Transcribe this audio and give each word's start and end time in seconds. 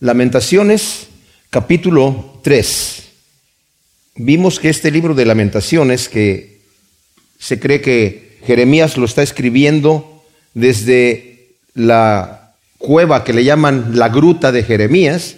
Lamentaciones, 0.00 1.08
capítulo 1.50 2.38
3. 2.44 3.02
Vimos 4.14 4.60
que 4.60 4.68
este 4.68 4.92
libro 4.92 5.12
de 5.16 5.26
lamentaciones, 5.26 6.08
que 6.08 6.60
se 7.40 7.58
cree 7.58 7.80
que 7.80 8.38
Jeremías 8.46 8.96
lo 8.96 9.04
está 9.04 9.24
escribiendo 9.24 10.22
desde 10.54 11.56
la 11.74 12.54
cueva 12.78 13.24
que 13.24 13.32
le 13.32 13.42
llaman 13.42 13.98
la 13.98 14.08
gruta 14.08 14.52
de 14.52 14.62
Jeremías, 14.62 15.34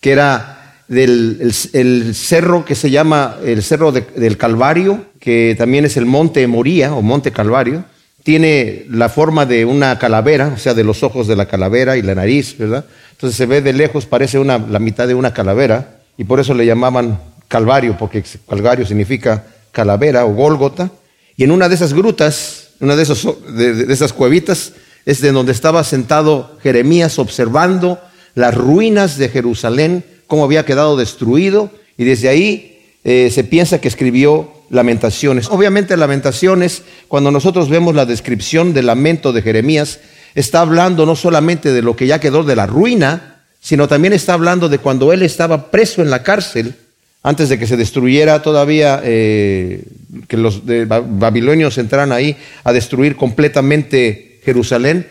que 0.00 0.12
era 0.12 0.82
del 0.86 1.50
el, 1.72 2.14
cerro 2.14 2.66
que 2.66 2.74
se 2.74 2.90
llama 2.90 3.38
el 3.42 3.62
cerro 3.62 3.90
del 3.90 4.36
Calvario, 4.36 5.06
que 5.18 5.54
también 5.56 5.86
es 5.86 5.96
el 5.96 6.04
monte 6.04 6.46
Moría 6.46 6.92
o 6.92 7.00
monte 7.00 7.32
Calvario, 7.32 7.86
tiene 8.22 8.84
la 8.90 9.08
forma 9.08 9.46
de 9.46 9.64
una 9.64 9.98
calavera, 9.98 10.48
o 10.48 10.58
sea, 10.58 10.74
de 10.74 10.84
los 10.84 11.02
ojos 11.02 11.26
de 11.26 11.36
la 11.36 11.46
calavera 11.46 11.96
y 11.96 12.02
la 12.02 12.14
nariz, 12.14 12.58
¿verdad? 12.58 12.84
Entonces 13.14 13.36
se 13.36 13.46
ve 13.46 13.62
de 13.62 13.72
lejos, 13.72 14.06
parece 14.06 14.38
una, 14.38 14.58
la 14.58 14.80
mitad 14.80 15.06
de 15.06 15.14
una 15.14 15.32
calavera, 15.32 16.00
y 16.18 16.24
por 16.24 16.40
eso 16.40 16.52
le 16.52 16.66
llamaban 16.66 17.18
Calvario, 17.48 17.96
porque 17.96 18.24
Calvario 18.48 18.84
significa 18.84 19.46
calavera 19.70 20.24
o 20.24 20.34
Gólgota. 20.34 20.90
Y 21.36 21.44
en 21.44 21.52
una 21.52 21.68
de 21.68 21.76
esas 21.76 21.94
grutas, 21.94 22.70
una 22.80 22.96
de, 22.96 23.04
esos, 23.04 23.26
de, 23.56 23.92
esas 23.92 24.12
cuevitas, 24.12 24.72
es 25.06 25.20
de 25.20 25.32
donde 25.32 25.52
estaba 25.52 25.84
sentado 25.84 26.58
Jeremías 26.62 27.18
observando 27.18 28.00
las 28.34 28.54
ruinas 28.54 29.16
de 29.16 29.28
Jerusalén, 29.28 30.04
cómo 30.26 30.44
había 30.44 30.64
quedado 30.64 30.96
destruido, 30.96 31.70
y 31.96 32.04
desde 32.04 32.28
ahí 32.28 32.96
eh, 33.04 33.30
se 33.32 33.44
piensa 33.44 33.80
que 33.80 33.88
escribió 33.88 34.50
lamentaciones. 34.70 35.48
Obviamente 35.50 35.96
lamentaciones, 35.96 36.82
cuando 37.06 37.30
nosotros 37.30 37.68
vemos 37.68 37.94
la 37.94 38.06
descripción 38.06 38.74
del 38.74 38.86
lamento 38.86 39.32
de 39.32 39.42
Jeremías, 39.42 40.00
está 40.34 40.60
hablando 40.60 41.06
no 41.06 41.16
solamente 41.16 41.72
de 41.72 41.82
lo 41.82 41.96
que 41.96 42.06
ya 42.06 42.20
quedó 42.20 42.44
de 42.44 42.56
la 42.56 42.66
ruina, 42.66 43.42
sino 43.60 43.88
también 43.88 44.12
está 44.12 44.34
hablando 44.34 44.68
de 44.68 44.78
cuando 44.78 45.12
él 45.12 45.22
estaba 45.22 45.70
preso 45.70 46.02
en 46.02 46.10
la 46.10 46.22
cárcel, 46.22 46.74
antes 47.22 47.48
de 47.48 47.58
que 47.58 47.66
se 47.66 47.78
destruyera 47.78 48.42
todavía, 48.42 49.00
eh, 49.02 49.82
que 50.28 50.36
los 50.36 50.62
babilonios 50.64 51.78
entraran 51.78 52.12
ahí 52.12 52.36
a 52.62 52.72
destruir 52.72 53.16
completamente 53.16 54.40
Jerusalén, 54.44 55.06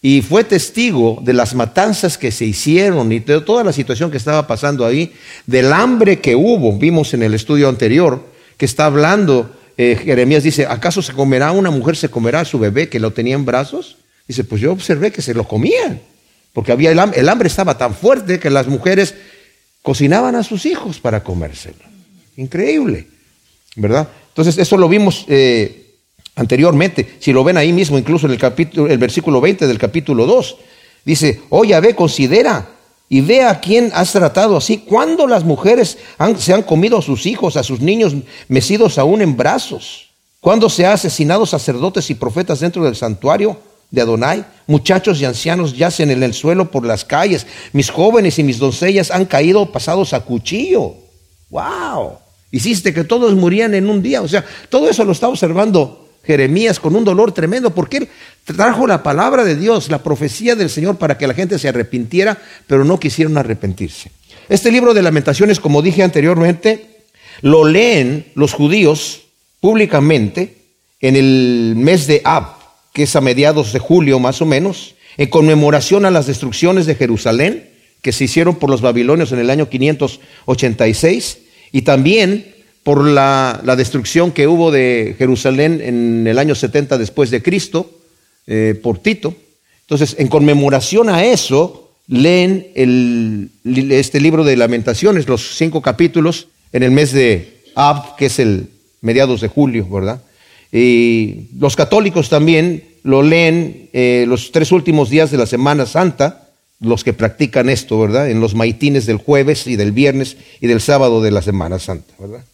y 0.00 0.22
fue 0.22 0.44
testigo 0.44 1.18
de 1.22 1.32
las 1.32 1.56
matanzas 1.56 2.16
que 2.16 2.30
se 2.30 2.44
hicieron 2.44 3.10
y 3.10 3.18
de 3.18 3.40
toda 3.40 3.64
la 3.64 3.72
situación 3.72 4.12
que 4.12 4.18
estaba 4.18 4.46
pasando 4.46 4.86
ahí, 4.86 5.12
del 5.46 5.72
hambre 5.72 6.20
que 6.20 6.36
hubo, 6.36 6.78
vimos 6.78 7.12
en 7.12 7.24
el 7.24 7.34
estudio 7.34 7.68
anterior, 7.68 8.24
que 8.56 8.66
está 8.66 8.84
hablando, 8.84 9.50
eh, 9.76 9.98
Jeremías 10.00 10.44
dice, 10.44 10.66
¿acaso 10.66 11.02
se 11.02 11.12
comerá 11.12 11.50
una 11.50 11.72
mujer, 11.72 11.96
se 11.96 12.08
comerá 12.08 12.40
a 12.40 12.44
su 12.44 12.60
bebé 12.60 12.88
que 12.88 13.00
lo 13.00 13.12
tenía 13.12 13.34
en 13.34 13.44
brazos? 13.44 13.96
Dice, 14.26 14.44
pues 14.44 14.60
yo 14.60 14.72
observé 14.72 15.12
que 15.12 15.22
se 15.22 15.34
lo 15.34 15.46
comían, 15.46 16.00
porque 16.52 16.72
había 16.72 16.90
el, 16.90 16.98
hambre, 16.98 17.20
el 17.20 17.28
hambre 17.28 17.48
estaba 17.48 17.78
tan 17.78 17.94
fuerte 17.94 18.40
que 18.40 18.50
las 18.50 18.66
mujeres 18.66 19.14
cocinaban 19.82 20.34
a 20.34 20.42
sus 20.42 20.66
hijos 20.66 20.98
para 20.98 21.22
comérselo. 21.22 21.84
Increíble, 22.36 23.06
¿verdad? 23.76 24.08
Entonces, 24.28 24.58
eso 24.58 24.76
lo 24.76 24.88
vimos 24.88 25.24
eh, 25.28 25.94
anteriormente. 26.34 27.16
Si 27.20 27.32
lo 27.32 27.44
ven 27.44 27.56
ahí 27.56 27.72
mismo, 27.72 27.98
incluso 27.98 28.26
en 28.26 28.32
el, 28.32 28.38
capítulo, 28.38 28.88
el 28.88 28.98
versículo 28.98 29.40
20 29.40 29.66
del 29.66 29.78
capítulo 29.78 30.26
2, 30.26 30.56
dice, 31.04 31.40
oye, 31.50 31.78
ve, 31.80 31.94
considera 31.94 32.68
y 33.08 33.20
ve 33.20 33.44
a 33.44 33.60
quién 33.60 33.90
has 33.94 34.12
tratado 34.12 34.56
así. 34.56 34.78
¿Cuándo 34.78 35.26
las 35.26 35.44
mujeres 35.44 35.98
se 36.38 36.52
han 36.52 36.62
comido 36.62 36.98
a 36.98 37.02
sus 37.02 37.26
hijos, 37.26 37.56
a 37.56 37.62
sus 37.62 37.80
niños 37.80 38.14
mecidos 38.48 38.98
aún 38.98 39.22
en 39.22 39.36
brazos? 39.36 40.10
¿Cuándo 40.40 40.68
se 40.68 40.84
ha 40.84 40.92
asesinado 40.94 41.46
sacerdotes 41.46 42.10
y 42.10 42.14
profetas 42.14 42.60
dentro 42.60 42.84
del 42.84 42.96
santuario 42.96 43.58
de 43.96 44.02
Adonai? 44.02 44.44
Muchachos 44.66 45.20
y 45.20 45.24
ancianos 45.24 45.76
yacen 45.76 46.10
en 46.10 46.22
el 46.22 46.34
suelo 46.34 46.70
por 46.70 46.84
las 46.84 47.04
calles. 47.04 47.46
Mis 47.72 47.90
jóvenes 47.90 48.38
y 48.38 48.44
mis 48.44 48.58
doncellas 48.58 49.10
han 49.10 49.24
caído 49.24 49.72
pasados 49.72 50.12
a 50.12 50.20
cuchillo. 50.20 50.94
¡Wow! 51.48 52.18
Hiciste 52.52 52.92
que 52.92 53.04
todos 53.04 53.34
murían 53.34 53.74
en 53.74 53.88
un 53.88 54.02
día. 54.02 54.20
O 54.20 54.28
sea, 54.28 54.44
todo 54.68 54.88
eso 54.90 55.04
lo 55.04 55.12
está 55.12 55.28
observando 55.28 56.10
Jeremías 56.24 56.78
con 56.78 56.94
un 56.94 57.04
dolor 57.04 57.32
tremendo, 57.32 57.74
porque 57.74 57.96
él 57.96 58.08
trajo 58.44 58.86
la 58.86 59.02
palabra 59.02 59.44
de 59.44 59.56
Dios, 59.56 59.90
la 59.90 60.02
profecía 60.02 60.54
del 60.54 60.68
Señor 60.68 60.98
para 60.98 61.16
que 61.16 61.26
la 61.26 61.34
gente 61.34 61.58
se 61.58 61.68
arrepintiera, 61.68 62.36
pero 62.66 62.84
no 62.84 63.00
quisieron 63.00 63.38
arrepentirse. 63.38 64.10
Este 64.50 64.70
libro 64.70 64.92
de 64.92 65.02
lamentaciones, 65.02 65.58
como 65.58 65.80
dije 65.80 66.02
anteriormente, 66.02 67.04
lo 67.40 67.64
leen 67.64 68.26
los 68.34 68.52
judíos 68.52 69.22
públicamente 69.60 70.58
en 71.00 71.16
el 71.16 71.74
mes 71.76 72.06
de 72.06 72.20
Ab, 72.24 72.55
que 72.96 73.02
es 73.02 73.14
a 73.14 73.20
mediados 73.20 73.74
de 73.74 73.78
julio 73.78 74.18
más 74.18 74.40
o 74.40 74.46
menos, 74.46 74.94
en 75.18 75.28
conmemoración 75.28 76.06
a 76.06 76.10
las 76.10 76.26
destrucciones 76.26 76.86
de 76.86 76.94
Jerusalén 76.94 77.68
que 78.00 78.10
se 78.10 78.24
hicieron 78.24 78.56
por 78.56 78.70
los 78.70 78.80
babilonios 78.80 79.32
en 79.32 79.38
el 79.38 79.50
año 79.50 79.68
586 79.68 81.38
y 81.72 81.82
también 81.82 82.54
por 82.84 83.06
la, 83.06 83.60
destrucción 83.76 84.32
que 84.32 84.48
hubo 84.48 84.70
de 84.70 85.14
Jerusalén 85.18 85.82
en 85.84 86.26
el 86.26 86.38
año 86.38 86.54
70 86.54 86.96
después 86.96 87.28
de 87.30 87.42
Cristo, 87.42 87.90
eh, 88.46 88.80
por 88.82 88.96
Tito. 88.96 89.34
Entonces, 89.82 90.16
en 90.18 90.28
conmemoración 90.28 91.10
a 91.10 91.22
eso, 91.22 91.92
leen 92.08 93.50
este 93.90 94.22
libro 94.22 94.42
de 94.42 94.56
lamentaciones, 94.56 95.28
los 95.28 95.58
cinco 95.58 95.82
capítulos, 95.82 96.48
en 96.72 96.82
el 96.82 96.92
mes 96.92 97.12
de 97.12 97.60
Ab, 97.74 98.16
que 98.16 98.24
es 98.24 98.38
el 98.38 98.70
mediados 99.02 99.42
de 99.42 99.48
julio, 99.48 99.86
¿verdad? 99.86 100.22
Y 100.72 101.48
los 101.58 101.76
católicos 101.76 102.28
también 102.28 102.84
lo 103.02 103.22
leen 103.22 103.88
eh, 103.92 104.24
los 104.26 104.50
tres 104.50 104.72
últimos 104.72 105.10
días 105.10 105.30
de 105.30 105.38
la 105.38 105.46
Semana 105.46 105.86
Santa, 105.86 106.50
los 106.80 107.04
que 107.04 107.12
practican 107.12 107.68
esto, 107.68 107.98
¿verdad? 107.98 108.28
En 108.30 108.40
los 108.40 108.54
maitines 108.54 109.06
del 109.06 109.16
jueves 109.16 109.66
y 109.66 109.76
del 109.76 109.92
viernes 109.92 110.36
y 110.60 110.66
del 110.66 110.80
sábado 110.80 111.22
de 111.22 111.30
la 111.30 111.40
Semana 111.40 111.78
Santa, 111.78 112.12
¿verdad? 112.18 112.44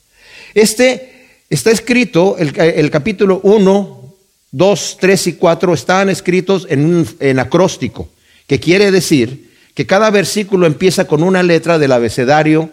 Este 0.55 1.13
está 1.49 1.71
escrito, 1.71 2.37
el, 2.39 2.91
capítulo 2.91 3.41
1, 3.43 4.15
2, 4.53 4.97
3 5.01 5.27
y 5.27 5.33
4 5.35 5.75
están 5.75 6.09
escritos 6.11 6.67
en 6.69 6.85
un 6.85 7.09
en 7.21 7.39
acróstico, 7.39 8.09
que 8.47 8.61
quiere 8.61 8.91
decir 8.91 9.51
que 9.75 9.87
cada 9.87 10.11
versículo 10.11 10.67
empieza 10.67 11.07
con 11.07 11.23
una 11.23 11.43
letra 11.43 11.79
del 11.79 11.93
abecedario 11.93 12.71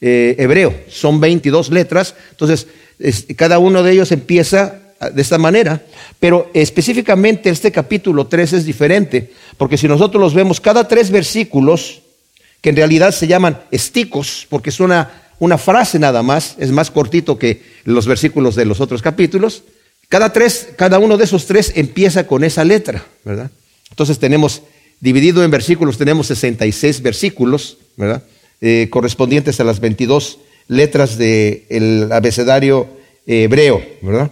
eh, 0.00 0.36
hebreo. 0.38 0.74
Son 0.88 1.20
22 1.20 1.70
letras, 1.70 2.14
entonces 2.30 2.66
cada 3.36 3.58
uno 3.58 3.82
de 3.82 3.92
ellos 3.92 4.12
empieza 4.12 4.78
de 5.14 5.22
esta 5.22 5.38
manera, 5.38 5.82
pero 6.18 6.50
específicamente 6.52 7.48
este 7.48 7.72
capítulo 7.72 8.26
3 8.26 8.52
es 8.52 8.64
diferente, 8.66 9.32
porque 9.56 9.78
si 9.78 9.88
nosotros 9.88 10.20
los 10.20 10.34
vemos, 10.34 10.60
cada 10.60 10.86
tres 10.86 11.10
versículos, 11.10 12.02
que 12.60 12.68
en 12.68 12.76
realidad 12.76 13.12
se 13.12 13.26
llaman 13.26 13.58
esticos, 13.70 14.46
porque 14.50 14.68
es 14.68 14.80
una 14.80 15.20
una 15.40 15.58
frase 15.58 15.98
nada 15.98 16.22
más, 16.22 16.54
es 16.58 16.70
más 16.70 16.90
cortito 16.90 17.38
que 17.38 17.62
los 17.84 18.06
versículos 18.06 18.54
de 18.54 18.66
los 18.66 18.80
otros 18.80 19.02
capítulos. 19.02 19.64
Cada, 20.08 20.32
tres, 20.32 20.68
cada 20.76 20.98
uno 20.98 21.16
de 21.16 21.24
esos 21.24 21.46
tres 21.46 21.72
empieza 21.74 22.26
con 22.26 22.44
esa 22.44 22.62
letra, 22.62 23.04
¿verdad? 23.24 23.50
Entonces 23.88 24.18
tenemos, 24.18 24.62
dividido 25.00 25.42
en 25.42 25.50
versículos, 25.50 25.96
tenemos 25.96 26.26
66 26.26 27.00
versículos, 27.00 27.78
¿verdad? 27.96 28.22
Eh, 28.60 28.88
correspondientes 28.90 29.58
a 29.60 29.64
las 29.64 29.80
22 29.80 30.38
letras 30.68 31.16
del 31.16 32.10
abecedario 32.12 32.88
hebreo, 33.26 33.82
¿verdad? 34.02 34.30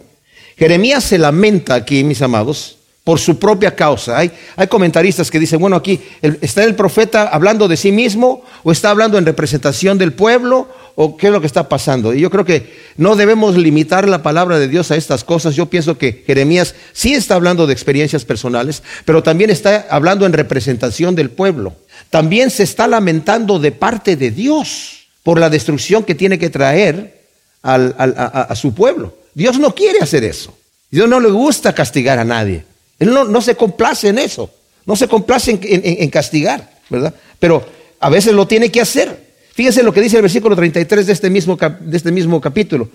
Jeremías 0.57 1.05
se 1.05 1.19
lamenta 1.19 1.75
aquí, 1.75 2.05
mis 2.05 2.21
amados, 2.21 2.79
por 3.05 3.19
su 3.19 3.39
propia 3.39 3.75
causa. 3.75 4.19
Hay, 4.19 4.31
hay 4.55 4.67
comentaristas 4.67 5.31
que 5.31 5.39
dicen, 5.39 5.61
bueno, 5.61 5.77
aquí 5.77 5.99
está 6.43 6.63
el 6.65 6.75
profeta 6.75 7.29
hablando 7.29 7.67
de 7.67 7.79
sí 7.79 7.91
mismo 7.91 8.43
o 8.65 8.71
está 8.71 8.91
hablando 8.91 9.17
en 9.17 9.25
representación 9.25 9.97
del 9.97 10.13
pueblo 10.13 10.69
o 10.95 11.17
qué 11.17 11.29
es 11.29 11.33
lo 11.33 11.41
que 11.41 11.47
está 11.47 11.71
pasando. 11.71 12.13
Y 12.13 12.21
yo 12.21 12.29
creo 12.29 12.45
que 12.45 12.75
no 12.97 13.17
debemos 13.17 13.57
limitar 13.57 14.07
la 14.09 14.23
palabra 14.23 14.59
de 14.59 14.69
Dios 14.69 14.91
a 14.91 14.97
estas 14.97 15.25
cosas. 15.25 15.55
Yo 15.55 15.67
pienso 15.67 15.97
que 15.97 16.25
Jeremías 16.27 16.75
sí 16.93 17.15
está 17.15 17.37
hablando 17.37 17.67
de 17.67 17.73
experiencias 17.73 18.25
personales, 18.25 18.83
pero 19.05 19.23
también 19.23 19.49
está 19.49 19.87
hablando 19.89 20.27
en 20.27 20.35
representación 20.35 21.15
del 21.15 21.31
pueblo. 21.31 21.77
También 22.11 22.51
se 22.51 22.63
está 22.63 22.87
lamentando 22.87 23.59
de 23.59 23.73
parte 23.73 24.17
de 24.17 24.31
Dios 24.31 25.09
por 25.23 25.39
la 25.39 25.51
destrucción 25.51 26.05
que 26.05 26.15
tiene 26.15 26.39
que 26.39 26.51
traer 26.51 27.27
a, 27.63 28.55
su 28.55 28.73
pueblo. 28.73 29.15
Dios 29.35 29.59
no 29.59 29.75
quiere 29.75 30.01
hacer 30.01 30.25
eso. 30.25 30.57
Dios 30.91 31.09
no 31.09 31.21
le 31.21 31.31
gusta 31.31 31.75
castigar 31.75 32.19
a 32.19 32.25
nadie. 32.25 32.65
Él 32.99 33.13
no, 33.13 33.41
se 33.41 33.55
complace 33.55 34.09
en 34.09 34.19
eso, 34.19 34.51
no 34.87 34.97
se 34.97 35.07
complace 35.07 35.59
en, 35.63 36.11
castigar, 36.11 36.71
¿verdad? 36.89 37.15
Pero 37.39 37.65
a 38.01 38.09
veces 38.09 38.33
lo 38.33 38.47
tiene 38.47 38.71
que 38.71 38.81
hacer. 38.81 39.29
Fíjense 39.53 39.83
lo 39.83 39.93
que 39.93 40.01
dice 40.01 40.17
el 40.17 40.23
versículo 40.23 40.57
33 40.57 41.07
de 41.07 41.13
este, 41.13 41.31
mismo, 41.31 41.57
de 41.57 41.97
este 41.97 42.11
mismo 42.11 42.41
capítulo. 42.41 42.89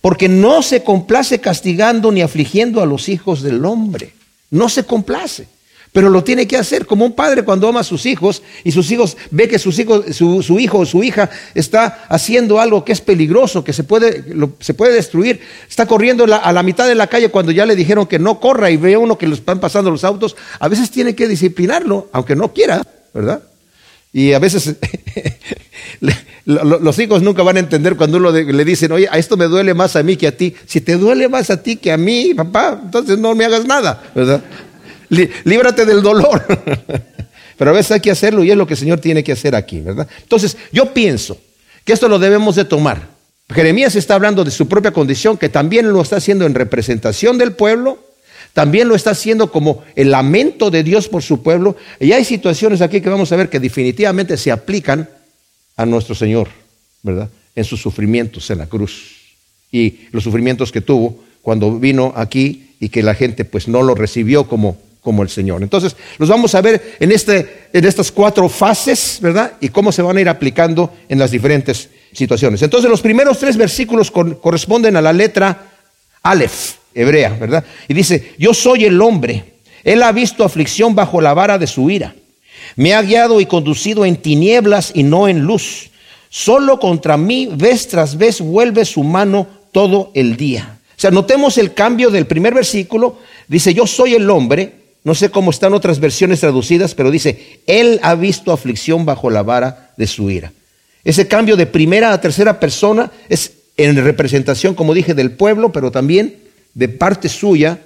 Porque 0.00 0.28
no 0.28 0.62
se 0.62 0.82
complace 0.82 1.40
castigando 1.40 2.12
ni 2.12 2.22
afligiendo 2.22 2.82
a 2.82 2.86
los 2.86 3.08
hijos 3.08 3.42
del 3.42 3.64
hombre. 3.64 4.12
No 4.50 4.68
se 4.68 4.84
complace. 4.84 5.48
Pero 5.98 6.10
lo 6.10 6.22
tiene 6.22 6.46
que 6.46 6.56
hacer 6.56 6.86
como 6.86 7.04
un 7.04 7.12
padre 7.12 7.42
cuando 7.42 7.66
ama 7.66 7.80
a 7.80 7.82
sus 7.82 8.06
hijos 8.06 8.44
y 8.62 8.70
sus 8.70 8.88
hijos 8.92 9.16
ve 9.32 9.48
que 9.48 9.58
sus 9.58 9.76
hijos, 9.80 10.04
su, 10.14 10.60
hijo 10.60 10.78
o 10.78 10.86
su 10.86 11.02
hija 11.02 11.28
está 11.56 12.06
haciendo 12.08 12.60
algo 12.60 12.84
que 12.84 12.92
es 12.92 13.00
peligroso, 13.00 13.64
que 13.64 13.72
se 13.72 13.82
puede, 13.82 14.24
se 14.60 14.74
puede 14.74 14.92
destruir. 14.94 15.40
Está 15.68 15.86
corriendo 15.86 16.24
a 16.32 16.52
la 16.52 16.62
mitad 16.62 16.86
de 16.86 16.94
la 16.94 17.08
calle 17.08 17.30
cuando 17.30 17.50
ya 17.50 17.66
le 17.66 17.74
dijeron 17.74 18.06
que 18.06 18.20
no 18.20 18.38
corra 18.38 18.70
y 18.70 18.76
ve 18.76 18.96
uno 18.96 19.18
que 19.18 19.26
lo 19.26 19.34
están 19.34 19.58
pasando 19.58 19.90
los 19.90 20.04
autos. 20.04 20.36
A 20.60 20.68
veces 20.68 20.88
tiene 20.92 21.16
que 21.16 21.26
disciplinarlo, 21.26 22.08
aunque 22.12 22.36
no 22.36 22.52
quiera, 22.52 22.86
¿verdad? 23.12 23.42
Y 24.12 24.34
a 24.34 24.38
veces 24.38 24.76
los 26.44 26.98
hijos 27.00 27.22
nunca 27.22 27.42
van 27.42 27.56
a 27.56 27.58
entender 27.60 27.96
cuando 27.96 28.18
uno 28.18 28.30
le 28.30 28.64
dicen, 28.64 28.92
oye, 28.92 29.08
a 29.10 29.18
esto 29.18 29.36
me 29.36 29.46
duele 29.46 29.74
más 29.74 29.96
a 29.96 30.04
mí 30.04 30.16
que 30.16 30.28
a 30.28 30.36
ti. 30.36 30.54
Si 30.64 30.80
te 30.80 30.96
duele 30.96 31.28
más 31.28 31.50
a 31.50 31.60
ti 31.60 31.74
que 31.74 31.90
a 31.90 31.96
mí, 31.96 32.34
papá, 32.34 32.80
entonces 32.84 33.18
no 33.18 33.34
me 33.34 33.44
hagas 33.44 33.66
nada, 33.66 34.00
¿verdad? 34.14 34.44
Líbrate 35.08 35.84
del 35.84 36.02
dolor. 36.02 36.44
Pero 37.56 37.70
a 37.70 37.74
veces 37.74 37.92
hay 37.92 38.00
que 38.00 38.10
hacerlo 38.10 38.44
y 38.44 38.50
es 38.50 38.56
lo 38.56 38.66
que 38.66 38.74
el 38.74 38.78
Señor 38.78 39.00
tiene 39.00 39.24
que 39.24 39.32
hacer 39.32 39.54
aquí, 39.54 39.80
¿verdad? 39.80 40.08
Entonces, 40.22 40.56
yo 40.72 40.92
pienso 40.94 41.38
que 41.84 41.92
esto 41.92 42.08
lo 42.08 42.18
debemos 42.18 42.54
de 42.54 42.64
tomar. 42.64 43.08
Jeremías 43.52 43.96
está 43.96 44.14
hablando 44.14 44.44
de 44.44 44.50
su 44.50 44.68
propia 44.68 44.92
condición, 44.92 45.36
que 45.36 45.48
también 45.48 45.90
lo 45.92 46.00
está 46.02 46.16
haciendo 46.16 46.46
en 46.46 46.54
representación 46.54 47.38
del 47.38 47.52
pueblo, 47.52 47.98
también 48.52 48.88
lo 48.88 48.94
está 48.94 49.10
haciendo 49.10 49.50
como 49.50 49.82
el 49.96 50.10
lamento 50.10 50.70
de 50.70 50.82
Dios 50.82 51.08
por 51.08 51.22
su 51.22 51.42
pueblo. 51.42 51.76
Y 51.98 52.12
hay 52.12 52.24
situaciones 52.24 52.80
aquí 52.80 53.00
que 53.00 53.08
vamos 53.08 53.32
a 53.32 53.36
ver 53.36 53.48
que 53.48 53.58
definitivamente 53.58 54.36
se 54.36 54.52
aplican 54.52 55.08
a 55.76 55.86
nuestro 55.86 56.14
Señor, 56.14 56.48
¿verdad? 57.02 57.30
En 57.54 57.64
sus 57.64 57.80
sufrimientos 57.80 58.50
en 58.50 58.58
la 58.58 58.66
cruz 58.66 59.18
y 59.70 60.00
los 60.12 60.24
sufrimientos 60.24 60.72
que 60.72 60.80
tuvo 60.80 61.24
cuando 61.42 61.78
vino 61.78 62.12
aquí 62.16 62.74
y 62.80 62.88
que 62.88 63.02
la 63.02 63.14
gente 63.14 63.44
pues 63.44 63.68
no 63.68 63.82
lo 63.82 63.94
recibió 63.94 64.46
como, 64.48 64.76
como 65.08 65.22
el 65.22 65.30
Señor. 65.30 65.62
Entonces, 65.62 65.96
los 66.18 66.28
vamos 66.28 66.54
a 66.54 66.60
ver 66.60 66.96
en, 67.00 67.10
este, 67.12 67.68
en 67.72 67.82
estas 67.86 68.12
cuatro 68.12 68.46
fases, 68.46 69.20
¿verdad? 69.22 69.54
Y 69.58 69.70
cómo 69.70 69.90
se 69.90 70.02
van 70.02 70.18
a 70.18 70.20
ir 70.20 70.28
aplicando 70.28 70.92
en 71.08 71.18
las 71.18 71.30
diferentes 71.30 71.88
situaciones. 72.12 72.60
Entonces, 72.60 72.90
los 72.90 73.00
primeros 73.00 73.38
tres 73.38 73.56
versículos 73.56 74.10
corresponden 74.10 74.96
a 74.96 75.00
la 75.00 75.14
letra 75.14 75.70
Aleph 76.22 76.74
hebrea, 76.94 77.30
¿verdad? 77.40 77.64
Y 77.88 77.94
dice, 77.94 78.34
yo 78.38 78.52
soy 78.52 78.84
el 78.84 79.00
hombre, 79.00 79.54
él 79.82 80.02
ha 80.02 80.12
visto 80.12 80.44
aflicción 80.44 80.94
bajo 80.94 81.22
la 81.22 81.32
vara 81.32 81.56
de 81.56 81.66
su 81.66 81.88
ira, 81.88 82.14
me 82.76 82.92
ha 82.92 83.00
guiado 83.00 83.40
y 83.40 83.46
conducido 83.46 84.04
en 84.04 84.16
tinieblas 84.16 84.92
y 84.94 85.04
no 85.04 85.26
en 85.26 85.40
luz, 85.40 85.88
solo 86.28 86.78
contra 86.78 87.16
mí 87.16 87.48
vez 87.50 87.88
tras 87.88 88.18
vez 88.18 88.42
vuelve 88.42 88.84
su 88.84 89.02
mano 89.04 89.46
todo 89.72 90.10
el 90.12 90.36
día. 90.36 90.80
O 90.98 91.00
sea, 91.00 91.10
notemos 91.10 91.56
el 91.56 91.72
cambio 91.72 92.10
del 92.10 92.26
primer 92.26 92.52
versículo, 92.52 93.16
dice, 93.46 93.72
yo 93.72 93.86
soy 93.86 94.14
el 94.14 94.28
hombre, 94.28 94.77
no 95.04 95.14
sé 95.14 95.30
cómo 95.30 95.50
están 95.50 95.74
otras 95.74 96.00
versiones 96.00 96.40
traducidas, 96.40 96.94
pero 96.94 97.10
dice, 97.10 97.60
él 97.66 98.00
ha 98.02 98.14
visto 98.14 98.52
aflicción 98.52 99.04
bajo 99.04 99.30
la 99.30 99.42
vara 99.42 99.92
de 99.96 100.06
su 100.06 100.30
ira. 100.30 100.52
Ese 101.04 101.28
cambio 101.28 101.56
de 101.56 101.66
primera 101.66 102.12
a 102.12 102.20
tercera 102.20 102.60
persona 102.60 103.10
es 103.28 103.52
en 103.76 103.96
representación, 103.96 104.74
como 104.74 104.92
dije, 104.92 105.14
del 105.14 105.30
pueblo, 105.30 105.72
pero 105.72 105.90
también 105.90 106.36
de 106.74 106.88
parte 106.88 107.28
suya, 107.28 107.78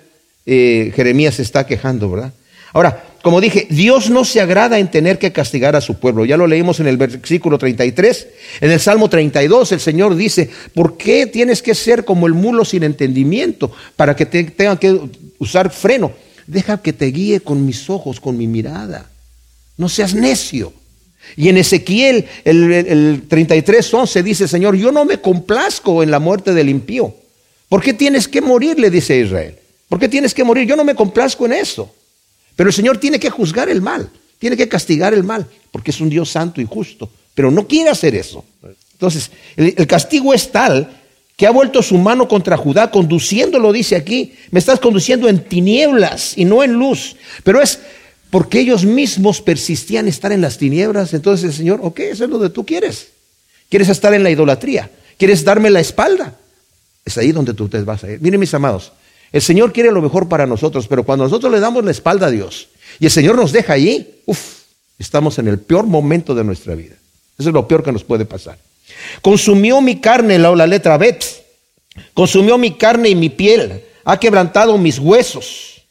eh, 0.47 0.93
Jeremías 0.97 1.39
está 1.39 1.67
quejando, 1.67 2.11
¿verdad? 2.11 2.33
Ahora, 2.73 3.05
como 3.23 3.41
dije, 3.41 3.67
Dios 3.71 4.11
no 4.11 4.25
se 4.25 4.41
agrada 4.41 4.79
en 4.79 4.91
tener 4.91 5.19
que 5.19 5.31
castigar 5.31 5.77
a 5.77 5.81
su 5.81 6.01
pueblo. 6.01 6.25
Ya 6.25 6.37
lo 6.37 6.47
leímos 6.47 6.81
en 6.81 6.89
el 6.89 6.97
versículo 6.97 7.59
33. 7.59 8.27
En 8.61 8.71
el 8.71 8.81
Salmo 8.81 9.09
32 9.09 9.73
el 9.73 9.81
Señor 9.81 10.17
dice, 10.17 10.51
¿por 10.75 10.97
qué 10.97 11.27
tienes 11.27 11.63
que 11.63 11.75
ser 11.75 12.05
como 12.05 12.27
el 12.27 12.35
mulo 12.35 12.65
sin 12.65 12.83
entendimiento 12.83 13.71
para 13.95 14.17
que 14.17 14.27
te, 14.27 14.43
tengan 14.45 14.79
que 14.79 14.99
usar 15.39 15.71
freno? 15.71 16.13
Deja 16.53 16.83
que 16.83 16.93
te 16.93 17.07
guíe 17.07 17.41
con 17.41 17.65
mis 17.65 17.89
ojos, 17.89 18.21
con 18.21 18.37
mi 18.37 18.47
mirada. 18.47 19.11
No 19.77 19.89
seas 19.89 20.15
necio. 20.15 20.73
Y 21.37 21.49
en 21.49 21.57
Ezequiel, 21.57 22.27
el, 22.45 22.73
el 22.73 23.23
33, 23.29 23.95
11 23.95 24.23
dice, 24.23 24.49
Señor, 24.49 24.77
yo 24.77 24.93
no 24.93 25.05
me 25.05 25.19
complazco 25.19 26.03
en 26.03 26.11
la 26.11 26.19
muerte 26.19 26.53
del 26.53 26.69
impío 26.69 27.15
¿Por 27.73 27.83
qué 27.83 27.95
tienes 27.95 28.29
que 28.29 28.43
morir? 28.43 28.79
le 28.79 28.91
dice 28.91 29.19
Israel. 29.19 29.57
¿Por 29.89 29.99
qué 29.99 30.07
tienes 30.07 30.35
que 30.35 30.45
morir? 30.45 30.69
Yo 30.69 30.77
no 30.77 30.85
me 30.85 30.95
complazco 30.95 31.47
en 31.47 31.55
eso. 31.55 31.91
Pero 32.55 32.69
el 32.69 32.75
Señor 32.75 32.99
tiene 32.99 33.19
que 33.19 33.31
juzgar 33.31 33.71
el 33.71 33.81
mal, 33.81 34.11
tiene 34.39 34.59
que 34.59 34.69
castigar 34.69 35.15
el 35.15 35.25
mal, 35.25 35.47
porque 35.71 35.91
es 35.91 35.99
un 35.99 36.11
Dios 36.11 36.29
santo 36.29 36.61
y 36.61 36.67
justo. 36.67 37.09
Pero 37.33 37.51
no 37.51 37.67
quiere 37.67 37.89
hacer 37.89 38.15
eso. 38.15 38.45
Entonces, 38.93 39.31
el, 39.57 39.73
el 39.75 39.87
castigo 39.87 40.35
es 40.35 40.53
tal 40.53 41.02
que 41.37 41.47
ha 41.47 41.51
vuelto 41.51 41.83
su 41.83 41.99
mano 41.99 42.29
contra 42.29 42.57
Judá, 42.57 42.91
conduciéndolo, 42.91 43.73
dice 43.73 43.97
aquí, 43.97 44.35
me 44.51 44.59
estás 44.59 44.81
conduciendo 44.81 45.29
en 45.29 45.45
tinieblas 45.45 46.37
y 46.37 46.45
no 46.45 46.63
en 46.63 46.75
luz. 46.75 47.17
Pero 47.43 47.61
es 47.61 47.81
porque 48.31 48.61
ellos 48.61 48.85
mismos 48.85 49.41
persistían 49.41 50.09
estar 50.09 50.33
en 50.33 50.41
las 50.41 50.59
tinieblas. 50.59 51.15
Entonces 51.15 51.51
el 51.51 51.53
Señor, 51.53 51.81
ok, 51.83 52.01
eso 52.01 52.25
es 52.25 52.31
lo 52.31 52.41
que 52.41 52.51
tú 52.51 52.65
quieres. 52.65 53.09
Quieres 53.69 53.89
estar 53.89 54.13
en 54.15 54.23
la 54.23 54.31
idolatría, 54.31 54.91
quieres 55.17 55.45
darme 55.45 55.71
la 55.71 55.81
espalda. 55.81 56.39
Es 57.05 57.19
ahí 57.19 57.33
donde 57.33 57.55
tú 57.55 57.69
te 57.69 57.81
vas 57.83 58.05
a 58.05 58.11
ir. 58.11 58.21
Miren 58.21 58.39
mis 58.39 58.55
amados, 58.55 58.93
el 59.33 59.43
Señor 59.43 59.73
quiere 59.73 59.91
lo 59.91 60.03
mejor 60.03 60.29
para 60.29 60.47
nosotros, 60.47 60.87
pero 60.87 61.05
cuando 61.05 61.25
nosotros 61.25 61.51
le 61.51 61.59
damos 61.59 61.85
la 61.85 61.91
espalda 61.91 62.27
a 62.27 62.31
Dios 62.31 62.69
y 63.01 63.07
el 63.07 63.11
Señor 63.11 63.37
nos 63.37 63.51
deja 63.51 63.73
allí, 63.73 64.07
uff, 64.27 64.61
estamos 64.99 65.39
en 65.39 65.49
el 65.49 65.59
peor 65.59 65.87
momento 65.87 66.35
de 66.35 66.45
nuestra 66.45 66.75
vida. 66.75 66.95
Eso 67.39 67.49
es 67.49 67.55
lo 67.55 67.67
peor 67.67 67.83
que 67.83 67.93
nos 67.93 68.05
puede 68.05 68.27
pasar. 68.27 68.59
Consumió 69.21 69.81
mi 69.81 70.01
carne, 70.01 70.39
la, 70.39 70.67
letra 70.67 70.97
Bet, 70.97 71.25
consumió 72.15 72.59
mi 72.59 72.73
carne 72.73 73.09
y 73.11 73.15
mi 73.15 73.29
piel, 73.29 73.85
ha 74.05 74.19
quebrantado 74.19 74.79
mis 74.79 74.99
huesos, 74.99 75.83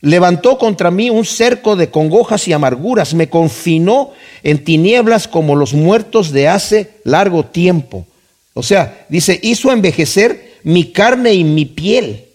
levantó 0.00 0.58
contra 0.58 0.90
mí 0.90 1.10
un 1.10 1.24
cerco 1.24 1.76
de 1.76 1.90
congojas 1.90 2.48
y 2.48 2.52
amarguras, 2.52 3.14
me 3.14 3.28
confinó 3.28 4.12
en 4.42 4.64
tinieblas 4.64 5.28
como 5.28 5.56
los 5.56 5.74
muertos 5.74 6.32
de 6.32 6.48
hace 6.48 6.90
largo 7.04 7.44
tiempo. 7.44 8.06
O 8.54 8.62
sea, 8.62 9.06
dice, 9.08 9.38
hizo 9.42 9.70
envejecer 9.70 10.58
mi 10.64 10.92
carne 10.92 11.34
y 11.34 11.44
mi 11.44 11.64
piel, 11.64 12.26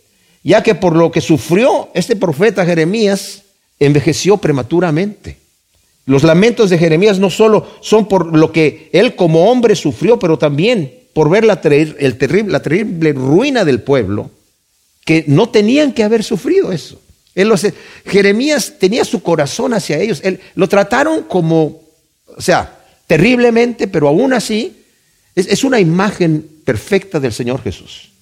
ya 0.44 0.63
que 0.63 0.75
por 0.75 0.95
lo 0.95 1.12
que 1.12 1.21
sufrió 1.21 1.89
este 1.94 2.15
profeta 2.15 2.65
Jeremías, 2.65 3.44
envejeció 3.79 4.38
prematuramente. 4.38 5.44
Los 6.06 6.24
lamentos 6.24 6.69
de 6.69 6.78
Jeremías 6.78 7.19
no 7.19 7.30
solo 7.30 7.68
son 7.81 8.07
por 8.07 8.38
lo 8.38 8.52
que 8.52 8.90
él 8.94 9.16
como 9.16 9.50
hombre 9.50 9.75
sufrió, 9.75 10.19
pero 10.19 10.38
también 10.38 10.94
por 11.13 11.30
ver 11.30 11.46
la, 11.46 11.60
el 11.63 12.18
terrible, 12.18 13.13
ruina 13.13 13.66
del 13.66 13.81
pueblo, 13.81 14.30
que 15.04 15.24
no 15.28 15.50
tenían 15.50 15.94
que 15.94 16.04
haber 16.04 16.24
sufrido 16.24 16.72
eso. 16.72 17.00
Él 17.34 17.52
Jeremías 18.06 18.75
tenía 18.80 19.04
su 19.04 19.22
corazón 19.22 19.74
hacia 19.74 20.00
ellos. 20.00 20.22
Él, 20.24 20.40
lo 20.56 20.69
trataron 20.69 21.24
como, 21.24 21.81
o 22.25 22.42
sea, 22.42 22.80
terriblemente, 23.08 23.88
pero 23.88 24.08
aún 24.08 24.34
así 24.34 24.84
es 25.36 25.63
una 25.63 25.80
imagen 25.80 26.48
perfecta 26.63 27.19
del 27.19 27.34
Señor 27.34 27.62
Jesús. 27.62 28.14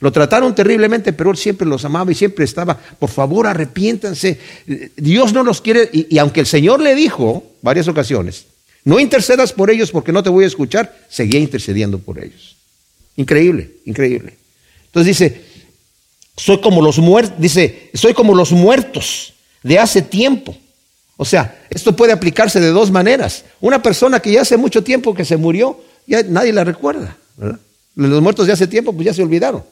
Lo 0.00 0.12
trataron 0.12 0.54
terriblemente, 0.54 1.12
pero 1.12 1.30
él 1.30 1.36
siempre 1.36 1.66
los 1.66 1.84
amaba 1.84 2.12
y 2.12 2.14
siempre 2.14 2.44
estaba, 2.44 2.76
por 2.76 3.08
favor, 3.08 3.46
arrepiéntanse. 3.46 4.38
Dios 4.96 5.32
no 5.32 5.42
los 5.42 5.62
quiere, 5.62 5.88
y, 5.92 6.18
aunque 6.18 6.40
el 6.40 6.46
Señor 6.46 6.80
le 6.80 6.94
dijo 6.94 7.42
varias 7.62 7.88
ocasiones, 7.88 8.46
no 8.84 9.00
intercedas 9.00 9.52
por 9.52 9.70
ellos 9.70 9.90
porque 9.90 10.12
no 10.12 10.22
te 10.22 10.28
voy 10.28 10.44
a 10.44 10.48
escuchar, 10.48 10.94
seguía 11.08 11.40
intercediendo 11.40 11.98
por 11.98 12.22
ellos. 12.22 12.56
Increíble, 13.16 13.70
increíble. 13.86 14.36
Entonces 14.86 15.18
dice, 15.18 15.42
soy 16.36 16.60
como 16.60 16.82
los 16.82 16.98
muertos, 16.98 17.40
dice, 17.40 17.90
soy 17.94 18.12
como 18.12 18.34
los 18.34 18.52
muertos 18.52 19.32
de 19.62 19.78
hace 19.78 20.02
tiempo. 20.02 20.54
O 21.16 21.24
sea, 21.24 21.64
esto 21.70 21.96
puede 21.96 22.12
aplicarse 22.12 22.60
de 22.60 22.68
dos 22.68 22.90
maneras. 22.90 23.46
Una 23.62 23.82
persona 23.82 24.20
que 24.20 24.32
ya 24.32 24.42
hace 24.42 24.58
mucho 24.58 24.84
tiempo 24.84 25.14
que 25.14 25.24
se 25.24 25.38
murió, 25.38 25.80
ya 26.06 26.22
nadie 26.24 26.52
la 26.52 26.62
recuerda, 26.62 27.16
¿verdad? 27.38 27.58
Los 27.96 28.22
muertos 28.22 28.46
de 28.46 28.52
hace 28.52 28.66
tiempo 28.66 28.92
pues 28.92 29.06
ya 29.06 29.14
se 29.14 29.22
olvidaron. 29.22 29.64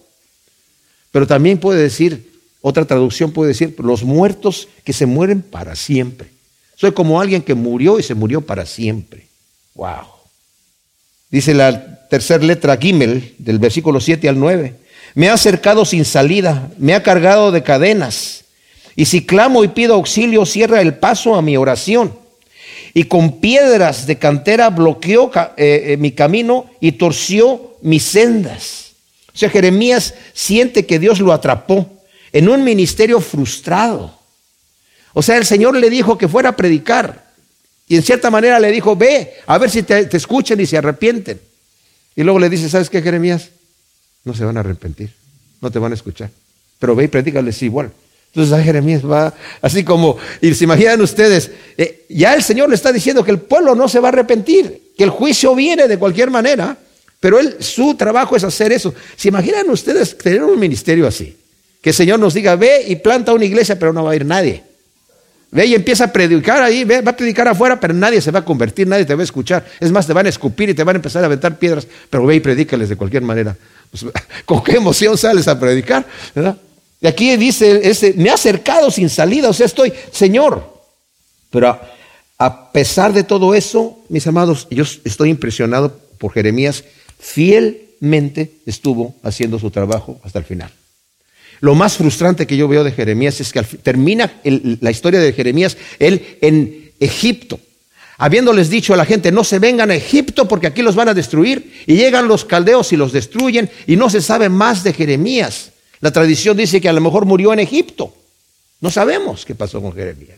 Pero 1.12 1.26
también 1.26 1.58
puede 1.58 1.80
decir, 1.80 2.32
otra 2.60 2.84
traducción 2.86 3.30
puede 3.30 3.48
decir, 3.48 3.76
los 3.78 4.02
muertos 4.02 4.68
que 4.82 4.92
se 4.92 5.06
mueren 5.06 5.42
para 5.42 5.76
siempre. 5.76 6.30
Soy 6.74 6.92
como 6.92 7.20
alguien 7.20 7.42
que 7.42 7.54
murió 7.54 8.00
y 8.00 8.02
se 8.02 8.14
murió 8.14 8.40
para 8.40 8.66
siempre. 8.66 9.28
Wow. 9.74 10.06
Dice 11.30 11.54
la 11.54 12.08
tercera 12.08 12.42
letra 12.42 12.76
Gimel 12.76 13.34
del 13.38 13.58
versículo 13.58 14.00
7 14.00 14.28
al 14.28 14.40
9. 14.40 14.74
Me 15.14 15.28
ha 15.28 15.34
acercado 15.34 15.84
sin 15.84 16.04
salida, 16.04 16.72
me 16.78 16.94
ha 16.94 17.02
cargado 17.02 17.52
de 17.52 17.62
cadenas. 17.62 18.44
Y 18.96 19.04
si 19.04 19.26
clamo 19.26 19.62
y 19.62 19.68
pido 19.68 19.94
auxilio, 19.94 20.46
cierra 20.46 20.80
el 20.80 20.94
paso 20.94 21.34
a 21.36 21.42
mi 21.42 21.56
oración 21.56 22.23
y 22.94 23.04
con 23.04 23.40
piedras 23.40 24.06
de 24.06 24.18
cantera 24.18 24.70
bloqueó 24.70 25.30
eh, 25.56 25.82
eh, 25.86 25.96
mi 25.96 26.12
camino 26.12 26.70
y 26.80 26.92
torció 26.92 27.76
mis 27.82 28.04
sendas. 28.04 28.92
O 29.34 29.36
sea, 29.36 29.50
Jeremías 29.50 30.14
siente 30.32 30.86
que 30.86 31.00
Dios 31.00 31.18
lo 31.18 31.32
atrapó 31.32 31.90
en 32.32 32.48
un 32.48 32.62
ministerio 32.62 33.20
frustrado. 33.20 34.16
O 35.12 35.22
sea, 35.22 35.36
el 35.36 35.44
Señor 35.44 35.76
le 35.76 35.90
dijo 35.90 36.16
que 36.16 36.28
fuera 36.28 36.50
a 36.50 36.56
predicar. 36.56 37.24
Y 37.88 37.96
en 37.96 38.02
cierta 38.02 38.30
manera 38.30 38.60
le 38.60 38.70
dijo, 38.70 38.94
ve, 38.94 39.34
a 39.46 39.58
ver 39.58 39.70
si 39.70 39.82
te, 39.82 40.06
te 40.06 40.16
escuchan 40.16 40.60
y 40.60 40.66
se 40.66 40.78
arrepienten. 40.78 41.40
Y 42.14 42.22
luego 42.22 42.38
le 42.38 42.48
dice, 42.48 42.68
¿sabes 42.68 42.88
qué, 42.88 43.02
Jeremías? 43.02 43.50
No 44.22 44.34
se 44.34 44.44
van 44.44 44.56
a 44.56 44.60
arrepentir, 44.60 45.12
no 45.60 45.70
te 45.70 45.80
van 45.80 45.90
a 45.90 45.96
escuchar. 45.96 46.30
Pero 46.78 46.94
ve 46.94 47.04
y 47.04 47.08
predícales 47.08 47.60
igual. 47.62 47.90
Entonces 48.34 48.64
Jeremías 48.64 49.08
va 49.08 49.32
así 49.62 49.84
como, 49.84 50.16
y 50.40 50.52
se 50.54 50.64
imaginan 50.64 51.00
ustedes, 51.00 51.52
eh, 51.78 52.04
ya 52.08 52.34
el 52.34 52.42
Señor 52.42 52.68
le 52.68 52.74
está 52.74 52.92
diciendo 52.92 53.24
que 53.24 53.30
el 53.30 53.38
pueblo 53.38 53.76
no 53.76 53.88
se 53.88 54.00
va 54.00 54.08
a 54.08 54.12
arrepentir, 54.12 54.90
que 54.98 55.04
el 55.04 55.10
juicio 55.10 55.54
viene 55.54 55.86
de 55.86 55.98
cualquier 55.98 56.30
manera, 56.30 56.76
pero 57.20 57.38
él, 57.38 57.56
su 57.60 57.94
trabajo 57.94 58.34
es 58.34 58.42
hacer 58.42 58.72
eso. 58.72 58.92
¿Se 59.16 59.28
imaginan 59.28 59.70
ustedes 59.70 60.18
tener 60.18 60.42
un 60.42 60.58
ministerio 60.58 61.06
así? 61.06 61.36
Que 61.80 61.90
el 61.90 61.94
Señor 61.94 62.18
nos 62.18 62.34
diga, 62.34 62.56
ve 62.56 62.84
y 62.88 62.96
planta 62.96 63.32
una 63.32 63.44
iglesia, 63.44 63.78
pero 63.78 63.92
no 63.92 64.02
va 64.02 64.12
a 64.12 64.16
ir 64.16 64.26
nadie. 64.26 64.64
Ve 65.52 65.66
y 65.66 65.74
empieza 65.74 66.06
a 66.06 66.12
predicar 66.12 66.60
ahí, 66.60 66.82
ve, 66.82 67.02
va 67.02 67.12
a 67.12 67.16
predicar 67.16 67.46
afuera, 67.46 67.78
pero 67.78 67.94
nadie 67.94 68.20
se 68.20 68.32
va 68.32 68.40
a 68.40 68.44
convertir, 68.44 68.88
nadie 68.88 69.04
te 69.04 69.14
va 69.14 69.20
a 69.20 69.24
escuchar. 69.24 69.64
Es 69.78 69.92
más, 69.92 70.08
te 70.08 70.12
van 70.12 70.26
a 70.26 70.28
escupir 70.28 70.68
y 70.70 70.74
te 70.74 70.82
van 70.82 70.96
a 70.96 70.98
empezar 70.98 71.22
a 71.22 71.26
aventar 71.26 71.56
piedras, 71.56 71.86
pero 72.10 72.26
ve 72.26 72.34
y 72.34 72.40
predícales 72.40 72.88
de 72.88 72.96
cualquier 72.96 73.22
manera. 73.22 73.56
Pues, 73.90 74.04
¿Con 74.44 74.64
qué 74.64 74.72
emoción 74.72 75.16
sales 75.16 75.46
a 75.46 75.60
predicar? 75.60 76.04
Y 77.04 77.06
aquí 77.06 77.36
dice, 77.36 77.86
ese, 77.86 78.14
me 78.14 78.30
ha 78.30 78.32
acercado 78.32 78.90
sin 78.90 79.10
salida, 79.10 79.50
o 79.50 79.52
sea, 79.52 79.66
estoy, 79.66 79.92
Señor. 80.10 80.82
Pero 81.50 81.78
a 82.38 82.72
pesar 82.72 83.12
de 83.12 83.24
todo 83.24 83.54
eso, 83.54 83.98
mis 84.08 84.26
amados, 84.26 84.66
yo 84.70 84.84
estoy 85.04 85.28
impresionado 85.28 86.00
por 86.16 86.32
Jeremías, 86.32 86.82
fielmente 87.18 88.52
estuvo 88.64 89.14
haciendo 89.22 89.58
su 89.58 89.70
trabajo 89.70 90.18
hasta 90.24 90.38
el 90.38 90.46
final. 90.46 90.70
Lo 91.60 91.74
más 91.74 91.98
frustrante 91.98 92.46
que 92.46 92.56
yo 92.56 92.68
veo 92.68 92.82
de 92.82 92.92
Jeremías 92.92 93.38
es 93.38 93.52
que 93.52 93.62
termina 93.62 94.40
la 94.42 94.90
historia 94.90 95.20
de 95.20 95.34
Jeremías, 95.34 95.76
él 95.98 96.38
en 96.40 96.90
Egipto, 97.00 97.60
habiéndoles 98.16 98.70
dicho 98.70 98.94
a 98.94 98.96
la 98.96 99.04
gente, 99.04 99.30
no 99.30 99.44
se 99.44 99.58
vengan 99.58 99.90
a 99.90 99.94
Egipto 99.94 100.48
porque 100.48 100.68
aquí 100.68 100.80
los 100.80 100.94
van 100.94 101.10
a 101.10 101.14
destruir, 101.14 101.70
y 101.86 101.96
llegan 101.96 102.28
los 102.28 102.46
caldeos 102.46 102.94
y 102.94 102.96
los 102.96 103.12
destruyen, 103.12 103.68
y 103.86 103.96
no 103.96 104.08
se 104.08 104.22
sabe 104.22 104.48
más 104.48 104.82
de 104.82 104.94
Jeremías. 104.94 105.73
La 106.04 106.12
tradición 106.12 106.54
dice 106.54 106.82
que 106.82 106.88
a 106.90 106.92
lo 106.92 107.00
mejor 107.00 107.24
murió 107.24 107.54
en 107.54 107.60
Egipto. 107.60 108.12
No 108.82 108.90
sabemos 108.90 109.46
qué 109.46 109.54
pasó 109.54 109.80
con 109.80 109.94
Jeremías. 109.94 110.36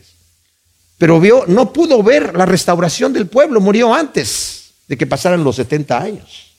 Pero 0.97 1.19
vio, 1.19 1.43
no 1.45 1.73
pudo 1.73 2.01
ver 2.01 2.37
la 2.37 2.45
restauración 2.45 3.11
del 3.11 3.27
pueblo, 3.27 3.59
murió 3.59 3.93
antes 3.93 4.71
de 4.87 4.95
que 4.95 5.05
pasaran 5.05 5.43
los 5.43 5.57
70 5.57 6.01
años. 6.01 6.53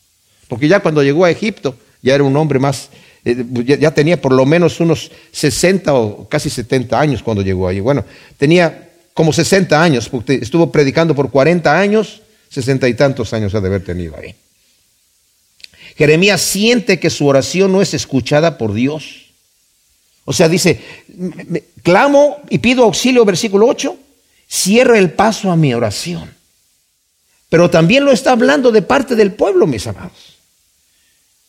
Porque 0.47 0.69
ya 0.69 0.81
cuando 0.81 1.03
llegó 1.03 1.25
a 1.25 1.31
Egipto, 1.31 1.75
ya 2.03 2.17
era 2.17 2.23
un 2.23 2.37
hombre 2.37 2.59
más 2.59 2.91
eh, 3.25 3.47
ya, 3.81 3.95
tenía 3.95 4.21
por 4.21 4.35
lo 4.35 4.45
menos 4.45 4.79
unos 4.79 5.11
60 5.33 5.95
o 5.95 6.29
casi 6.29 6.51
70 6.51 7.01
años 7.01 7.23
cuando 7.23 7.43
llegó 7.43 7.67
allí. 7.67 7.81
Bueno, 7.81 8.05
tenía 8.37 8.91
como 9.15 9.33
60 9.33 9.83
años, 9.83 10.11
porque 10.11 10.35
estuvo 10.35 10.71
predicando 10.71 11.15
por 11.15 11.31
40 11.31 11.79
años, 11.79 12.21
60 12.51 12.87
y 12.87 12.93
tantos 12.93 13.33
años 13.33 13.55
ha 13.55 13.63
de 13.63 13.69
haber 13.69 13.85
tenido 13.85 14.15
ahí. 14.19 14.35
Jeremías 15.99 16.41
siente 16.41 17.01
que 17.01 17.11
su 17.11 17.27
oración 17.27 17.73
no 17.73 17.83
es 17.83 17.93
escuchada 17.93 18.57
por 18.57 18.73
Dios. 18.73 19.33
O 20.25 20.33
sea, 20.33 20.49
dice, 20.49 20.81
clamo 21.83 22.39
y 22.49 22.59
pido 22.59 22.85
auxilio, 22.85 23.25
versículo 23.25 23.67
8, 23.67 23.97
cierra 24.47 24.97
el 24.97 25.11
paso 25.11 25.51
a 25.51 25.57
mi 25.57 25.75
oración. 25.75 26.33
Pero 27.49 27.69
también 27.69 28.05
lo 28.05 28.13
está 28.13 28.31
hablando 28.31 28.71
de 28.71 28.83
parte 28.83 29.17
del 29.17 29.33
pueblo, 29.33 29.67
mis 29.67 29.89
amados. 29.89 30.37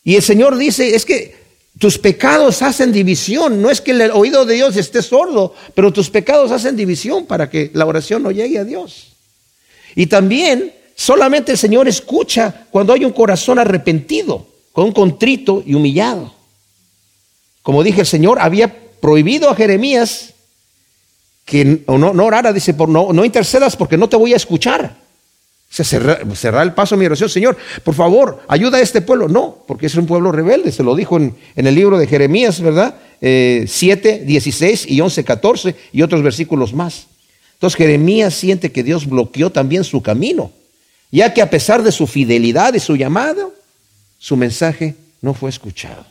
Y 0.03 0.15
el 0.15 0.23
Señor 0.23 0.57
dice, 0.57 0.95
es 0.95 1.05
que 1.05 1.35
tus 1.77 1.99
pecados 1.99 2.63
hacen 2.63 2.91
división. 2.91 3.61
No 3.61 3.69
es 3.69 3.81
que 3.81 3.91
el 3.91 4.09
oído 4.09 4.45
de 4.45 4.55
Dios 4.55 4.75
esté 4.77 5.03
sordo, 5.03 5.53
pero 5.75 5.93
tus 5.93 6.09
pecados 6.09 6.51
hacen 6.51 6.75
división 6.75 7.27
para 7.27 7.51
que 7.51 7.69
la 7.75 7.85
oración 7.85 8.23
no 8.23 8.31
llegue 8.31 8.57
a 8.57 8.63
Dios. 8.63 9.13
Y 9.95 10.07
también 10.07 10.73
solamente 10.99 11.53
el 11.53 11.57
Señor 11.57 11.87
escucha 11.87 12.67
cuando 12.69 12.91
hay 12.91 13.05
un 13.05 13.13
corazón 13.13 13.57
arrepentido, 13.57 14.45
con 14.73 14.85
un 14.85 14.91
contrito 14.91 15.63
y 15.65 15.73
humillado. 15.73 16.33
Como 17.61 17.83
dije, 17.83 18.01
el 18.01 18.07
Señor 18.07 18.39
había 18.39 18.75
prohibido 18.99 19.49
a 19.49 19.55
Jeremías 19.55 20.33
que 21.45 21.83
no, 21.87 22.13
no 22.13 22.25
orara, 22.25 22.51
dice, 22.51 22.73
por, 22.73 22.89
no, 22.89 23.13
no 23.13 23.23
intercedas 23.23 23.77
porque 23.77 23.97
no 23.97 24.09
te 24.09 24.17
voy 24.17 24.33
a 24.33 24.35
escuchar. 24.35 24.97
Se 25.69 25.83
cerrar, 25.83 26.63
el 26.63 26.73
paso 26.73 26.95
a 26.95 26.97
mi 26.97 27.05
oración, 27.05 27.29
Señor, 27.29 27.55
por 27.83 27.93
favor, 27.93 28.41
ayuda 28.47 28.79
a 28.79 28.81
este 28.81 29.01
pueblo. 29.01 29.29
No, 29.29 29.63
porque 29.67 29.85
es 29.85 29.95
un 29.95 30.05
pueblo 30.05 30.31
rebelde, 30.31 30.71
se 30.71 30.83
lo 30.83 30.95
dijo 30.95 31.17
en, 31.17 31.35
el 31.55 31.75
libro 31.75 31.97
de 31.97 32.07
Jeremías, 32.07 32.59
¿verdad? 32.59 32.95
7, 33.21 34.23
16 34.25 34.89
y 34.89 34.99
11, 34.99 35.23
14 35.23 35.75
y 35.93 36.01
otros 36.01 36.23
versículos 36.23 36.73
más. 36.73 37.07
Entonces 37.53 37.77
Jeremías 37.77 38.33
siente 38.33 38.71
que 38.71 38.83
Dios 38.83 39.07
bloqueó 39.07 39.51
también 39.51 39.83
su 39.83 40.01
camino, 40.01 40.51
ya 41.11 41.33
que 41.33 41.41
a 41.41 41.49
pesar 41.49 41.83
de 41.83 41.91
su 41.91 42.07
fidelidad 42.07 42.73
y 42.73 42.79
su 42.79 42.95
llamado, 42.95 43.53
su 44.17 44.35
mensaje 44.35 44.95
no 45.21 45.33
fue 45.33 45.49
escuchado. 45.49 46.05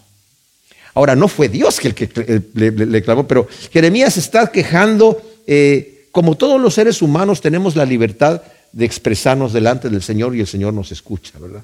Ahora, 0.94 1.14
no 1.14 1.28
fue 1.28 1.48
Dios 1.48 1.78
el 1.84 1.94
que 1.94 2.42
le, 2.54 3.02
clamó, 3.02 3.26
pero 3.26 3.46
Jeremías 3.72 4.16
está 4.16 4.50
quejando, 4.50 5.22
eh, 5.46 6.08
como 6.10 6.36
todos 6.36 6.60
los 6.60 6.74
seres 6.74 7.02
humanos 7.02 7.40
tenemos 7.40 7.76
la 7.76 7.84
libertad 7.84 8.42
de 8.72 8.84
expresarnos 8.84 9.52
delante 9.52 9.88
del 9.88 10.02
Señor 10.02 10.34
y 10.34 10.40
el 10.40 10.46
Señor 10.46 10.74
nos 10.74 10.90
escucha, 10.90 11.38
¿verdad? 11.38 11.62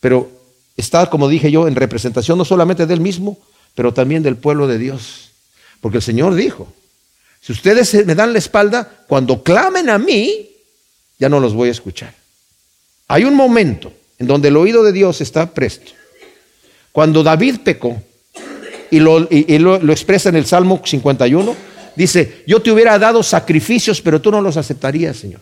Pero 0.00 0.30
está, 0.76 1.08
como 1.08 1.28
dije 1.28 1.50
yo, 1.50 1.68
en 1.68 1.76
representación 1.76 2.38
no 2.38 2.44
solamente 2.44 2.86
del 2.86 3.00
mismo, 3.00 3.38
pero 3.74 3.94
también 3.94 4.22
del 4.22 4.36
pueblo 4.36 4.66
de 4.66 4.78
Dios. 4.78 5.30
Porque 5.80 5.98
el 5.98 6.02
Señor 6.02 6.34
dijo, 6.34 6.66
si 7.40 7.52
ustedes 7.52 8.04
me 8.04 8.14
dan 8.14 8.32
la 8.32 8.38
espalda, 8.38 9.04
cuando 9.06 9.42
clamen 9.42 9.88
a 9.90 9.98
mí, 9.98 10.50
ya 11.18 11.28
no 11.28 11.38
los 11.38 11.54
voy 11.54 11.68
a 11.68 11.72
escuchar. 11.72 12.12
Hay 13.08 13.24
un 13.24 13.34
momento 13.34 13.92
en 14.18 14.26
donde 14.26 14.48
el 14.48 14.56
oído 14.56 14.82
de 14.82 14.92
Dios 14.92 15.20
está 15.20 15.52
presto. 15.52 15.92
Cuando 16.92 17.22
David 17.22 17.60
pecó, 17.64 18.02
y 18.90 19.00
lo, 19.00 19.26
y 19.30 19.58
lo, 19.58 19.76
expresa 19.92 20.28
en 20.28 20.36
el 20.36 20.46
Salmo 20.46 20.80
51, 20.84 21.54
dice, 21.94 22.42
yo 22.46 22.60
te 22.62 22.70
hubiera 22.70 22.98
dado 22.98 23.22
sacrificios, 23.22 24.00
pero 24.00 24.20
tú 24.20 24.30
no 24.30 24.40
los 24.40 24.56
aceptarías, 24.56 25.16
Señor. 25.16 25.40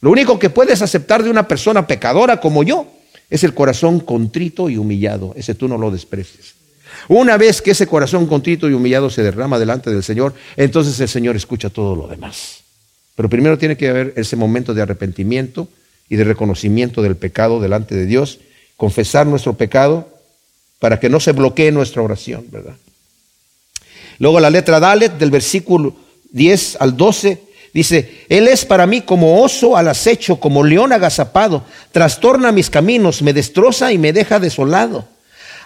Lo 0.00 0.10
único 0.10 0.38
que 0.38 0.50
puedes 0.50 0.80
aceptar 0.80 1.22
de 1.22 1.30
una 1.30 1.48
persona 1.48 1.86
pecadora 1.86 2.40
como 2.40 2.62
yo 2.62 2.86
es 3.28 3.44
el 3.44 3.52
corazón 3.54 4.00
contrito 4.00 4.70
y 4.70 4.76
humillado. 4.76 5.34
Ese 5.36 5.54
tú 5.54 5.68
no 5.68 5.76
lo 5.76 5.90
desprecies. 5.90 6.54
Una 7.08 7.36
vez 7.36 7.60
que 7.60 7.72
ese 7.72 7.86
corazón 7.86 8.26
contrito 8.26 8.68
y 8.68 8.72
humillado 8.72 9.10
se 9.10 9.22
derrama 9.22 9.58
delante 9.58 9.90
del 9.90 10.02
Señor, 10.02 10.34
entonces 10.56 10.98
el 11.00 11.08
Señor 11.08 11.36
escucha 11.36 11.68
todo 11.68 11.96
lo 11.96 12.06
demás. 12.06 12.60
Pero 13.14 13.28
primero 13.28 13.58
tiene 13.58 13.76
que 13.76 13.88
haber 13.88 14.12
ese 14.16 14.36
momento 14.36 14.72
de 14.72 14.82
arrepentimiento 14.82 15.68
y 16.08 16.16
de 16.16 16.24
reconocimiento 16.24 17.02
del 17.02 17.16
pecado 17.16 17.60
delante 17.60 17.94
de 17.94 18.06
Dios, 18.06 18.38
confesar 18.76 19.26
nuestro 19.26 19.54
pecado 19.54 20.08
para 20.78 21.00
que 21.00 21.08
no 21.08 21.20
se 21.20 21.32
bloquee 21.32 21.72
nuestra 21.72 22.02
oración, 22.02 22.46
¿verdad? 22.50 22.76
Luego 24.18 24.40
la 24.40 24.50
letra 24.50 24.80
Dalet 24.80 25.18
del 25.18 25.30
versículo 25.30 25.94
10 26.32 26.76
al 26.80 26.96
12 26.96 27.48
Dice, 27.72 28.24
Él 28.28 28.48
es 28.48 28.64
para 28.64 28.86
mí 28.86 29.02
como 29.02 29.42
oso 29.42 29.76
al 29.76 29.88
acecho, 29.88 30.40
como 30.40 30.64
león 30.64 30.92
agazapado, 30.92 31.64
trastorna 31.92 32.52
mis 32.52 32.70
caminos, 32.70 33.22
me 33.22 33.32
destroza 33.32 33.92
y 33.92 33.98
me 33.98 34.12
deja 34.12 34.40
desolado. 34.40 35.06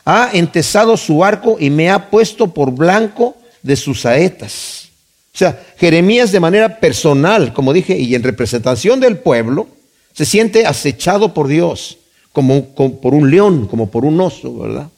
Ha 0.04 0.30
entesado 0.32 0.96
su 0.96 1.24
arco 1.24 1.56
y 1.60 1.70
me 1.70 1.90
ha 1.90 2.10
puesto 2.10 2.48
por 2.52 2.72
blanco 2.72 3.36
de 3.62 3.76
sus 3.76 4.00
saetas. 4.00 4.88
O 5.34 5.38
sea, 5.38 5.62
Jeremías 5.78 6.32
de 6.32 6.40
manera 6.40 6.80
personal, 6.80 7.52
como 7.52 7.72
dije, 7.72 7.96
y 7.96 8.14
en 8.14 8.22
representación 8.22 9.00
del 9.00 9.16
pueblo, 9.16 9.68
se 10.12 10.24
siente 10.24 10.66
acechado 10.66 11.34
por 11.34 11.48
Dios, 11.48 11.98
como, 12.32 12.74
por 12.74 13.14
un 13.14 13.30
león, 13.30 13.66
como 13.66 13.90
por 13.90 14.04
un 14.04 14.20
oso, 14.20 14.58
¿verdad? 14.58 14.88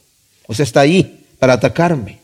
O 0.47 0.55
sea, 0.55 0.65
está 0.65 0.81
ahí 0.81 1.27
para 1.39 1.55
atacarme. 1.55 2.21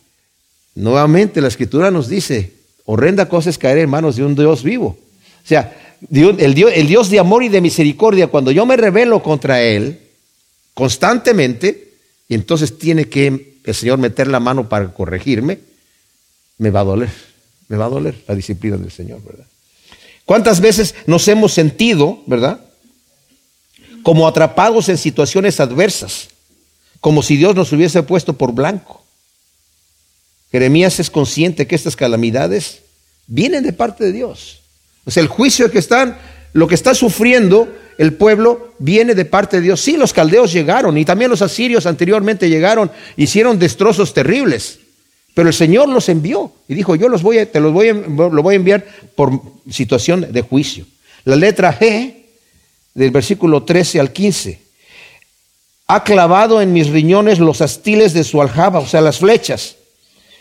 Nuevamente 0.75 1.41
la 1.41 1.49
escritura 1.49 1.91
nos 1.91 2.09
dice, 2.09 2.53
Horrenda 2.93 3.29
cosa 3.29 3.51
es 3.51 3.59
caer 3.59 3.79
en 3.79 3.89
manos 3.89 4.17
de 4.17 4.25
un 4.25 4.35
Dios 4.35 4.65
vivo. 4.65 4.99
O 5.45 5.47
sea, 5.47 5.77
el 6.11 6.55
Dios, 6.55 6.73
el 6.75 6.89
Dios 6.89 7.09
de 7.09 7.21
amor 7.21 7.45
y 7.45 7.49
de 7.49 7.61
misericordia, 7.61 8.27
cuando 8.27 8.51
yo 8.51 8.67
me 8.67 8.77
rebelo 8.77 9.23
contra 9.23 9.63
Él 9.63 10.01
constantemente, 10.75 11.93
y 12.29 12.35
entonces 12.35 12.79
tiene 12.79 13.09
que 13.09 13.59
el 13.63 13.75
Señor 13.77 13.99
meter 13.99 14.27
la 14.27 14.41
mano 14.41 14.69
para 14.69 14.93
corregirme, 14.93 15.61
me 16.59 16.71
va 16.71 16.81
a 16.81 16.85
doler, 16.85 17.11
me 17.69 17.77
va 17.77 17.85
a 17.85 17.91
doler 17.91 18.17
la 18.27 18.35
disciplina 18.35 18.77
del 18.77 18.91
Señor, 18.91 19.23
¿verdad? 19.25 19.47
¿Cuántas 20.25 20.61
veces 20.61 20.97
nos 21.07 21.29
hemos 21.29 21.53
sentido, 21.53 22.21
verdad? 22.27 22.61
Como 24.03 24.27
atrapados 24.27 24.89
en 24.89 24.99
situaciones 24.99 25.61
adversas, 25.61 26.29
como 27.01 27.23
si 27.23 27.37
Dios 27.37 27.55
nos 27.55 27.73
hubiese 27.73 28.03
puesto 28.03 28.35
por 28.35 28.53
blanco. 28.53 29.05
Jeremías 30.53 30.99
es 31.01 31.11
consciente 31.11 31.67
que 31.67 31.77
estas 31.77 31.97
calamidades 31.97 32.83
vienen 33.27 33.63
de 33.63 33.73
parte 33.73 34.05
de 34.05 34.13
Dios. 34.13 34.61
O 35.05 35.11
sea, 35.11 35.23
el 35.23 35.29
juicio 35.29 35.71
que 35.71 35.79
están, 35.79 36.19
lo 36.53 36.67
que 36.67 36.75
está 36.75 36.95
sufriendo 36.95 37.69
el 37.99 38.15
pueblo 38.15 38.75
viene 38.79 39.15
de 39.15 39.25
parte 39.25 39.59
de 39.59 39.63
Dios. 39.63 39.81
Sí, 39.81 39.97
los 39.97 40.13
caldeos 40.13 40.53
llegaron 40.53 40.97
y 40.99 41.05
también 41.05 41.31
los 41.31 41.43
asirios 41.43 41.87
anteriormente 41.87 42.49
llegaron, 42.49 42.91
hicieron 43.17 43.59
destrozos 43.59 44.15
terribles. 44.15 44.81
Pero 45.35 45.49
el 45.49 45.55
Señor 45.55 45.89
los 45.89 46.09
envió 46.09 46.53
y 46.67 46.75
dijo, 46.75 46.97
yo 46.97 47.09
los 47.09 47.23
voy 47.23 47.39
a, 47.39 47.51
te 47.51 47.61
los 47.61 47.73
voy 47.73 47.93
lo 47.93 48.43
voy 48.43 48.55
a 48.55 48.57
enviar 48.57 48.85
por 49.15 49.41
situación 49.71 50.33
de 50.33 50.43
juicio. 50.43 50.87
La 51.25 51.37
letra 51.37 51.79
G 51.79 52.20
del 52.95 53.11
versículo 53.11 53.65
13 53.65 54.01
al 54.01 54.13
15. 54.13 54.61
Ha 55.87 56.05
clavado 56.05 56.63
en 56.63 56.73
mis 56.73 56.89
riñones 56.89 57.39
los 57.39 57.61
astiles 57.61 58.13
de 58.13 58.25
su 58.25 58.41
aljaba, 58.41 58.79
o 58.79 58.87
sea, 58.87 59.01
las 59.01 59.19
flechas 59.19 59.77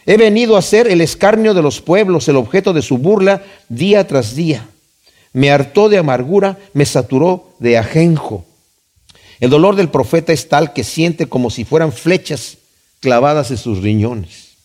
He 0.05 0.17
venido 0.17 0.57
a 0.57 0.63
ser 0.63 0.87
el 0.87 1.01
escarnio 1.01 1.53
de 1.53 1.61
los 1.61 1.81
pueblos, 1.81 2.27
el 2.27 2.35
objeto 2.35 2.73
de 2.73 2.81
su 2.81 2.97
burla 2.97 3.43
día 3.67 4.07
tras 4.07 4.35
día. 4.35 4.67
Me 5.33 5.51
hartó 5.51 5.87
de 5.87 5.99
amargura, 5.99 6.57
me 6.73 6.85
saturó 6.85 7.53
de 7.59 7.77
ajenjo. 7.77 8.43
El 9.39 9.51
dolor 9.51 9.75
del 9.75 9.89
profeta 9.89 10.33
es 10.33 10.49
tal 10.49 10.73
que 10.73 10.83
siente 10.83 11.27
como 11.27 11.51
si 11.51 11.63
fueran 11.63 11.93
flechas 11.93 12.57
clavadas 13.01 13.51
en 13.51 13.57
sus 13.57 13.83
riñones. 13.83 14.55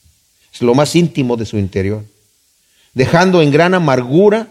Es 0.53 0.63
lo 0.63 0.75
más 0.75 0.97
íntimo 0.97 1.37
de 1.37 1.45
su 1.45 1.59
interior. 1.59 2.05
dejando 2.95 3.43
en 3.43 3.51
gran 3.51 3.75
amargura 3.75 4.49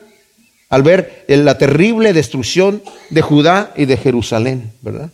al 0.73 0.81
ver 0.81 1.23
la 1.27 1.59
terrible 1.59 2.13
destrucción 2.13 2.81
de 3.11 3.21
Judá 3.21 3.71
y 3.77 3.85
de 3.85 3.95
Jerusalén, 3.95 4.71
¿verdad? 4.81 5.11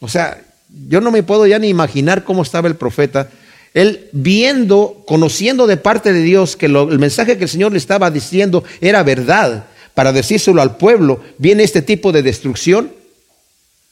O 0.00 0.08
sea, 0.08 0.42
yo 0.88 1.00
no 1.00 1.12
me 1.12 1.22
puedo 1.22 1.46
ya 1.46 1.60
ni 1.60 1.68
imaginar 1.68 2.24
cómo 2.24 2.42
estaba 2.42 2.66
el 2.66 2.74
profeta, 2.74 3.30
él 3.74 4.08
viendo, 4.10 5.04
conociendo 5.06 5.68
de 5.68 5.76
parte 5.76 6.12
de 6.12 6.20
Dios 6.20 6.56
que 6.56 6.66
el 6.66 6.98
mensaje 6.98 7.38
que 7.38 7.44
el 7.44 7.48
Señor 7.48 7.70
le 7.70 7.78
estaba 7.78 8.10
diciendo 8.10 8.64
era 8.80 9.04
verdad, 9.04 9.66
para 9.94 10.12
decírselo 10.12 10.60
al 10.60 10.76
pueblo, 10.76 11.20
viene 11.38 11.62
este 11.62 11.80
tipo 11.80 12.10
de 12.10 12.24
destrucción, 12.24 12.90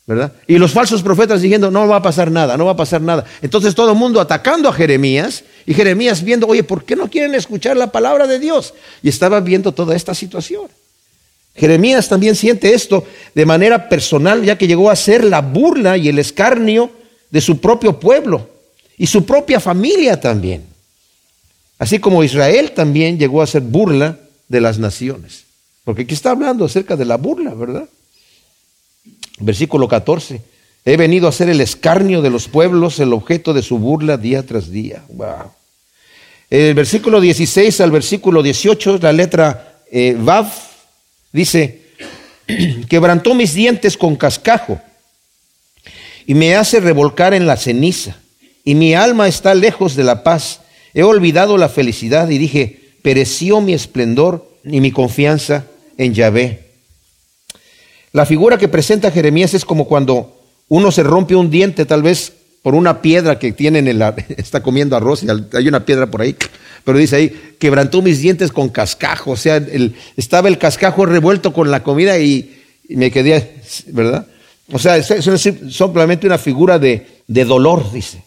¿verdad? 0.07 0.33
Y 0.47 0.59
los 0.59 0.73
falsos 0.73 1.03
profetas 1.03 1.41
diciendo, 1.41 1.71
no 1.71 1.89
va 1.89 1.97
a 1.97 2.03
pasar 2.03 2.31
nada, 2.31 2.57
no 2.57 2.67
va 2.67 2.73
a 2.73 2.77
pasar 2.77 3.01
nada. 3.01 3.25
Entonces 3.41 3.75
todo 3.75 3.93
el 3.93 3.99
mundo 3.99 4.21
atacando 4.21 4.69
a 4.69 4.73
Jeremías 4.73 5.45
y 5.67 5.73
Jeremías 5.73 6.23
viendo, 6.23 6.47
oye, 6.47 6.63
¿por 6.63 6.85
qué 6.85 6.95
no 6.95 7.09
quieren 7.09 7.35
escuchar 7.35 7.77
la 7.77 7.91
palabra 7.91 8.27
de 8.27 8.39
Dios? 8.39 8.75
Y 9.03 9.09
estaba 9.09 9.41
viendo 9.41 9.73
toda 9.73 9.97
esta 9.97 10.15
situación. 10.15 10.69
Jeremías 11.55 12.09
también 12.09 12.35
siente 12.35 12.75
esto 12.75 13.07
de 13.35 13.47
manera 13.47 13.89
personal, 13.89 14.43
ya 14.45 14.59
que 14.59 14.67
llegó 14.67 14.91
a 14.91 14.97
ser 14.97 15.25
la 15.25 15.41
burla 15.41 15.97
y 15.97 16.09
el 16.09 16.19
escarnio 16.19 16.91
de 17.31 17.41
su 17.41 17.61
propio 17.61 17.99
pueblo 17.99 18.49
y 18.99 19.07
su 19.07 19.25
propia 19.25 19.61
familia 19.61 20.21
también. 20.21 20.65
Así 21.79 21.99
como 21.99 22.25
Israel 22.25 22.73
también 22.73 23.19
llegó 23.19 23.41
a 23.41 23.47
ser 23.47 23.63
burla 23.63 24.19
de 24.49 24.61
las 24.61 24.79
naciones. 24.79 25.45
Porque 25.85 26.03
aquí 26.03 26.15
está 26.15 26.31
hablando 26.31 26.65
acerca 26.65 26.97
de 26.97 27.05
la 27.05 27.17
burla, 27.17 27.55
¿verdad? 27.55 27.89
Versículo 29.39 29.89
14. 29.89 30.41
He 30.85 30.97
venido 30.97 31.29
a 31.29 31.33
ser 31.33 31.49
el 31.49 31.61
escarnio 31.61 32.21
de 32.21 32.31
los 32.31 32.49
pueblos, 32.49 33.01
el 33.01 33.13
objeto 33.13 33.55
de 33.55 33.63
su 33.63 33.79
burla 33.79 34.17
día 34.17 34.45
tras 34.45 34.71
día. 34.71 35.03
El 36.51 36.75
versículo 36.75 37.21
16 37.21 37.81
al 37.81 37.91
versículo 37.91 38.43
18, 38.43 38.99
la 39.01 39.13
letra 39.13 39.81
eh, 39.91 40.15
Vav, 40.19 40.47
dice, 41.33 41.83
quebrantó 42.89 43.35
mis 43.35 43.55
dientes 43.55 43.97
con 43.97 44.17
cascajo 44.17 44.81
y 46.27 46.35
me 46.35 46.55
hace 46.55 46.81
revolcar 46.81 47.35
en 47.35 47.47
la 47.47 47.57
ceniza, 47.57 48.17
y 48.63 48.75
mi 48.75 48.95
alma 48.95 49.29
está 49.29 49.55
lejos 49.55 49.95
de 49.95 50.05
la 50.05 50.23
paz. 50.23 50.61
He 50.95 51.03
olvidado 51.03 51.59
la 51.59 51.69
felicidad 51.69 52.31
y 52.31 52.39
dije, 52.39 52.81
pereció 53.03 53.61
mi 53.61 53.75
esplendor 53.75 54.49
y 54.65 54.81
mi 54.81 54.91
confianza 54.91 55.67
en 55.99 56.15
Yahvé. 56.15 56.64
La 58.15 58.25
figura 58.25 58.59
que 58.59 58.69
presenta 58.69 59.11
Jeremías 59.11 59.55
es 59.55 59.65
como 59.65 59.89
cuando 59.89 60.41
uno 60.69 60.93
se 60.93 61.03
rompe 61.03 61.35
un 61.35 61.51
diente, 61.51 61.85
tal 61.85 62.05
vez 62.05 62.33
por 62.63 62.77
una 62.77 63.03
piedra 63.03 63.41
que 63.41 63.51
tiene 63.51 63.81
en 63.81 63.99
la, 63.99 64.15
está 64.37 64.63
comiendo 64.63 64.97
arroz 64.97 65.25
y 65.25 65.27
hay 65.29 65.67
una 65.67 65.85
piedra 65.85 66.07
por 66.07 66.23
ahí, 66.23 66.37
pero 66.85 66.97
dice 66.97 67.17
ahí, 67.17 67.57
quebrantó 67.59 68.03
mis 68.03 68.21
dientes 68.21 68.53
con 68.53 68.69
cascajo, 68.69 69.33
o 69.33 69.37
sea, 69.37 69.61
estaba 70.17 70.47
el 70.47 70.59
cascajo 70.59 71.07
revuelto 71.07 71.53
con 71.53 71.73
la 71.73 71.83
comida 71.83 72.17
y, 72.17 72.63
me 72.89 73.11
quedé, 73.11 73.61
¿verdad? 73.89 74.29
O 74.71 74.79
sea, 74.79 74.97
es, 74.97 75.11
es 75.11 75.51
simplemente 75.71 76.29
una 76.29 76.39
figura 76.39 76.79
de, 76.79 77.07
de, 77.27 77.45
dolor, 77.45 77.91
dice. 77.91 78.23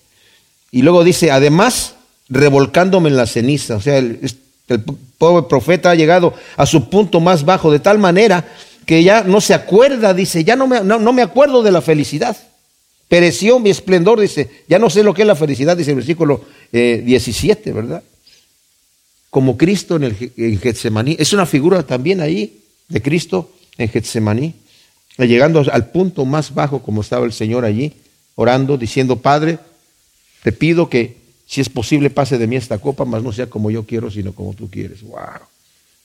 Y 0.70 0.82
luego 0.82 1.06
dice, 1.06 1.32
además, 1.32 1.94
revolcándome 2.28 3.08
en 3.08 3.16
la 3.16 3.26
ceniza, 3.26 3.78
o 3.78 3.82
sea, 3.82 4.00
el, 4.00 4.20
el 4.68 4.84
pobre 5.18 5.48
profeta 5.48 5.92
ha 5.92 5.96
llegado 5.96 6.34
a 6.58 6.66
su 6.66 6.90
punto 6.90 7.22
más 7.22 7.46
bajo, 7.46 7.72
de 7.72 7.80
tal 7.80 8.00
manera 8.00 8.46
que 8.88 9.04
ya 9.04 9.22
no 9.24 9.42
se 9.42 9.54
acuerda, 9.54 10.14
dice, 10.14 10.46
ya 10.46 10.56
no 10.56 10.66
me, 10.66 10.80
no, 10.82 11.12
me 11.12 11.22
acuerdo 11.22 11.62
de 11.62 11.74
la 11.74 11.82
felicidad. 11.82 12.38
Pereció 13.10 13.60
mi 13.60 13.70
esplendor, 13.70 14.18
dice, 14.18 14.50
ya 14.70 14.80
no 14.80 14.90
sé 14.90 15.04
lo 15.04 15.14
que 15.14 15.24
es 15.24 15.28
la 15.28 15.36
felicidad, 15.36 15.76
dice 15.76 15.92
el 15.92 15.98
versículo 15.98 16.46
17, 16.72 17.70
eh, 17.70 17.74
¿verdad? 17.74 18.02
Como 19.30 19.58
Cristo 19.58 19.98
en, 19.98 20.04
el, 20.06 20.32
en 20.38 20.58
Getsemaní. 20.60 21.18
Es 21.20 21.34
una 21.34 21.46
figura 21.46 21.84
también 21.84 22.22
ahí 22.22 22.64
de 22.88 23.02
Cristo 23.02 23.52
en 23.78 23.90
Getsemaní, 23.90 24.54
llegando 25.18 25.66
al 25.70 25.92
punto 25.92 26.24
más 26.24 26.54
bajo 26.54 26.82
como 26.82 27.02
estaba 27.02 27.26
el 27.26 27.34
Señor 27.34 27.66
allí, 27.66 27.92
orando, 28.36 28.78
diciendo, 28.78 29.18
Padre, 29.18 29.60
te 30.44 30.54
pido 30.54 30.90
que 30.90 31.18
si 31.46 31.60
es 31.60 31.68
posible, 31.68 32.10
pase 32.10 32.38
de 32.38 32.48
mí 32.48 32.56
esta 32.56 32.78
copa, 32.78 33.04
mas 33.04 33.22
no 33.22 33.34
sea 33.34 33.48
como 33.48 33.70
yo 33.70 33.86
quiero, 33.86 34.10
sino 34.10 34.32
como 34.32 34.54
tú 34.54 34.70
quieres. 34.70 35.02
¡Wow! 35.02 35.44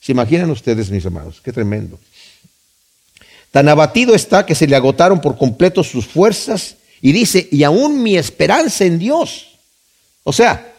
¿Se 0.01 0.11
imaginan 0.11 0.49
ustedes, 0.49 0.91
mis 0.91 1.05
amados? 1.05 1.39
Qué 1.41 1.53
tremendo. 1.53 1.97
Tan 3.53 3.69
abatido 3.69 4.15
está 4.15 4.47
que 4.47 4.55
se 4.55 4.65
le 4.65 4.75
agotaron 4.75 5.21
por 5.21 5.37
completo 5.37 5.83
sus 5.83 6.07
fuerzas 6.07 6.77
y 7.01 7.11
dice, 7.11 7.47
y 7.51 7.61
aún 7.61 8.01
mi 8.01 8.17
esperanza 8.17 8.83
en 8.83 8.97
Dios. 8.97 9.59
O 10.23 10.33
sea, 10.33 10.73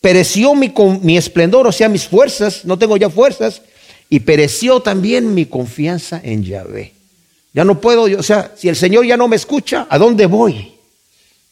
pereció 0.00 0.54
mi, 0.54 0.72
mi 1.02 1.16
esplendor, 1.16 1.66
o 1.66 1.72
sea, 1.72 1.88
mis 1.88 2.06
fuerzas, 2.06 2.64
no 2.66 2.78
tengo 2.78 2.96
ya 2.96 3.10
fuerzas, 3.10 3.62
y 4.08 4.20
pereció 4.20 4.78
también 4.78 5.34
mi 5.34 5.46
confianza 5.46 6.20
en 6.22 6.44
Yahvé. 6.44 6.92
Ya 7.52 7.64
no 7.64 7.80
puedo, 7.80 8.04
o 8.04 8.22
sea, 8.22 8.52
si 8.56 8.68
el 8.68 8.76
Señor 8.76 9.04
ya 9.04 9.16
no 9.16 9.26
me 9.26 9.34
escucha, 9.34 9.88
¿a 9.90 9.98
dónde 9.98 10.26
voy? 10.26 10.72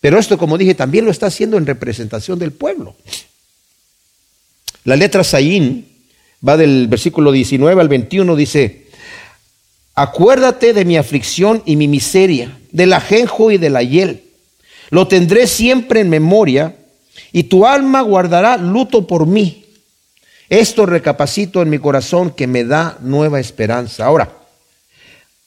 Pero 0.00 0.16
esto, 0.16 0.38
como 0.38 0.58
dije, 0.58 0.76
también 0.76 1.04
lo 1.04 1.10
está 1.10 1.26
haciendo 1.26 1.56
en 1.56 1.66
representación 1.66 2.38
del 2.38 2.52
pueblo. 2.52 2.94
La 4.84 4.94
letra 4.94 5.24
Saín 5.24 5.88
va 6.46 6.56
del 6.56 6.86
versículo 6.86 7.32
19 7.32 7.80
al 7.80 7.88
21, 7.88 8.36
dice, 8.36 8.81
acuérdate 9.94 10.72
de 10.72 10.84
mi 10.84 10.96
aflicción 10.96 11.62
y 11.64 11.76
mi 11.76 11.88
miseria, 11.88 12.58
del 12.70 12.92
ajenjo 12.92 13.50
y 13.50 13.58
de 13.58 13.70
la 13.70 13.82
hiel. 13.82 14.24
Lo 14.90 15.08
tendré 15.08 15.46
siempre 15.46 16.00
en 16.00 16.10
memoria 16.10 16.76
y 17.32 17.44
tu 17.44 17.66
alma 17.66 18.02
guardará 18.02 18.56
luto 18.56 19.06
por 19.06 19.26
mí. 19.26 19.64
Esto 20.48 20.84
recapacito 20.86 21.62
en 21.62 21.70
mi 21.70 21.78
corazón 21.78 22.30
que 22.30 22.46
me 22.46 22.64
da 22.64 22.98
nueva 23.00 23.40
esperanza. 23.40 24.04
Ahora, 24.04 24.36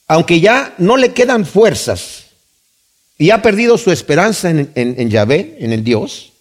aunque 0.08 0.40
ya 0.40 0.74
no 0.78 0.96
le 0.96 1.12
quedan 1.12 1.46
fuerzas, 1.46 2.26
y 3.18 3.30
ha 3.30 3.40
perdido 3.40 3.78
su 3.78 3.90
esperanza 3.92 4.50
en, 4.50 4.70
en, 4.74 5.10
Yahvé, 5.10 5.56
en 5.60 5.72
el 5.72 5.82
Dios, 5.82 6.32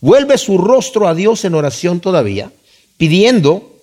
vuelve 0.00 0.38
su 0.38 0.58
rostro 0.58 1.08
a 1.08 1.14
Dios 1.14 1.44
en 1.44 1.54
oración 1.54 2.00
todavía, 2.00 2.52
pidiendo 2.96 3.74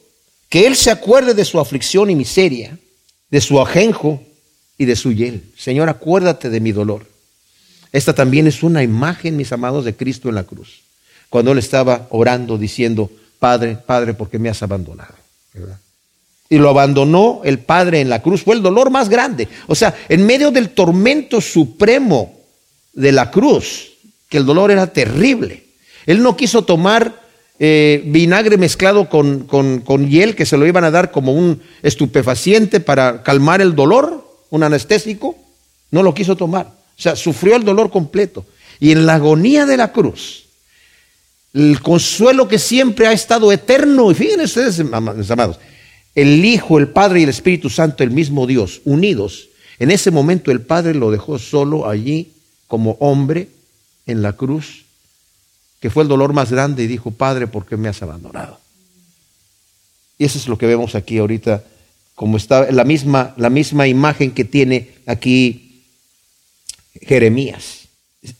que 0.50 0.66
Él 0.66 0.76
se 0.76 0.92
acuerde 0.92 1.34
de 1.34 1.44
su 1.44 1.60
aflicción 1.60 2.10
y 2.10 2.16
miseria, 2.16 2.78
de 3.30 3.42
su 3.42 3.60
ajenjo 3.62 4.24
y 4.78 4.86
de 4.86 4.96
su 4.96 5.12
hiel. 5.12 5.44
Señor, 5.58 5.90
acuérdate 5.90 6.50
de 6.50 6.60
mi 6.60 6.72
dolor. 6.72 7.06
Esta 7.92 8.14
también 8.14 8.48
es 8.48 8.64
una 8.64 8.84
imagen, 8.84 9.38
mis 9.38 9.52
amados, 9.52 9.86
de 9.86 9.96
Cristo 9.96 10.30
en 10.30 10.36
la 10.36 10.44
cruz. 10.44 10.82
Cuando 11.30 11.52
Él 11.52 11.58
estaba 11.58 12.08
orando, 12.10 12.58
diciendo, 12.58 13.10
Padre, 13.40 13.78
Padre, 13.78 14.14
¿por 14.14 14.30
qué 14.30 14.40
me 14.40 14.50
has 14.50 14.62
abandonado? 14.64 15.16
Y 16.50 16.58
lo 16.58 16.70
abandonó 16.70 17.42
el 17.44 17.60
Padre 17.60 18.00
en 18.00 18.10
la 18.10 18.22
cruz. 18.22 18.44
Fue 18.44 18.56
el 18.56 18.62
dolor 18.62 18.90
más 18.90 19.10
grande. 19.10 19.48
O 19.68 19.76
sea, 19.76 19.96
en 20.08 20.26
medio 20.26 20.52
del 20.52 20.70
tormento 20.70 21.42
supremo 21.42 22.40
de 22.94 23.12
la 23.12 23.32
cruz, 23.32 23.92
que 24.30 24.38
el 24.38 24.46
dolor 24.46 24.72
era 24.72 24.88
terrible. 24.88 25.66
Él 26.06 26.24
no 26.24 26.38
quiso 26.38 26.64
tomar 26.64 27.27
eh, 27.60 28.04
vinagre 28.06 28.58
mezclado 28.58 29.10
con, 29.10 29.46
con, 29.46 30.10
hiel, 30.10 30.36
que 30.36 30.46
se 30.46 30.58
lo 30.58 30.68
iban 30.68 30.84
a 30.84 30.92
dar 30.92 31.12
como 31.12 31.34
un 31.34 31.62
estupefaciente 31.82 32.80
para 32.80 33.24
calmar 33.24 33.62
el 33.62 33.76
dolor, 33.76 34.26
un 34.50 34.64
anestésico. 34.64 35.36
No 35.90 36.04
lo 36.04 36.14
quiso 36.14 36.36
tomar. 36.36 36.68
O 36.68 37.02
sea, 37.02 37.16
sufrió 37.16 37.56
el 37.56 37.64
dolor 37.64 37.90
completo. 37.90 38.46
Y 38.80 38.92
en 38.92 39.06
la 39.06 39.16
agonía 39.16 39.66
de 39.66 39.78
la 39.78 39.92
cruz, 39.92 40.46
el 41.54 41.82
consuelo 41.82 42.48
que 42.48 42.60
siempre 42.60 43.08
ha 43.08 43.12
estado 43.12 43.52
eterno, 43.52 44.12
y 44.12 44.16
fíjense 44.16 44.44
ustedes, 44.44 44.84
mis 45.16 45.32
amados, 45.32 45.60
el 46.14 46.44
Hijo, 46.46 46.78
el 46.78 46.90
Padre 46.90 47.22
y 47.22 47.24
el 47.24 47.30
Espíritu 47.30 47.70
Santo, 47.70 48.04
el 48.04 48.12
mismo 48.12 48.46
Dios, 48.46 48.82
unidos, 48.86 49.50
en 49.80 49.92
ese 49.92 50.12
momento 50.12 50.52
el 50.52 50.62
Padre 50.62 50.94
lo 50.96 51.12
dejó 51.12 51.38
solo 51.40 51.88
allí 51.88 52.32
como 52.68 52.98
hombre 53.00 53.50
en 54.06 54.22
la 54.22 54.34
cruz, 54.34 54.86
que 55.80 55.90
fue 55.90 56.04
el 56.04 56.10
dolor 56.10 56.34
más 56.34 56.52
grande 56.52 56.84
y 56.84 56.88
dijo, 56.88 57.12
Padre, 57.12 57.48
¿por 57.48 57.66
qué 57.66 57.78
me 57.78 57.88
has 57.88 58.02
abandonado? 58.02 58.60
Y 60.18 60.26
eso 60.26 60.38
es 60.38 60.48
lo 60.48 60.58
que 60.58 60.66
vemos 60.66 60.96
aquí 60.96 61.18
ahorita, 61.20 61.64
como 62.16 62.38
está 62.38 62.72
la 62.72 62.84
misma, 62.84 63.34
la 63.38 63.50
misma 63.50 63.88
imagen 63.88 64.32
que 64.32 64.46
tiene 64.46 64.96
aquí 65.06 65.84
Jeremías. 67.02 67.88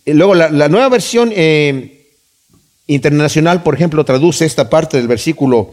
Luego, 0.06 0.34
la, 0.34 0.68
nueva 0.68 0.90
versión 0.90 1.32
eh, 1.34 2.10
internacional, 2.88 3.62
por 3.62 3.76
ejemplo, 3.76 4.04
traduce 4.04 4.46
esta 4.46 4.70
parte 4.70 4.98
del 4.98 5.08
versículo 5.08 5.72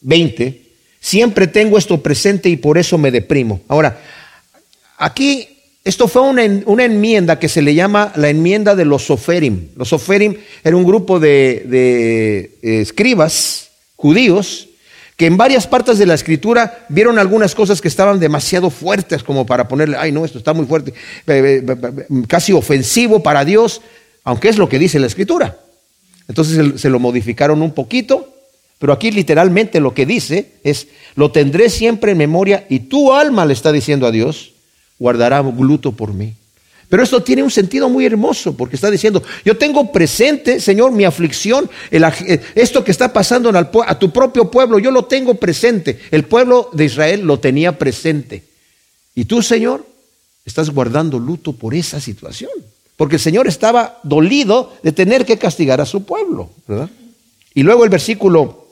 20. 0.00 0.68
Siempre 1.00 1.46
tengo 1.46 1.76
esto 1.76 2.02
presente 2.02 2.48
y 2.48 2.56
por 2.56 2.78
eso 2.78 2.96
me 2.96 3.10
deprimo. 3.10 3.60
Ahora, 3.68 4.00
aquí 4.96 5.57
esto 5.88 6.06
fue 6.06 6.20
una, 6.20 6.84
enmienda 6.84 7.38
que 7.38 7.48
se 7.48 7.62
le 7.62 7.74
llama 7.74 8.12
la 8.14 8.28
enmienda 8.28 8.76
de 8.76 8.84
los 8.84 9.06
Soferim. 9.06 9.68
Los 9.74 9.88
Soferim 9.88 10.34
era 10.62 10.76
un 10.76 10.84
grupo 10.84 11.18
de, 11.18 11.64
eh, 12.62 12.80
escribas 12.82 13.70
judíos 13.96 14.68
que 15.16 15.24
en 15.24 15.38
varias 15.38 15.66
partes 15.66 15.96
de 15.96 16.04
la 16.04 16.12
escritura 16.12 16.84
vieron 16.90 17.18
algunas 17.18 17.54
cosas 17.54 17.80
que 17.80 17.88
estaban 17.88 18.20
demasiado 18.20 18.68
fuertes 18.68 19.22
como 19.22 19.46
para 19.46 19.66
ponerle, 19.66 19.96
ay 19.98 20.12
no, 20.12 20.26
esto 20.26 20.36
está 20.36 20.52
muy 20.52 20.66
fuerte, 20.66 20.92
casi 22.26 22.52
ofensivo 22.52 23.22
para 23.22 23.46
Dios, 23.46 23.80
aunque 24.24 24.50
es 24.50 24.58
lo 24.58 24.68
que 24.68 24.78
dice 24.78 24.98
la 24.98 25.06
escritura. 25.06 25.58
Entonces 26.28 26.82
se 26.82 26.90
lo 26.90 26.98
modificaron 26.98 27.62
un 27.62 27.72
poquito 27.72 28.34
Pero 28.78 28.92
aquí 28.92 29.10
literalmente 29.10 29.80
lo 29.80 29.94
que 29.94 30.04
dice 30.04 30.52
es, 30.64 30.88
lo 31.14 31.32
tendré 31.32 31.70
siempre 31.70 32.12
en 32.12 32.18
memoria 32.18 32.66
y 32.68 32.80
tu 32.80 33.14
alma 33.14 33.46
le 33.46 33.54
está 33.54 33.72
diciendo 33.72 34.06
a 34.06 34.10
Dios, 34.10 34.52
guardará 34.98 35.42
luto 35.42 35.92
por 35.92 36.12
mí. 36.12 36.34
Pero 36.88 37.02
esto 37.02 37.22
tiene 37.22 37.42
un 37.42 37.50
sentido 37.50 37.88
muy 37.88 38.06
hermoso 38.06 38.56
porque 38.56 38.76
está 38.76 38.90
diciendo, 38.90 39.22
yo 39.44 39.58
tengo 39.58 39.92
presente, 39.92 40.58
Señor, 40.58 40.92
mi 40.92 41.04
aflicción, 41.04 41.68
eh, 41.90 42.40
esto 42.54 42.82
que 42.82 42.90
está 42.90 43.12
pasando 43.12 43.50
a 43.50 43.98
tu 43.98 44.10
propio 44.10 44.50
pueblo, 44.50 44.78
yo 44.78 44.90
lo 44.90 45.04
tengo 45.04 45.34
presente. 45.34 46.00
El 46.10 46.24
pueblo 46.24 46.70
de 46.72 46.86
Israel 46.86 47.22
lo 47.22 47.40
tenía 47.40 47.78
presente. 47.78 48.44
Y 49.14 49.26
tú, 49.26 49.42
Señor, 49.42 49.84
estás 50.46 50.70
guardando 50.70 51.18
luto 51.18 51.52
por 51.52 51.74
esa 51.74 52.00
situación. 52.00 52.50
Porque 52.96 53.16
el 53.16 53.20
Señor 53.20 53.46
estaba 53.46 54.00
dolido 54.02 54.72
de 54.82 54.92
tener 54.92 55.26
que 55.26 55.36
castigar 55.36 55.80
a 55.80 55.86
su 55.86 56.04
pueblo. 56.04 56.50
Y 57.54 57.62
luego 57.62 57.84
el 57.84 57.90
versículo 57.90 58.67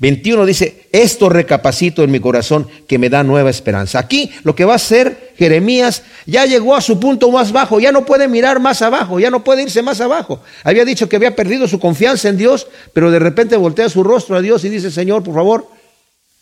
21 0.00 0.46
dice, 0.46 0.88
esto 0.92 1.28
recapacito 1.28 2.02
en 2.02 2.10
mi 2.10 2.20
corazón 2.20 2.66
que 2.88 2.98
me 2.98 3.10
da 3.10 3.22
nueva 3.22 3.50
esperanza. 3.50 3.98
Aquí 3.98 4.32
lo 4.44 4.54
que 4.54 4.64
va 4.64 4.72
a 4.72 4.76
hacer 4.76 5.34
Jeremías 5.36 6.02
ya 6.24 6.46
llegó 6.46 6.74
a 6.74 6.80
su 6.80 6.98
punto 6.98 7.30
más 7.30 7.52
bajo, 7.52 7.80
ya 7.80 7.92
no 7.92 8.06
puede 8.06 8.26
mirar 8.26 8.60
más 8.60 8.80
abajo, 8.80 9.20
ya 9.20 9.30
no 9.30 9.44
puede 9.44 9.62
irse 9.62 9.82
más 9.82 10.00
abajo. 10.00 10.40
Había 10.64 10.86
dicho 10.86 11.06
que 11.06 11.16
había 11.16 11.36
perdido 11.36 11.68
su 11.68 11.78
confianza 11.78 12.30
en 12.30 12.38
Dios, 12.38 12.66
pero 12.94 13.10
de 13.10 13.18
repente 13.18 13.58
voltea 13.58 13.90
su 13.90 14.02
rostro 14.02 14.36
a 14.36 14.40
Dios 14.40 14.64
y 14.64 14.70
dice, 14.70 14.90
Señor, 14.90 15.22
por 15.22 15.34
favor, 15.34 15.68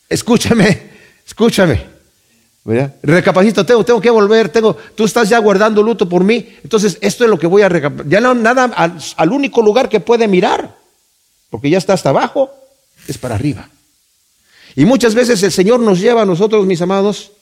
escúchame, 0.08 0.82
escúchame. 1.26 1.98
Recapacito, 3.02 3.66
tengo, 3.66 4.00
que 4.00 4.10
volver, 4.10 4.50
tengo, 4.50 4.76
tú 4.94 5.04
estás 5.04 5.28
ya 5.30 5.38
guardando 5.38 5.82
luto 5.82 6.08
por 6.08 6.22
mí. 6.22 6.48
Entonces, 6.62 6.96
esto 7.00 7.24
es 7.24 7.30
lo 7.30 7.38
que 7.38 7.46
voy 7.48 7.62
a 7.62 7.68
recapacitar. 7.68 8.08
Ya 8.08 8.20
no 8.20 8.34
nada 8.34 8.64
al 9.16 9.32
único 9.32 9.62
lugar 9.62 9.88
que 9.88 9.98
puede 9.98 10.28
mirar, 10.28 10.76
porque 11.50 11.70
ya 11.70 11.78
está 11.78 11.94
hasta 11.94 12.10
abajo 12.10 12.57
es 13.08 13.18
para 13.18 13.34
arriba. 13.34 13.68
Y 14.76 14.84
muchas 14.84 15.14
veces 15.14 15.42
el 15.42 15.50
Señor 15.50 15.80
nos 15.80 16.00
lleva 16.00 16.22
a 16.22 16.26
nosotros, 16.26 16.64
mis 16.66 16.80
amados, 16.80 17.32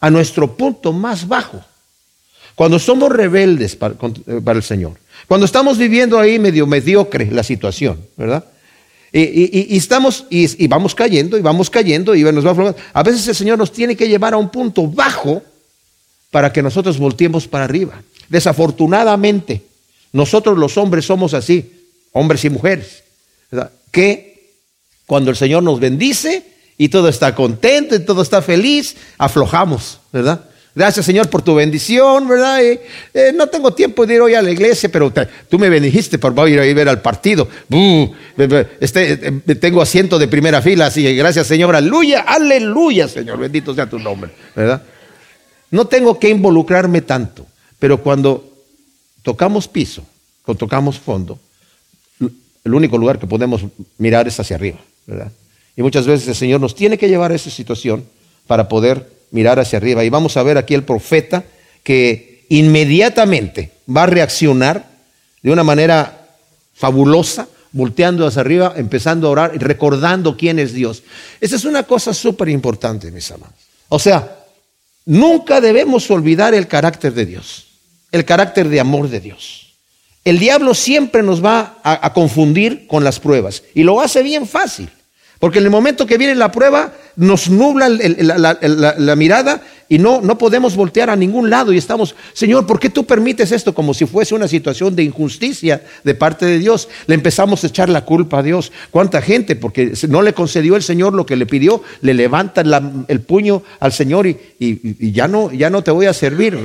a 0.00 0.10
nuestro 0.10 0.56
punto 0.56 0.92
más 0.92 1.28
bajo. 1.28 1.62
Cuando 2.54 2.78
somos 2.78 3.12
rebeldes 3.12 3.76
para, 3.76 3.94
eh, 4.26 4.40
el 4.44 4.62
Señor. 4.62 4.94
Cuando 5.28 5.46
estamos 5.46 5.78
viviendo 5.78 6.18
ahí 6.18 6.38
medio 6.38 6.66
mediocre 6.66 7.30
la 7.30 7.42
situación, 7.42 8.00
¿verdad? 8.16 8.44
Y, 9.12 9.76
estamos, 9.76 10.26
y, 10.30 10.66
vamos 10.68 10.94
cayendo, 10.94 11.36
y 11.36 11.42
vamos 11.42 11.68
cayendo, 11.68 12.14
y 12.14 12.22
nos 12.22 12.46
va 12.46 12.74
A 12.92 13.02
veces 13.02 13.26
el 13.26 13.34
Señor 13.34 13.58
nos 13.58 13.72
tiene 13.72 13.96
que 13.96 14.08
llevar 14.08 14.34
a 14.34 14.36
un 14.36 14.50
punto 14.50 14.86
bajo 14.86 15.42
para 16.30 16.52
que 16.52 16.62
nosotros 16.62 16.98
volteemos 16.98 17.48
para 17.48 17.64
arriba. 17.64 18.02
Desafortunadamente, 18.28 19.62
nosotros 20.12 20.56
los 20.56 20.76
hombres 20.76 21.04
somos 21.04 21.34
así, 21.34 21.88
hombres 22.12 22.44
y 22.44 22.50
mujeres, 22.50 23.02
¿verdad? 23.50 23.72
que 23.90 24.29
cuando 25.10 25.32
el 25.32 25.36
Señor 25.36 25.64
nos 25.64 25.80
bendice 25.80 26.44
y 26.78 26.88
todo 26.88 27.08
está 27.08 27.34
contento 27.34 27.96
y 27.96 27.98
todo 27.98 28.22
está 28.22 28.42
feliz, 28.42 28.94
aflojamos, 29.18 29.98
¿verdad? 30.12 30.44
Gracias 30.72 31.04
Señor 31.04 31.28
por 31.28 31.42
tu 31.42 31.56
bendición, 31.56 32.28
¿verdad? 32.28 32.62
Eh, 32.62 32.80
no 33.34 33.48
tengo 33.48 33.72
tiempo 33.72 34.06
de 34.06 34.14
ir 34.14 34.20
hoy 34.20 34.34
a 34.34 34.40
la 34.40 34.52
iglesia, 34.52 34.88
pero 34.88 35.12
tú 35.48 35.58
me 35.58 35.68
bendijiste 35.68 36.20
por 36.20 36.48
ir 36.48 36.60
a 36.60 36.64
ir 36.64 36.76
ver 36.76 36.88
al 36.88 37.02
partido. 37.02 37.48
este, 38.78 39.12
eh, 39.12 39.54
tengo 39.56 39.82
asiento 39.82 40.16
de 40.16 40.28
primera 40.28 40.62
fila, 40.62 40.86
así 40.86 41.02
que 41.02 41.14
gracias 41.14 41.48
Señor, 41.48 41.74
aleluya, 41.74 42.20
aleluya 42.20 43.08
Señor, 43.08 43.40
bendito 43.40 43.74
sea 43.74 43.90
tu 43.90 43.98
nombre, 43.98 44.30
¿verdad? 44.54 44.80
No 45.72 45.88
tengo 45.88 46.20
que 46.20 46.28
involucrarme 46.28 47.00
tanto, 47.00 47.48
pero 47.80 48.00
cuando 48.00 48.48
tocamos 49.24 49.66
piso, 49.66 50.06
cuando 50.44 50.60
tocamos 50.60 51.00
fondo, 51.00 51.36
el 52.20 52.74
único 52.74 52.96
lugar 52.96 53.18
que 53.18 53.26
podemos 53.26 53.64
mirar 53.98 54.28
es 54.28 54.38
hacia 54.38 54.54
arriba. 54.54 54.78
Y 55.76 55.82
muchas 55.82 56.06
veces 56.06 56.28
el 56.28 56.34
Señor 56.34 56.60
nos 56.60 56.74
tiene 56.74 56.98
que 56.98 57.08
llevar 57.08 57.32
a 57.32 57.34
esa 57.34 57.50
situación 57.50 58.04
para 58.46 58.68
poder 58.68 59.08
mirar 59.30 59.58
hacia 59.58 59.78
arriba. 59.78 60.04
Y 60.04 60.10
vamos 60.10 60.36
a 60.36 60.42
ver 60.42 60.58
aquí 60.58 60.74
el 60.74 60.84
profeta 60.84 61.44
que 61.82 62.44
inmediatamente 62.48 63.72
va 63.94 64.04
a 64.04 64.06
reaccionar 64.06 64.88
de 65.42 65.50
una 65.50 65.62
manera 65.62 66.28
fabulosa, 66.74 67.48
volteando 67.72 68.26
hacia 68.26 68.40
arriba, 68.40 68.74
empezando 68.76 69.28
a 69.28 69.30
orar 69.30 69.52
y 69.54 69.58
recordando 69.58 70.36
quién 70.36 70.58
es 70.58 70.72
Dios. 70.72 71.02
Esa 71.40 71.56
es 71.56 71.64
una 71.64 71.84
cosa 71.84 72.12
súper 72.12 72.48
importante, 72.48 73.10
mis 73.10 73.30
amados. 73.30 73.54
O 73.88 73.98
sea, 73.98 74.44
nunca 75.06 75.60
debemos 75.60 76.10
olvidar 76.10 76.54
el 76.54 76.66
carácter 76.66 77.14
de 77.14 77.26
Dios, 77.26 77.66
el 78.10 78.24
carácter 78.24 78.68
de 78.68 78.80
amor 78.80 79.08
de 79.08 79.20
Dios. 79.20 79.74
El 80.24 80.38
diablo 80.38 80.74
siempre 80.74 81.22
nos 81.22 81.42
va 81.44 81.80
a, 81.82 82.12
confundir 82.12 82.86
con 82.86 83.04
las 83.04 83.18
pruebas 83.20 83.62
y 83.74 83.84
lo 83.84 84.00
hace 84.00 84.22
bien 84.22 84.46
fácil. 84.46 84.90
Porque 85.40 85.58
en 85.58 85.64
el 85.64 85.70
momento 85.70 86.06
que 86.06 86.18
viene 86.18 86.34
la 86.34 86.52
prueba, 86.52 86.92
nos 87.16 87.48
nubla 87.48 87.88
la, 87.88 89.16
mirada 89.16 89.62
y 89.88 89.98
no, 89.98 90.20
no 90.20 90.36
podemos 90.36 90.76
voltear 90.76 91.08
a 91.08 91.16
ningún 91.16 91.48
lado. 91.48 91.72
Y 91.72 91.78
estamos, 91.78 92.14
Señor, 92.34 92.66
¿por 92.66 92.78
qué 92.78 92.90
tú 92.90 93.06
permites 93.06 93.50
esto? 93.50 93.74
Como 93.74 93.94
si 93.94 94.04
fuese 94.04 94.34
una 94.34 94.48
situación 94.48 94.94
de 94.94 95.02
injusticia 95.02 95.82
de 96.04 96.14
parte 96.14 96.44
de 96.44 96.58
Dios. 96.58 96.90
Le 97.06 97.14
empezamos 97.14 97.64
a 97.64 97.68
echar 97.68 97.88
la 97.88 98.04
culpa 98.04 98.40
a 98.40 98.42
Dios. 98.42 98.70
¿Cuánta 98.90 99.22
gente? 99.22 99.56
Porque 99.56 99.94
no 100.10 100.20
le 100.20 100.34
concedió 100.34 100.76
el 100.76 100.82
Señor 100.82 101.14
lo 101.14 101.24
que 101.24 101.36
le 101.36 101.46
pidió, 101.46 101.82
le 102.02 102.12
levantan 102.12 103.06
el 103.08 103.20
puño 103.22 103.62
al 103.80 103.92
Señor 103.92 104.26
y, 104.26 105.12
ya, 105.12 105.26
no, 105.26 105.50
ya 105.52 105.70
no 105.70 105.82
te 105.82 105.90
voy 105.90 106.04
a 106.04 106.12
servir. 106.12 106.58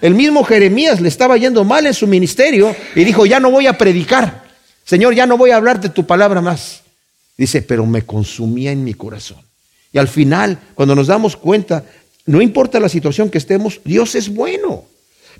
El 0.00 0.14
mismo 0.14 0.44
Jeremías 0.44 1.00
le 1.00 1.08
estaba 1.08 1.36
yendo 1.38 1.64
mal 1.64 1.86
en 1.86 1.94
su 1.94 2.06
ministerio 2.06 2.72
y 2.94 3.02
dijo, 3.02 3.26
ya 3.26 3.40
no 3.40 3.50
voy 3.50 3.66
a 3.66 3.76
predicar. 3.76 4.44
Señor, 4.84 5.12
ya 5.12 5.26
no 5.26 5.36
voy 5.36 5.50
a 5.50 5.56
hablar 5.56 5.80
de 5.80 5.88
tu 5.88 6.06
palabra 6.06 6.40
más. 6.40 6.81
Dice, 7.42 7.60
pero 7.60 7.84
me 7.84 8.02
consumía 8.02 8.70
en 8.70 8.84
mi 8.84 8.94
corazón. 8.94 9.38
Y 9.92 9.98
al 9.98 10.06
final, 10.06 10.60
cuando 10.76 10.94
nos 10.94 11.08
damos 11.08 11.36
cuenta, 11.36 11.84
no 12.24 12.40
importa 12.40 12.78
la 12.78 12.88
situación 12.88 13.30
que 13.30 13.38
estemos, 13.38 13.80
Dios 13.84 14.14
es 14.14 14.32
bueno. 14.32 14.84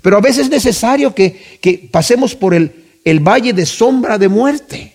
Pero 0.01 0.17
a 0.17 0.19
veces 0.19 0.47
es 0.47 0.49
necesario 0.49 1.15
que, 1.15 1.59
que 1.61 1.87
pasemos 1.89 2.35
por 2.35 2.55
el, 2.55 2.73
el 3.05 3.21
valle 3.21 3.53
de 3.53 3.65
sombra 3.65 4.17
de 4.17 4.27
muerte 4.27 4.91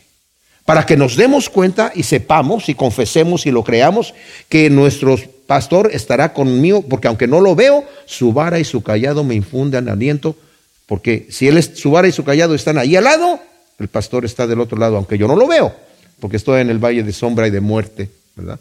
para 0.67 0.85
que 0.85 0.99
nos 0.99 1.17
demos 1.17 1.49
cuenta 1.49 1.93
y 1.95 2.03
sepamos 2.03 2.69
y 2.69 2.75
confesemos 2.75 3.47
y 3.47 3.53
lo 3.53 3.65
creamos 3.65 4.13
que 4.51 4.69
nuestro 4.69 5.17
pastor 5.47 5.89
estará 5.95 6.35
conmigo, 6.35 6.83
porque 6.83 7.09
aunque 7.09 7.27
no 7.27 7.41
lo 7.41 7.55
veo, 7.55 7.87
su 8.05 8.35
vara 8.35 8.59
y 8.59 8.65
su 8.65 8.83
callado 8.83 9.25
me 9.25 9.35
infunden 9.35 9.89
aliento, 9.89 10.37
porque 10.85 11.27
si 11.31 11.49
él 11.49 11.57
es, 11.57 11.71
su 11.75 11.91
vara 11.91 12.07
y 12.07 12.13
su 12.13 12.23
callado 12.23 12.55
están 12.55 12.77
ahí 12.77 12.97
al 12.97 13.05
lado, 13.05 13.41
el 13.79 13.89
pastor 13.89 14.27
está 14.27 14.47
del 14.47 14.61
otro 14.61 14.77
lado, 14.77 14.99
aunque 14.99 15.17
yo 15.17 15.27
no 15.27 15.37
lo 15.37 15.47
veo 15.47 15.88
porque 16.21 16.37
estoy 16.37 16.61
en 16.61 16.71
el 16.71 16.79
valle 16.79 17.03
de 17.03 17.13
sombra 17.13 17.47
y 17.47 17.51
de 17.51 17.61
muerte, 17.61 18.11
¿verdad? 18.35 18.59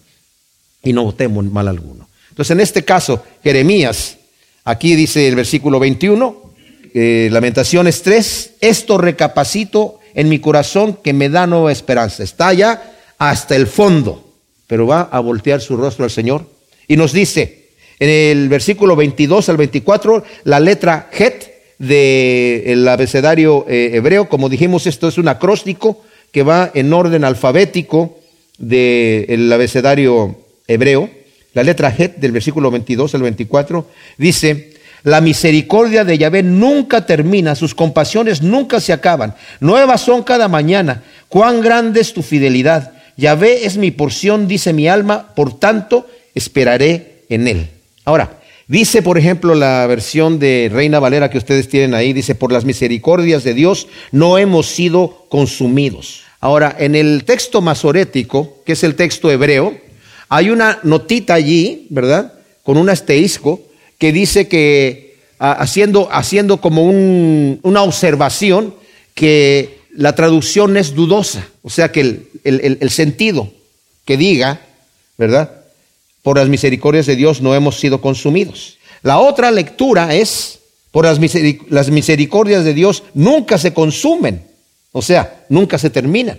Y 0.83 0.93
no 0.93 1.13
temo 1.13 1.41
mal 1.43 1.67
alguno. 1.67 2.07
Entonces, 2.29 2.51
en 2.51 2.59
este 2.59 2.83
caso, 2.83 3.23
Jeremías, 3.43 4.17
aquí 4.63 4.95
dice 4.95 5.27
el 5.27 5.35
versículo 5.35 5.79
21, 5.79 6.53
eh, 6.93 7.29
Lamentaciones 7.31 8.01
3, 8.03 8.51
esto 8.61 8.97
recapacito 8.97 9.99
en 10.13 10.29
mi 10.29 10.39
corazón 10.39 10.97
que 11.03 11.13
me 11.13 11.29
da 11.29 11.47
nueva 11.47 11.71
esperanza. 11.71 12.23
Está 12.23 12.53
ya 12.53 12.95
hasta 13.17 13.55
el 13.55 13.67
fondo, 13.67 14.33
pero 14.67 14.87
va 14.87 15.01
a 15.11 15.19
voltear 15.19 15.61
su 15.61 15.77
rostro 15.77 16.05
al 16.05 16.11
Señor. 16.11 16.45
Y 16.87 16.95
nos 16.97 17.11
dice, 17.11 17.69
en 17.99 18.09
el 18.09 18.49
versículo 18.49 18.95
22 18.95 19.49
al 19.49 19.57
24, 19.57 20.23
la 20.43 20.59
letra 20.59 21.09
Het 21.11 21.57
del 21.79 22.87
abecedario 22.87 23.65
eh, 23.67 23.91
hebreo, 23.93 24.29
como 24.29 24.49
dijimos, 24.49 24.87
esto 24.87 25.07
es 25.07 25.17
un 25.17 25.27
acróstico 25.27 26.03
que 26.31 26.43
va 26.43 26.71
en 26.73 26.93
orden 26.93 27.23
alfabético 27.23 28.17
del 28.57 29.51
abecedario 29.51 30.37
hebreo, 30.67 31.09
la 31.53 31.63
letra 31.63 31.93
Het 31.95 32.17
del 32.17 32.31
versículo 32.31 32.69
22 32.71 33.15
al 33.15 33.21
24, 33.21 33.87
dice, 34.17 34.73
la 35.03 35.21
misericordia 35.21 36.03
de 36.03 36.17
Yahvé 36.17 36.43
nunca 36.43 37.05
termina, 37.05 37.55
sus 37.55 37.73
compasiones 37.73 38.41
nunca 38.41 38.79
se 38.79 38.93
acaban, 38.93 39.35
nuevas 39.59 40.01
son 40.01 40.23
cada 40.23 40.47
mañana, 40.47 41.03
cuán 41.29 41.61
grande 41.61 42.01
es 42.01 42.13
tu 42.13 42.21
fidelidad. 42.21 42.93
Yahvé 43.15 43.65
es 43.65 43.77
mi 43.77 43.91
porción, 43.91 44.47
dice 44.47 44.73
mi 44.73 44.87
alma, 44.87 45.33
por 45.35 45.57
tanto 45.59 46.07
esperaré 46.35 47.23
en 47.29 47.47
él. 47.47 47.69
Ahora, 48.05 48.36
dice 48.67 49.01
por 49.01 49.17
ejemplo 49.17 49.55
la 49.55 49.85
versión 49.87 50.39
de 50.39 50.69
Reina 50.71 50.99
Valera 50.99 51.29
que 51.29 51.37
ustedes 51.37 51.67
tienen 51.67 51.93
ahí, 51.93 52.13
dice, 52.13 52.35
por 52.35 52.51
las 52.51 52.65
misericordias 52.65 53.43
de 53.43 53.53
Dios 53.53 53.87
no 54.11 54.37
hemos 54.37 54.67
sido 54.67 55.25
consumidos. 55.29 56.23
Ahora, 56.39 56.75
en 56.77 56.95
el 56.95 57.23
texto 57.23 57.61
masorético, 57.61 58.57
que 58.65 58.73
es 58.73 58.83
el 58.83 58.95
texto 58.95 59.31
hebreo, 59.31 59.75
hay 60.29 60.49
una 60.49 60.79
notita 60.83 61.33
allí, 61.33 61.87
¿verdad? 61.89 62.33
Con 62.63 62.77
un 62.77 62.89
asterisco 62.89 63.61
que 63.97 64.11
dice 64.11 64.47
que, 64.47 65.17
haciendo, 65.39 66.09
haciendo 66.11 66.57
como 66.57 66.83
una 66.83 67.81
observación, 67.81 68.75
que 69.15 69.79
la 69.95 70.13
traducción 70.13 70.77
es 70.77 70.93
dudosa, 70.93 71.47
o 71.63 71.71
sea 71.71 71.91
que 71.91 72.27
el 72.43 72.89
sentido 72.91 73.51
que 74.05 74.15
diga, 74.15 74.61
¿verdad? 75.17 75.51
Por 76.27 76.39
las 76.39 76.49
misericordias 76.49 77.05
de 77.05 77.15
Dios 77.15 77.41
no 77.41 77.55
hemos 77.55 77.79
sido 77.79 78.01
consumidos. 78.01 78.79
La 79.01 79.17
otra 79.17 79.49
lectura 79.49 80.13
es, 80.13 80.59
por 80.91 81.05
las, 81.05 81.19
misericordias 81.21 82.65
de 82.65 82.73
Dios 82.73 83.03
nunca 83.13 83.57
se 83.57 83.71
consumen. 83.71 84.45
O 84.91 85.01
sea, 85.01 85.45
nunca 85.47 85.77
se 85.77 85.89
termina. 85.89 86.37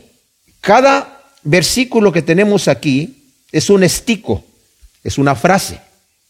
Cada 0.61 1.23
versículo 1.43 2.13
que 2.13 2.21
tenemos 2.21 2.69
aquí 2.69 3.33
es 3.51 3.71
un 3.71 3.83
estico, 3.83 4.45
es 5.03 5.17
una 5.17 5.35
frase. 5.35 5.81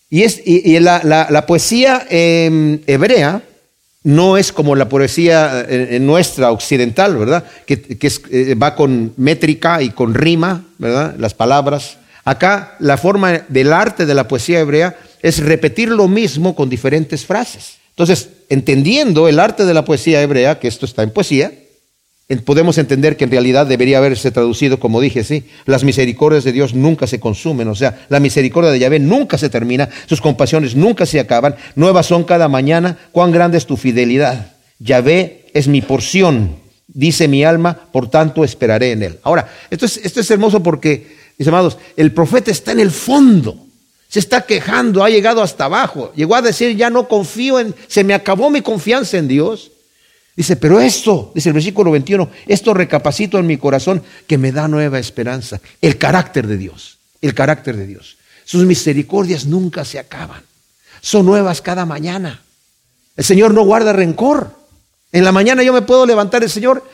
Y, 0.09 0.23
es, 0.23 0.41
y, 0.45 0.79
la, 0.79 1.45
poesía 1.45 2.07
em, 2.11 2.79
hebrea 2.87 3.43
no 4.05 4.37
es 4.37 4.53
como 4.53 4.77
la 4.77 4.89
poesía 4.89 5.67
eh, 5.69 5.99
nuestra 6.01 6.53
occidental, 6.53 7.17
¿verdad? 7.17 7.45
Que, 7.67 7.99
eh, 8.31 8.55
va 8.55 8.77
con 8.77 9.15
métrica 9.17 9.83
y 9.83 9.91
con 9.91 10.15
rima, 10.15 10.65
¿verdad? 10.79 11.17
Las 11.19 11.35
palabras. 11.35 11.98
Acá 12.29 12.77
la 12.79 12.99
forma 12.99 13.41
del 13.49 13.73
arte 13.73 14.05
de 14.05 14.13
la 14.13 14.29
poesía 14.29 14.61
hebrea 14.61 14.99
es 15.23 15.39
repetir 15.39 15.89
lo 15.89 16.09
mismo 16.09 16.55
con 16.55 16.69
diferentes 16.69 17.25
frases. 17.25 17.79
Entonces, 17.89 18.29
entendiendo 18.51 19.29
el 19.29 19.41
arte 19.41 19.65
de 19.65 19.73
la 19.73 19.87
poesía 19.87 20.21
hebrea, 20.21 20.59
que 20.59 20.69
esto 20.69 20.85
está 20.85 21.03
en 21.03 21.11
poesía, 21.11 21.51
podemos 22.45 22.77
entender 22.77 23.17
que 23.17 23.25
en 23.25 23.31
realidad 23.31 23.67
debería 23.67 23.97
haberse 23.97 24.31
traducido, 24.31 24.79
como 24.79 25.01
dije, 25.01 25.25
sí, 25.25 25.45
las 25.65 25.85
misericordias 25.85 26.45
de 26.45 26.53
Dios 26.53 26.75
nunca 26.75 27.07
se 27.07 27.19
consumen, 27.19 27.67
o 27.69 27.75
sea, 27.75 28.05
la 28.11 28.21
misericordia 28.21 28.71
de 28.71 28.79
Yahvé 28.79 28.99
nunca 28.99 29.39
se 29.39 29.49
termina, 29.49 29.89
sus 30.05 30.21
compasiones 30.21 30.77
nunca 30.77 31.07
se 31.07 31.21
acaban, 31.21 31.57
nuevas 31.77 32.05
son 32.05 32.25
cada 32.25 32.47
mañana, 32.47 32.99
cuán 33.11 33.33
grande 33.33 33.57
es 33.57 33.65
tu 33.65 33.79
fidelidad. 33.79 34.53
Yahvé 34.81 35.47
es 35.55 35.67
mi 35.67 35.81
porción, 35.81 36.57
dice 36.89 37.27
mi 37.27 37.43
alma, 37.43 37.89
por 37.91 38.11
tanto 38.11 38.45
esperaré 38.45 38.93
en 38.93 39.03
él. 39.03 39.19
Ahora, 39.23 39.49
esto 39.71 39.87
es, 39.87 39.97
esto 39.97 40.21
es 40.21 40.31
hermoso 40.31 40.63
porque, 40.63 41.17
mis 41.39 41.49
amados, 41.49 41.79
el 41.97 42.13
profeta 42.13 42.51
está 42.51 42.73
en 42.73 42.81
el 42.81 42.91
fondo, 42.91 43.57
se 44.09 44.19
está 44.19 44.43
quejando, 44.43 45.05
ha 45.05 45.11
llegado 45.11 45.41
hasta 45.41 45.67
abajo, 45.67 46.13
llegó 46.17 46.35
a 46.35 46.43
decir, 46.43 46.77
ya 46.77 46.91
no 46.91 47.07
confío 47.07 47.61
en, 47.61 47.75
se 47.87 48.03
me 48.03 48.13
acabó 48.13 48.51
mi 48.51 48.61
confianza 48.61 49.19
en 49.19 49.29
Dios. 49.29 49.71
Dice, 50.35 50.57
pero 50.57 50.81
esto, 50.81 51.33
dice 51.35 51.49
el 51.49 51.53
versículo 51.53 51.91
21, 51.91 52.31
esto 52.47 52.73
recapacito 52.73 53.39
en 53.39 53.47
mi 53.47 53.57
corazón 53.57 54.03
que 54.27 54.39
me 54.39 54.53
da 54.53 54.69
nueva 54.69 54.99
esperanza. 54.99 55.61
El 55.81 55.99
carácter 55.99 56.47
de 56.47 56.57
Dios, 56.57 56.99
el 57.21 57.35
carácter 57.35 57.77
de 57.77 57.87
Dios. 57.87 58.19
Sus 58.45 58.65
misericordias 58.65 59.47
nunca 59.47 59.85
se 59.85 59.99
acaban. 59.99 60.43
Son 61.01 61.27
nuevas 61.27 61.61
cada 61.61 61.87
mañana. 61.87 62.41
El 63.17 63.25
Señor 63.25 63.53
no 63.53 63.65
guarda 63.65 63.93
rencor. 63.93 64.53
En 65.13 65.25
la 65.25 65.33
mañana 65.33 65.63
yo 65.63 65.73
me 65.73 65.83
puedo 65.83 66.07
levantar, 66.07 66.43
el 66.43 66.51
Señor, 66.51 66.85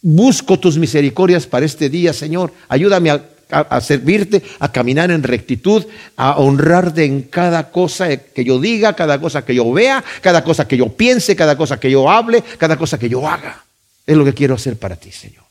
busco 0.00 0.58
tus 0.58 0.78
misericordias 0.78 1.46
para 1.46 1.66
este 1.66 1.88
día, 1.88 2.12
Señor. 2.12 2.52
Ayúdame 2.68 3.10
a 3.10 3.22
a, 3.50 3.80
servirte, 3.80 4.42
a 4.58 4.70
caminar 4.70 5.10
en 5.10 5.22
rectitud, 5.22 5.86
a 6.16 6.38
honrarte 6.38 7.04
en 7.04 7.22
cada 7.22 7.70
cosa 7.70 8.16
que 8.16 8.44
yo 8.44 8.60
diga, 8.60 8.94
cada 8.94 9.20
cosa 9.20 9.44
que 9.44 9.54
yo 9.54 9.72
vea, 9.72 10.04
cada 10.20 10.44
cosa 10.44 10.68
que 10.68 10.76
yo 10.76 10.88
piense, 10.88 11.36
cada 11.36 11.56
cosa 11.56 11.80
que 11.80 11.90
yo 11.90 12.10
hable, 12.10 12.42
cada 12.58 12.76
cosa 12.76 12.98
que 12.98 13.08
yo 13.08 13.26
haga. 13.28 13.64
Es 14.06 14.16
lo 14.16 14.24
que 14.24 14.34
quiero 14.34 14.54
hacer 14.54 14.76
para 14.76 14.96
ti, 14.96 15.12
Señor. 15.12 15.48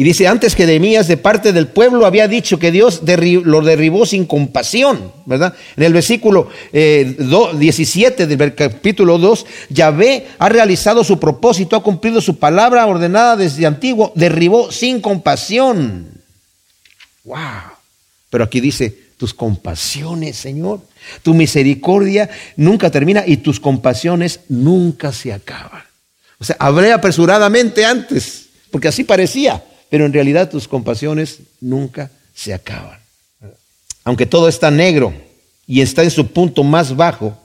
Y 0.00 0.02
dice, 0.02 0.26
antes 0.26 0.56
que 0.56 0.64
Demías 0.64 1.08
de 1.08 1.18
parte 1.18 1.52
del 1.52 1.66
pueblo 1.66 2.06
había 2.06 2.26
dicho 2.26 2.58
que 2.58 2.70
Dios 2.70 3.02
lo 3.04 3.60
derribó 3.60 4.06
sin 4.06 4.24
compasión, 4.24 5.12
¿verdad? 5.26 5.54
En 5.76 5.82
el 5.82 5.92
versículo 5.92 6.48
17 6.72 8.22
eh, 8.22 8.26
del 8.26 8.54
capítulo 8.54 9.18
2, 9.18 9.46
Yahvé 9.68 10.28
ha 10.38 10.48
realizado 10.48 11.04
su 11.04 11.20
propósito, 11.20 11.76
ha 11.76 11.82
cumplido 11.82 12.22
su 12.22 12.38
palabra 12.38 12.86
ordenada 12.86 13.36
desde 13.36 13.66
antiguo, 13.66 14.10
derribó 14.14 14.72
sin 14.72 15.02
compasión. 15.02 16.19
Wow. 17.24 17.72
Pero 18.30 18.44
aquí 18.44 18.60
dice, 18.60 18.96
tus 19.16 19.34
compasiones, 19.34 20.36
Señor, 20.36 20.80
tu 21.22 21.34
misericordia 21.34 22.30
nunca 22.56 22.90
termina 22.90 23.24
y 23.26 23.38
tus 23.38 23.60
compasiones 23.60 24.40
nunca 24.48 25.12
se 25.12 25.32
acaban. 25.32 25.82
O 26.38 26.44
sea, 26.44 26.56
hablé 26.58 26.92
apresuradamente 26.92 27.84
antes, 27.84 28.46
porque 28.70 28.88
así 28.88 29.04
parecía, 29.04 29.62
pero 29.90 30.06
en 30.06 30.12
realidad 30.12 30.48
tus 30.48 30.66
compasiones 30.66 31.40
nunca 31.60 32.10
se 32.34 32.54
acaban. 32.54 32.98
Aunque 34.04 34.24
todo 34.24 34.48
está 34.48 34.70
negro 34.70 35.12
y 35.66 35.82
está 35.82 36.02
en 36.02 36.10
su 36.10 36.28
punto 36.28 36.64
más 36.64 36.96
bajo, 36.96 37.36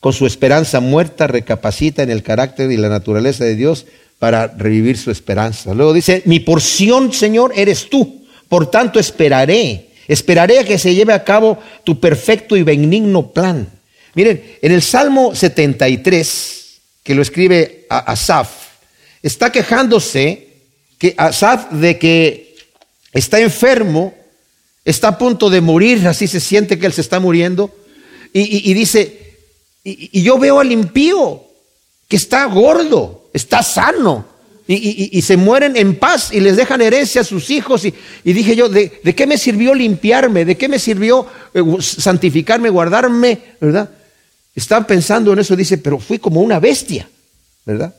con 0.00 0.12
su 0.12 0.26
esperanza 0.26 0.80
muerta, 0.80 1.26
recapacita 1.26 2.02
en 2.02 2.10
el 2.10 2.22
carácter 2.22 2.70
y 2.70 2.76
la 2.76 2.88
naturaleza 2.88 3.44
de 3.44 3.56
Dios 3.56 3.84
para 4.18 4.46
revivir 4.46 4.96
su 4.96 5.10
esperanza. 5.10 5.74
Luego 5.74 5.92
dice, 5.92 6.22
mi 6.24 6.40
porción, 6.40 7.12
Señor, 7.12 7.52
eres 7.54 7.90
tú 7.90 8.18
por 8.48 8.70
tanto, 8.70 8.98
esperaré, 8.98 9.88
esperaré 10.06 10.58
a 10.58 10.64
que 10.64 10.78
se 10.78 10.94
lleve 10.94 11.12
a 11.12 11.24
cabo 11.24 11.58
tu 11.84 12.00
perfecto 12.00 12.56
y 12.56 12.62
benigno 12.62 13.30
plan. 13.30 13.68
Miren, 14.14 14.42
en 14.62 14.72
el 14.72 14.82
Salmo 14.82 15.34
73, 15.34 16.80
que 17.02 17.14
lo 17.14 17.22
escribe 17.22 17.86
Asaf, 17.90 18.48
está 19.22 19.52
quejándose 19.52 20.48
que 20.98 21.14
Asaf 21.16 21.70
de 21.72 21.98
que 21.98 22.56
está 23.12 23.38
enfermo, 23.40 24.14
está 24.84 25.08
a 25.08 25.18
punto 25.18 25.50
de 25.50 25.60
morir, 25.60 26.06
así 26.08 26.26
se 26.26 26.40
siente 26.40 26.78
que 26.78 26.86
él 26.86 26.92
se 26.92 27.02
está 27.02 27.20
muriendo, 27.20 27.74
y, 28.32 28.74
dice, 28.74 29.36
y 29.82 30.22
yo 30.22 30.38
veo 30.38 30.60
al 30.60 30.70
impío 30.70 31.42
que 32.08 32.16
está 32.16 32.44
gordo, 32.44 33.30
está 33.32 33.62
sano, 33.62 34.26
y, 34.70 35.22
se 35.22 35.38
mueren 35.38 35.76
en 35.76 35.96
paz 35.96 36.30
y 36.30 36.40
les 36.40 36.56
dejan 36.56 36.82
herencia 36.82 37.22
a 37.22 37.24
sus 37.24 37.48
hijos. 37.48 37.86
Y, 37.86 37.94
dije 38.22 38.54
yo, 38.54 38.68
¿de, 38.68 38.90
qué 39.16 39.26
me 39.26 39.38
sirvió 39.38 39.74
limpiarme? 39.74 40.44
¿De 40.44 40.56
qué 40.56 40.68
me 40.68 40.78
sirvió 40.78 41.26
eh, 41.54 41.62
santificarme, 41.80 42.68
guardarme? 42.68 43.38
¿Verdad? 43.60 43.90
Estaba 44.54 44.86
pensando 44.86 45.32
en 45.32 45.38
eso, 45.38 45.56
dice, 45.56 45.78
pero 45.78 45.98
fui 45.98 46.18
como 46.18 46.42
una 46.42 46.60
bestia, 46.60 47.08
¿verdad? 47.64 47.94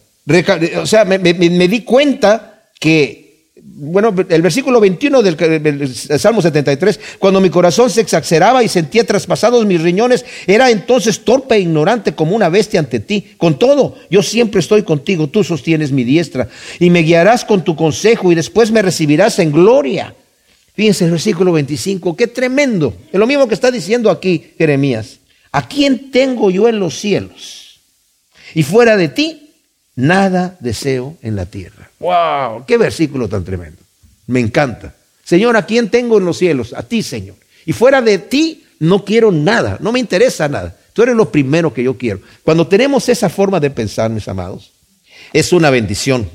o 0.80 0.86
sea, 0.86 1.06
me 1.06 1.18
di 1.20 1.82
cuenta 1.82 2.70
que 2.80 3.29
bueno, 3.64 4.14
el 4.30 4.42
versículo 4.42 4.80
21 4.80 5.22
del, 5.22 5.96
Salmo 5.96 6.42
73, 6.42 7.00
cuando 7.18 7.40
mi 7.40 7.50
corazón 7.50 7.90
se 7.90 8.02
exacerbaba 8.02 8.64
y 8.64 8.68
sentía 8.68 9.06
traspasados 9.06 9.66
mis 9.66 9.82
riñones, 9.82 10.26
era 10.48 10.70
entonces 10.70 11.24
torpe 11.24 11.56
e 11.56 11.60
ignorante 11.62 12.14
como 12.14 12.36
una 12.36 12.50
bestia 12.50 12.80
ante 12.80 13.00
ti. 13.00 13.34
Con 13.38 13.58
todo, 13.58 13.96
yo 14.10 14.22
siempre 14.22 14.60
estoy 14.60 14.84
contigo, 14.84 15.28
tú 15.28 15.44
sostienes 15.44 15.92
mi 15.92 16.04
diestra 16.04 16.50
y 16.80 16.90
me 16.90 17.02
guiarás 17.02 17.46
con 17.46 17.64
tu 17.64 17.76
consejo 17.76 18.32
y 18.32 18.36
después 18.36 18.72
me 18.72 18.82
recibirás 18.82 19.40
en 19.40 19.52
gloria. 19.52 20.14
Fíjense 20.74 21.06
el 21.06 21.12
versículo 21.12 21.52
25, 21.52 22.16
qué 22.16 22.28
tremendo. 22.28 22.94
Es 23.12 23.20
lo 23.20 23.28
mismo 23.28 23.48
que 23.48 23.54
está 23.54 23.72
diciendo 23.72 24.10
aquí 24.10 24.54
Jeremías. 24.58 25.20
¿A 25.52 25.68
quién 25.68 26.12
tengo 26.12 26.52
yo 26.52 26.68
en 26.68 26.80
los 26.80 27.00
cielos? 27.00 27.80
Y 28.54 28.64
fuera 28.64 28.98
de 28.98 29.10
ti, 29.10 29.49
nada 30.00 30.56
deseo 30.60 31.18
en 31.22 31.36
la 31.36 31.46
tierra. 31.46 31.90
¡Wow! 32.00 32.66
¡Qué 32.66 32.78
versículo 32.78 33.28
tan 33.28 33.44
tremendo! 33.44 33.82
Me 34.28 34.40
encanta. 34.40 34.94
Señor, 35.24 35.58
¿a 35.58 35.66
quién 35.66 35.90
tengo 35.90 36.18
en 36.18 36.26
los 36.26 36.38
cielos? 36.38 36.74
A 36.74 36.84
ti, 36.84 37.04
Señor. 37.04 37.36
Y 37.66 37.74
fuera 37.74 38.02
de 38.02 38.18
ti 38.18 38.64
no 38.80 39.04
quiero 39.04 39.32
nada, 39.32 39.78
no 39.82 39.92
me 39.92 40.00
interesa 40.00 40.48
nada. 40.48 40.76
Tú 40.94 41.04
eres 41.04 41.16
lo 41.16 41.32
primero 41.32 41.74
que 41.74 41.84
yo 41.84 41.98
quiero. 41.98 42.22
Cuando 42.44 42.68
tenemos 42.68 43.10
esa 43.10 43.30
forma 43.30 43.60
de 43.60 43.70
pensar, 43.70 44.10
mis 44.10 44.28
amados, 44.28 44.72
es 45.34 45.52
una 45.52 45.70
bendición 45.70 46.30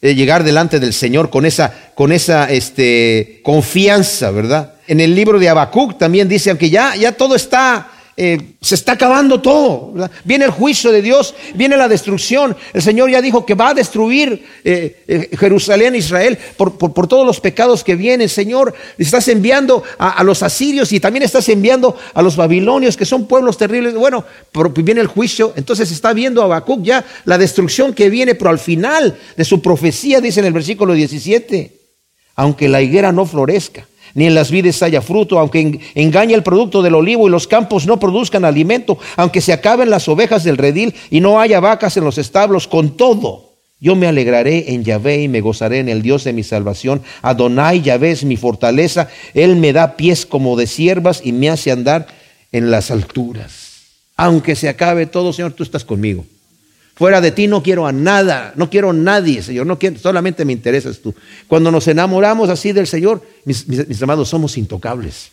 de 0.00 0.14
llegar 0.14 0.44
delante 0.44 0.78
del 0.78 0.92
Señor 0.92 1.28
con 1.28 1.44
esa, 1.44 1.92
con 1.94 2.12
esa 2.12 2.48
este, 2.50 3.40
confianza, 3.42 4.30
¿verdad? 4.30 4.74
En 4.86 5.00
el 5.00 5.14
libro 5.14 5.38
de 5.40 5.48
Habacuc 5.48 5.98
también 5.98 6.28
dice, 6.28 6.50
aunque 6.50 6.70
ya, 6.70 6.94
ya 6.94 7.12
todo 7.12 7.34
está 7.34 7.90
eh, 8.20 8.56
se 8.60 8.74
está 8.74 8.92
acabando 8.94 9.40
todo. 9.40 9.94
Viene 10.24 10.46
el 10.46 10.50
juicio 10.50 10.90
de 10.90 11.02
Dios, 11.02 11.36
viene 11.54 11.76
la 11.76 11.86
destrucción. 11.86 12.56
El 12.72 12.82
Señor 12.82 13.08
ya 13.08 13.22
dijo 13.22 13.46
que 13.46 13.54
va 13.54 13.68
a 13.68 13.74
destruir 13.74 14.44
eh, 14.64 15.04
eh, 15.06 15.30
Jerusalén, 15.38 15.94
Israel, 15.94 16.36
por, 16.56 17.06
todos 17.06 17.24
los 17.24 17.38
pecados 17.38 17.84
que 17.84 17.94
vienen. 17.94 18.28
Señor, 18.28 18.74
estás 18.98 19.28
enviando 19.28 19.84
a, 19.98 20.24
los 20.24 20.42
asirios 20.42 20.90
y 20.90 20.98
también 20.98 21.22
estás 21.22 21.48
enviando 21.48 21.96
a 22.12 22.20
los 22.20 22.34
babilonios, 22.34 22.96
que 22.96 23.04
son 23.04 23.28
pueblos 23.28 23.56
terribles. 23.56 23.94
Bueno, 23.94 24.24
viene 24.74 25.00
el 25.00 25.06
juicio. 25.06 25.52
Entonces 25.54 25.92
está 25.92 26.12
viendo 26.12 26.42
a 26.42 26.46
Habacuc 26.46 26.82
ya 26.82 27.04
la 27.24 27.38
destrucción 27.38 27.94
que 27.94 28.10
viene, 28.10 28.34
pero 28.34 28.50
al 28.50 28.58
final 28.58 29.16
de 29.36 29.44
su 29.44 29.62
profecía, 29.62 30.20
dice 30.20 30.40
en 30.40 30.46
el 30.46 30.52
versículo 30.52 30.92
17, 30.92 31.72
aunque 32.34 32.68
la 32.68 32.82
higuera 32.82 33.12
no 33.12 33.24
florezca 33.26 33.86
ni 34.14 34.26
en 34.26 34.34
las 34.34 34.50
vides 34.50 34.82
haya 34.82 35.02
fruto, 35.02 35.38
aunque 35.38 35.80
engañe 35.94 36.34
el 36.34 36.42
producto 36.42 36.82
del 36.82 36.94
olivo 36.94 37.28
y 37.28 37.30
los 37.30 37.46
campos 37.46 37.86
no 37.86 37.98
produzcan 37.98 38.44
alimento, 38.44 38.98
aunque 39.16 39.40
se 39.40 39.52
acaben 39.52 39.90
las 39.90 40.08
ovejas 40.08 40.44
del 40.44 40.56
redil 40.56 40.94
y 41.10 41.20
no 41.20 41.40
haya 41.40 41.60
vacas 41.60 41.96
en 41.96 42.04
los 42.04 42.18
establos, 42.18 42.68
con 42.68 42.96
todo. 42.96 43.48
Yo 43.80 43.94
me 43.94 44.08
alegraré 44.08 44.72
en 44.72 44.82
Yahvé 44.82 45.22
y 45.22 45.28
me 45.28 45.40
gozaré 45.40 45.78
en 45.78 45.88
el 45.88 46.02
Dios 46.02 46.24
de 46.24 46.32
mi 46.32 46.42
salvación. 46.42 47.02
Adonai 47.22 47.80
Yahvé 47.80 48.10
es 48.10 48.24
mi 48.24 48.36
fortaleza. 48.36 49.08
Él 49.34 49.54
me 49.54 49.72
da 49.72 49.96
pies 49.96 50.26
como 50.26 50.56
de 50.56 50.66
siervas 50.66 51.20
y 51.24 51.32
me 51.32 51.48
hace 51.48 51.70
andar 51.70 52.08
en 52.50 52.72
las 52.72 52.90
alturas. 52.90 53.68
Aunque 54.16 54.56
se 54.56 54.68
acabe 54.68 55.06
todo, 55.06 55.32
Señor, 55.32 55.52
tú 55.52 55.62
estás 55.62 55.84
conmigo. 55.84 56.24
Fuera 56.98 57.20
de 57.20 57.30
ti 57.30 57.46
no 57.46 57.62
quiero 57.62 57.86
a 57.86 57.92
nada, 57.92 58.52
no 58.56 58.68
quiero 58.68 58.90
a 58.90 58.92
nadie, 58.92 59.40
Señor, 59.40 59.66
no 59.66 59.78
quiero, 59.78 60.00
solamente 60.00 60.44
me 60.44 60.52
interesas 60.52 60.98
tú. 60.98 61.14
Cuando 61.46 61.70
nos 61.70 61.86
enamoramos 61.86 62.50
así 62.50 62.72
del 62.72 62.88
Señor, 62.88 63.22
mis, 63.44 63.68
mis, 63.68 64.02
amados, 64.02 64.28
somos 64.28 64.58
intocables 64.58 65.30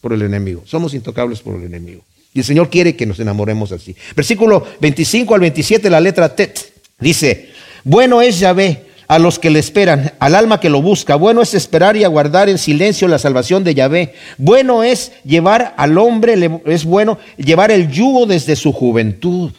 por 0.00 0.12
el 0.12 0.22
enemigo, 0.22 0.64
somos 0.66 0.94
intocables 0.94 1.40
por 1.40 1.54
el 1.54 1.62
enemigo. 1.62 2.02
Y 2.34 2.40
el 2.40 2.44
Señor 2.44 2.68
quiere 2.68 2.96
que 2.96 3.06
nos 3.06 3.20
enamoremos 3.20 3.70
así. 3.70 3.94
Versículo 4.16 4.66
25 4.80 5.36
al 5.36 5.40
27, 5.40 5.88
la 5.88 6.00
letra 6.00 6.34
Tet, 6.34 6.72
dice, 6.98 7.50
bueno 7.84 8.20
es 8.20 8.40
Yahvé 8.40 8.88
a 9.06 9.20
los 9.20 9.38
que 9.38 9.50
le 9.50 9.60
esperan, 9.60 10.14
al 10.18 10.34
alma 10.34 10.58
que 10.58 10.68
lo 10.68 10.82
busca. 10.82 11.14
Bueno 11.14 11.42
es 11.42 11.54
esperar 11.54 11.96
y 11.96 12.02
aguardar 12.02 12.48
en 12.48 12.58
silencio 12.58 13.06
la 13.06 13.20
salvación 13.20 13.62
de 13.62 13.74
Yahvé. 13.74 14.14
Bueno 14.36 14.82
es 14.82 15.12
llevar 15.24 15.74
al 15.76 15.96
hombre, 15.96 16.60
es 16.66 16.84
bueno 16.84 17.18
llevar 17.36 17.70
el 17.70 17.88
yugo 17.88 18.26
desde 18.26 18.56
su 18.56 18.72
juventud. 18.72 19.52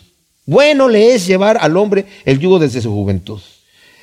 Bueno 0.50 0.90
le 0.90 1.14
es 1.14 1.28
llevar 1.28 1.60
al 1.62 1.78
hombre 1.78 2.08
el 2.26 2.40
yugo 2.40 2.58
desde 2.58 2.82
su 2.82 2.92
juventud. 2.92 3.40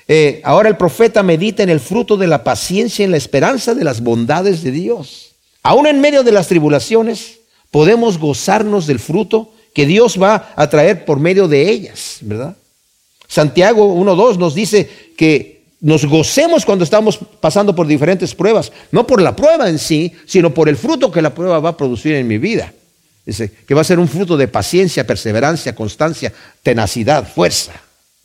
Eh, 0.06 0.40
ahora 0.44 0.68
el 0.68 0.76
profeta 0.76 1.24
medita 1.24 1.64
en 1.64 1.70
el 1.70 1.80
fruto 1.80 2.16
de 2.16 2.28
la 2.28 2.44
paciencia, 2.44 3.04
en 3.04 3.10
la 3.10 3.16
esperanza 3.16 3.74
de 3.74 3.82
las 3.82 4.00
bondades 4.00 4.62
de 4.62 4.70
Dios. 4.70 5.32
Aún 5.64 5.88
en 5.88 6.00
medio 6.00 6.22
de 6.22 6.30
las 6.30 6.46
tribulaciones, 6.46 7.40
podemos 7.72 8.18
gozarnos 8.18 8.86
del 8.86 9.00
fruto 9.00 9.50
que 9.74 9.86
Dios 9.86 10.22
va 10.22 10.52
a 10.54 10.70
traer 10.70 11.04
por 11.04 11.18
medio 11.18 11.48
de 11.48 11.68
ellas, 11.68 12.18
¿verdad? 12.20 12.56
Santiago 13.26 13.96
1.2 13.96 14.36
nos 14.36 14.54
dice 14.54 14.88
que 15.16 15.64
nos 15.80 16.06
gocemos 16.06 16.64
cuando 16.64 16.84
estamos 16.84 17.18
pasando 17.40 17.74
por 17.74 17.88
diferentes 17.88 18.36
pruebas, 18.36 18.70
no 18.92 19.04
por 19.04 19.20
la 19.20 19.34
prueba 19.34 19.68
en 19.68 19.80
sí, 19.80 20.12
sino 20.26 20.54
por 20.54 20.68
el 20.68 20.76
fruto 20.76 21.10
que 21.10 21.22
la 21.22 21.34
prueba 21.34 21.58
va 21.58 21.70
a 21.70 21.76
producir 21.76 22.14
en 22.14 22.28
mi 22.28 22.38
vida. 22.38 22.72
Dice 23.26 23.50
que 23.66 23.74
va 23.74 23.80
a 23.80 23.84
ser 23.84 23.98
un 23.98 24.08
fruto 24.08 24.36
de 24.36 24.46
paciencia, 24.46 25.06
perseverancia, 25.06 25.74
constancia, 25.74 26.32
tenacidad, 26.62 27.28
fuerza 27.28 27.72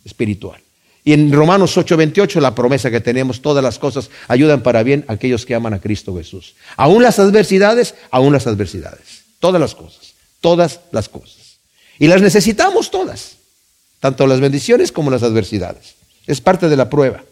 espiritual. 0.06 0.62
Y 1.04 1.14
en 1.14 1.32
Romanos 1.32 1.76
8:28 1.76 2.40
la 2.40 2.54
promesa 2.54 2.92
que 2.92 3.02
tenemos, 3.02 3.42
todas 3.42 3.64
las 3.64 3.80
cosas 3.80 4.12
ayudan 4.28 4.62
para 4.62 4.84
bien 4.84 5.04
a 5.08 5.14
aquellos 5.14 5.46
que 5.46 5.56
aman 5.56 5.74
a 5.74 5.82
Cristo 5.82 6.16
Jesús. 6.16 6.54
Aún 6.78 7.02
las 7.02 7.18
adversidades, 7.18 7.96
aún 8.12 8.32
las 8.32 8.46
adversidades. 8.46 9.24
Todas 9.40 9.60
las 9.60 9.74
cosas, 9.74 10.14
todas 10.40 10.82
las 10.92 11.10
cosas. 11.10 11.58
Y 11.98 12.08
las 12.08 12.22
necesitamos 12.22 12.92
todas 12.92 13.38
tanto 14.02 14.28
las 14.28 14.42
bendiciones 14.42 14.92
como 14.92 15.12
las 15.12 15.24
adversidades. 15.24 15.96
Es 16.28 16.42
parte 16.42 16.68
de 16.68 16.76
la 16.76 16.90
prueba. 16.90 17.24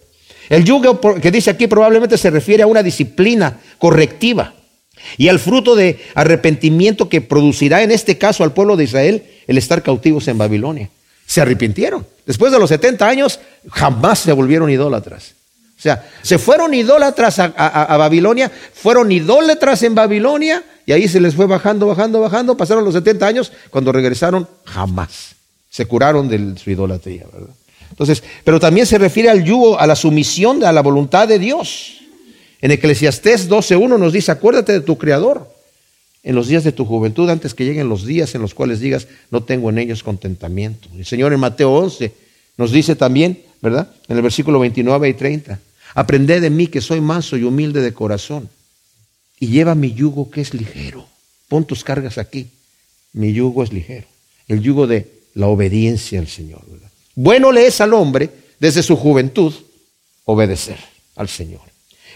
El 0.50 0.64
yugo 0.64 1.00
que 1.20 1.32
dice 1.32 1.50
aquí 1.50 1.68
probablemente 1.68 2.18
se 2.18 2.30
refiere 2.30 2.64
a 2.64 2.68
una 2.68 2.82
disciplina 2.82 3.60
correctiva 3.78 4.54
y 5.18 5.28
al 5.28 5.40
fruto 5.40 5.76
de 5.76 6.00
arrepentimiento 6.16 7.10
que 7.10 7.22
producirá 7.22 7.84
en 7.84 7.92
este 7.92 8.18
caso 8.18 8.44
al 8.44 8.54
pueblo 8.54 8.78
de 8.78 8.86
Israel 8.86 9.24
el 9.48 9.58
estar 9.58 9.84
cautivos 9.84 10.28
en 10.28 10.38
Babilonia. 10.38 10.90
Se 11.26 11.42
arrepintieron. 11.42 12.06
Después 12.26 12.52
de 12.52 12.60
los 12.60 12.70
70 12.70 13.08
años 13.08 13.40
jamás 13.70 14.20
se 14.20 14.32
volvieron 14.32 14.70
idólatras. 14.70 15.36
O 15.78 15.82
sea, 15.82 16.06
se 16.22 16.38
fueron 16.38 16.74
idólatras 16.74 17.40
a, 17.40 17.46
a, 17.46 17.96
Babilonia, 17.96 18.52
fueron 18.74 19.12
idólatras 19.12 19.82
en 19.84 19.96
Babilonia 19.96 20.62
y 20.86 20.92
ahí 20.92 21.08
se 21.08 21.22
les 21.22 21.36
fue 21.36 21.46
bajando, 21.46 21.88
bajando, 21.88 22.20
bajando. 22.20 22.58
Pasaron 22.58 22.84
los 22.84 22.94
70 22.94 23.26
años. 23.26 23.52
Cuando 23.70 23.94
regresaron, 23.94 24.46
jamás 24.66 25.36
se 25.70 25.86
curaron 25.86 26.28
de 26.28 26.60
su 26.60 26.72
idolatría. 26.72 27.26
Entonces, 27.90 28.24
pero 28.44 28.60
también 28.60 28.86
se 28.86 28.98
refiere 28.98 29.30
al 29.30 29.44
yugo, 29.44 29.80
a 29.80 29.88
la 29.88 29.96
sumisión 29.96 30.64
a 30.64 30.72
la 30.72 30.82
voluntad 30.82 31.28
de 31.28 31.40
Dios. 31.40 31.99
En 32.62 32.72
Eclesiastés 32.72 33.50
12.1 33.50 33.98
nos 33.98 34.14
dice, 34.14 34.32
acuérdate 34.32 34.74
de 34.74 34.82
tu 34.82 34.98
Creador 34.98 35.50
en 36.24 36.36
los 36.36 36.48
días 36.48 36.64
de 36.64 36.74
tu 36.74 36.86
juventud, 36.86 37.30
antes 37.30 37.54
que 37.54 37.64
lleguen 37.64 37.88
los 37.88 38.06
días 38.06 38.36
en 38.36 38.42
los 38.42 38.54
cuales 38.54 38.80
digas, 38.82 39.08
no 39.32 39.44
tengo 39.44 39.70
en 39.70 39.78
ellos 39.78 40.04
contentamiento. 40.04 40.90
El 40.96 41.06
Señor 41.06 41.32
en 41.32 41.40
Mateo 41.40 41.72
11 41.72 42.12
nos 42.58 42.72
dice 42.72 42.96
también, 42.96 43.42
¿verdad? 43.62 43.90
En 44.10 44.18
el 44.18 44.22
versículo 44.22 44.60
29 44.60 45.08
y 45.08 45.14
30, 45.14 45.60
aprended 45.96 46.42
de 46.42 46.50
mí 46.50 46.68
que 46.68 46.82
soy 46.82 47.00
manso 47.00 47.38
y 47.38 47.44
humilde 47.44 47.82
de 47.82 47.94
corazón, 47.94 48.50
y 49.40 49.48
lleva 49.48 49.76
mi 49.76 49.94
yugo 49.94 50.30
que 50.30 50.42
es 50.42 50.54
ligero. 50.54 51.08
Pon 51.48 51.64
tus 51.64 51.86
cargas 51.86 52.18
aquí, 52.18 52.50
mi 53.14 53.32
yugo 53.32 53.64
es 53.64 53.72
ligero. 53.72 54.08
El 54.50 54.62
yugo 54.62 54.88
de 54.88 55.08
la 55.36 55.48
obediencia 55.48 56.20
al 56.20 56.28
Señor. 56.28 56.62
Bueno 57.16 57.52
le 57.52 57.66
es 57.66 57.80
al 57.80 57.94
hombre 57.94 58.30
desde 58.60 58.84
su 58.84 58.98
juventud 58.98 59.54
obedecer 60.26 60.78
al 61.16 61.30
Señor. 61.30 61.69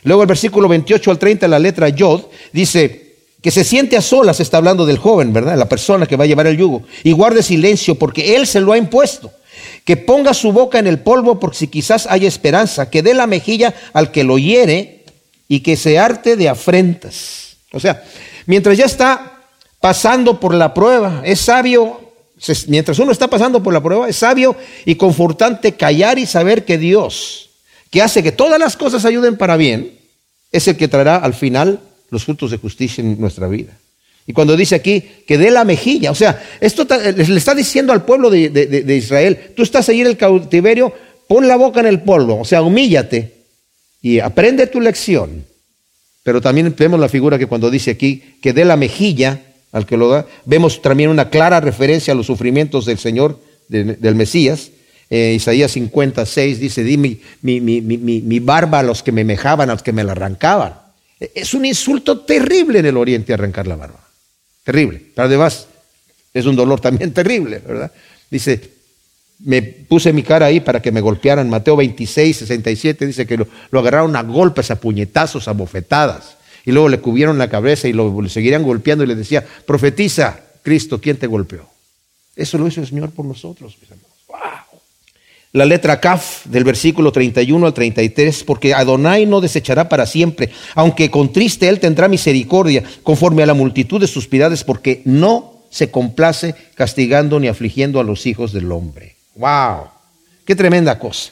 Luego 0.04 0.24
el 0.24 0.28
versículo 0.28 0.68
28 0.68 1.12
al 1.12 1.20
30, 1.20 1.48
la 1.48 1.60
letra 1.60 1.90
Yod, 1.90 2.24
dice 2.52 3.16
que 3.42 3.52
se 3.52 3.64
siente 3.64 3.98
a 3.98 4.02
solas, 4.02 4.40
está 4.40 4.58
hablando 4.58 4.86
del 4.86 4.98
joven, 4.98 5.34
¿verdad? 5.34 5.58
La 5.58 5.68
persona 5.68 6.06
que 6.06 6.16
va 6.16 6.24
a 6.24 6.28
llevar 6.28 6.48
el 6.48 6.58
yugo, 6.58 6.84
y 7.04 7.12
guarde 7.12 7.44
silencio 7.44 7.96
porque 7.96 8.36
él 8.36 8.48
se 8.48 8.62
lo 8.62 8.72
ha 8.72 8.78
impuesto. 8.78 9.32
Que 9.84 9.98
ponga 9.98 10.34
su 10.34 10.54
boca 10.54 10.80
en 10.80 10.88
el 10.88 11.00
polvo 11.00 11.40
por 11.40 11.54
si 11.54 11.68
quizás 11.68 12.08
haya 12.10 12.28
esperanza, 12.28 12.90
que 12.90 13.04
dé 13.04 13.14
la 13.14 13.28
mejilla 13.28 13.74
al 13.92 14.12
que 14.12 14.24
lo 14.24 14.38
hiere 14.38 15.04
y 15.50 15.60
que 15.60 15.76
se 15.76 16.00
arte 16.00 16.38
de 16.38 16.48
afrentas. 16.48 17.58
O 17.74 17.80
sea, 17.80 18.04
mientras 18.46 18.78
ya 18.78 18.86
está 18.86 19.42
pasando 19.82 20.40
por 20.40 20.54
la 20.54 20.74
prueba, 20.74 21.22
es 21.26 21.42
sabio 21.42 22.04
Mientras 22.68 23.00
uno 23.00 23.12
está 23.12 23.30
pasando 23.30 23.64
por 23.64 23.74
la 23.74 23.82
prueba, 23.82 24.10
es 24.10 24.18
sabio 24.18 24.56
y 24.86 24.96
confortante 24.96 25.74
callar 25.74 26.20
y 26.20 26.26
saber 26.26 26.66
que 26.66 26.78
Dios, 26.78 27.52
que 27.94 28.02
hace 28.02 28.24
que 28.24 28.32
todas 28.32 28.60
las 28.60 28.76
cosas 28.76 29.06
ayuden 29.06 29.38
para 29.38 29.56
bien, 29.56 29.92
es 30.52 30.68
el 30.68 30.76
que 30.76 30.88
traerá 30.88 31.18
al 31.18 31.36
final 31.36 31.80
los 32.10 32.26
frutos 32.26 32.50
de 32.50 32.58
justicia 32.58 33.04
en 33.04 33.22
nuestra 33.22 33.48
vida. 33.48 33.78
Y 34.26 34.34
cuando 34.34 34.58
dice 34.58 34.74
aquí 34.74 35.04
que 35.28 35.38
dé 35.38 35.52
la 35.52 35.64
mejilla, 35.64 36.10
o 36.10 36.16
sea, 36.16 36.44
esto 36.60 36.88
le 36.90 37.38
está 37.38 37.54
diciendo 37.54 37.94
al 37.94 38.04
pueblo 38.04 38.32
de, 38.32 38.50
de, 38.50 38.98
Israel, 38.98 39.52
tú 39.56 39.62
estás 39.62 39.90
ahí 39.90 40.02
en 40.02 40.08
el 40.08 40.18
cautiverio, 40.18 40.92
pon 41.28 41.48
la 41.48 41.56
boca 41.56 41.82
en 41.82 41.86
el 41.86 42.02
polvo, 42.02 42.40
o 42.40 42.46
sea, 42.46 42.64
humíllate 42.64 43.32
y 44.02 44.18
aprende 44.18 44.66
tu 44.66 44.82
lección. 44.82 45.46
Pero 46.24 46.42
también 46.42 46.74
vemos 46.76 47.00
la 47.00 47.10
figura 47.10 47.38
que 47.38 47.46
cuando 47.46 47.70
dice 47.70 47.92
aquí 47.92 48.24
que 48.42 48.54
dé 48.54 48.66
la 48.66 48.76
mejilla, 48.76 49.40
al 49.72 49.86
que 49.86 49.98
lo 49.98 50.10
da. 50.10 50.26
Vemos 50.46 50.82
también 50.82 51.12
una 51.12 51.30
clara 51.30 51.60
referencia 51.60 52.14
a 52.14 52.16
los 52.16 52.26
sufrimientos 52.26 52.86
del 52.86 52.98
Señor, 52.98 53.40
del 53.68 54.16
Mesías. 54.16 54.72
Eh, 55.16 55.36
Isaías 55.36 55.72
56 55.74 56.60
dice, 56.60 56.84
di 56.84 56.98
mi, 56.98 57.22
mi, 57.44 57.62
mi, 57.62 57.80
mi, 57.82 58.40
barba 58.40 58.80
a 58.80 58.84
los 58.84 59.04
que 59.04 59.12
me 59.12 59.24
mejaban, 59.24 59.70
a 59.70 59.74
los 59.74 59.84
que 59.84 59.94
me 59.94 60.04
la 60.04 60.14
arrancaban. 60.14 60.74
E, 61.20 61.32
es 61.36 61.54
un 61.54 61.66
insulto 61.66 62.22
terrible 62.22 62.80
en 62.80 62.88
el 62.88 62.98
oriente 62.98 63.32
arrancar 63.32 63.68
la 63.68 63.76
barba. 63.76 64.00
Terrible. 64.64 65.00
Pero 65.14 65.28
además 65.28 65.68
es 66.34 66.48
un 66.48 66.56
dolor 66.56 66.82
también 66.82 67.14
terrible, 67.14 67.60
¿verdad? 67.60 67.92
Dice, 68.32 68.72
me 69.46 69.62
puse 69.62 70.12
mi 70.14 70.24
cara 70.24 70.48
ahí 70.48 70.62
para 70.62 70.82
que 70.82 70.92
me 70.92 71.00
golpearan. 71.00 71.48
Mateo 71.48 71.76
26, 71.76 72.38
67 72.38 73.06
dice 73.06 73.28
que 73.28 73.38
lo, 73.38 73.48
lo 73.70 73.82
agarraron 73.82 74.16
a 74.16 74.24
golpes, 74.24 74.72
a 74.72 74.80
puñetazos, 74.80 75.48
a 75.48 75.52
bofetadas. 75.52 76.38
Y 76.66 76.72
luego 76.72 76.90
le 76.90 77.02
cubrieron 77.02 77.38
la 77.38 77.52
cabeza 77.52 77.88
y 77.88 77.94
lo 77.94 78.28
seguirían 78.28 78.64
golpeando 78.64 79.04
y 79.04 79.08
le 79.08 79.14
decía, 79.14 79.46
profetiza, 79.68 80.40
Cristo, 80.64 81.00
¿quién 81.00 81.18
te 81.18 81.28
golpeó? 81.28 81.70
Eso 82.36 82.58
lo 82.58 82.68
hizo 82.68 82.82
el 82.82 82.88
Señor 82.88 83.12
por 83.12 83.26
nosotros, 83.28 83.78
mis 83.80 83.92
hermanos. 83.92 84.13
La 85.54 85.66
letra 85.66 86.00
Kaf 86.00 86.46
del 86.46 86.64
versículo 86.64 87.12
31 87.12 87.66
al 87.66 87.74
33, 87.74 88.44
porque 88.44 88.74
Adonai 88.74 89.26
no 89.26 89.40
desechará 89.40 89.88
para 89.88 90.06
siempre, 90.06 90.50
aunque 90.76 91.10
con 91.10 91.32
triste 91.32 91.70
él 91.70 91.80
tendrá 91.80 92.08
misericordia, 92.08 92.84
conforme 93.04 93.44
a 93.44 93.46
la 93.46 93.54
multitud 93.54 94.02
de 94.02 94.08
sus 94.08 94.28
piedades, 94.28 94.64
porque 94.64 95.02
no 95.06 95.62
se 95.70 95.90
complace 95.90 96.56
castigando 96.76 97.40
ni 97.40 97.48
afligiendo 97.48 98.00
a 98.00 98.04
los 98.04 98.26
hijos 98.26 98.52
del 98.52 98.72
hombre. 98.72 99.16
¡Wow! 99.36 99.88
¡Qué 100.46 100.56
tremenda 100.56 101.00
cosa! 101.00 101.32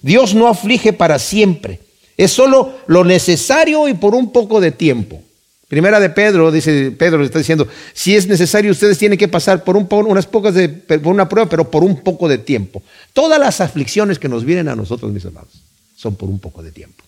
Dios 0.00 0.34
no 0.34 0.48
aflige 0.48 0.92
para 0.92 1.18
siempre 1.18 1.80
es 2.18 2.32
solo 2.32 2.74
lo 2.88 3.04
necesario 3.04 3.88
y 3.88 3.94
por 3.94 4.14
un 4.14 4.32
poco 4.32 4.60
de 4.60 4.72
tiempo. 4.72 5.22
Primera 5.68 6.00
de 6.00 6.08
Pedro, 6.08 6.50
dice 6.50 6.92
Pedro, 6.92 7.18
le 7.18 7.26
está 7.26 7.38
diciendo, 7.38 7.68
si 7.92 8.16
es 8.16 8.26
necesario, 8.26 8.72
ustedes 8.72 8.96
tienen 8.96 9.18
que 9.18 9.28
pasar 9.28 9.64
por 9.64 9.76
un, 9.76 9.86
unas 9.90 10.26
pocas 10.26 10.54
de, 10.54 10.70
por 10.70 11.12
una 11.12 11.28
prueba, 11.28 11.46
pero 11.46 11.70
por 11.70 11.84
un 11.84 12.00
poco 12.00 12.26
de 12.26 12.38
tiempo. 12.38 12.82
Todas 13.12 13.38
las 13.38 13.60
aflicciones 13.60 14.18
que 14.18 14.30
nos 14.30 14.46
vienen 14.46 14.68
a 14.68 14.76
nosotros, 14.76 15.12
mis 15.12 15.26
hermanos, 15.26 15.50
son 15.94 16.16
por 16.16 16.30
un 16.30 16.38
poco 16.38 16.62
de 16.62 16.72
tiempo. 16.72 17.04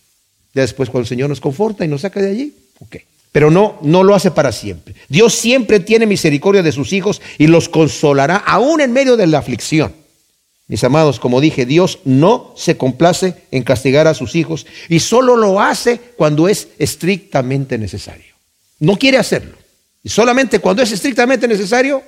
Después, 0.52 0.90
cuando 0.90 1.04
el 1.04 1.08
Señor 1.08 1.30
nos 1.30 1.40
conforta 1.40 1.86
y 1.86 1.88
nos 1.88 2.02
saca 2.02 2.20
de 2.20 2.30
allí, 2.30 2.54
ok. 2.80 2.96
Pero 3.32 3.50
no, 3.50 3.78
no 3.80 4.02
lo 4.02 4.14
hace 4.14 4.30
para 4.30 4.52
siempre. 4.52 4.94
Dios 5.08 5.34
siempre 5.34 5.80
tiene 5.80 6.04
misericordia 6.04 6.62
de 6.62 6.72
sus 6.72 6.92
hijos 6.92 7.22
y 7.38 7.46
los 7.46 7.68
consolará 7.68 8.36
aún 8.36 8.82
en 8.82 8.92
medio 8.92 9.16
de 9.16 9.26
la 9.26 9.38
aflicción. 9.38 9.94
Mis 10.66 10.84
amados, 10.84 11.18
como 11.18 11.40
dije, 11.40 11.64
Dios 11.64 12.00
no 12.04 12.52
se 12.56 12.76
complace 12.76 13.34
en 13.50 13.62
castigar 13.62 14.06
a 14.06 14.14
sus 14.14 14.34
hijos 14.34 14.66
y 14.88 15.00
solo 15.00 15.36
lo 15.36 15.60
hace 15.60 15.98
cuando 16.16 16.48
es 16.48 16.68
estrictamente 16.78 17.78
necesario. 17.78 18.29
No 18.80 18.96
quiere 18.96 19.18
hacerlo. 19.18 19.56
Y 20.02 20.08
solamente 20.08 20.58
cuando 20.58 20.82
es 20.82 20.90
estrictamente 20.90 21.46
necesario, 21.46 22.02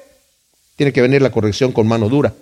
tiene 0.76 0.92
que 0.92 1.02
venir 1.02 1.22
la 1.22 1.30
corrección 1.30 1.72
con 1.72 1.86
mano 1.86 2.08
dura. 2.08 2.32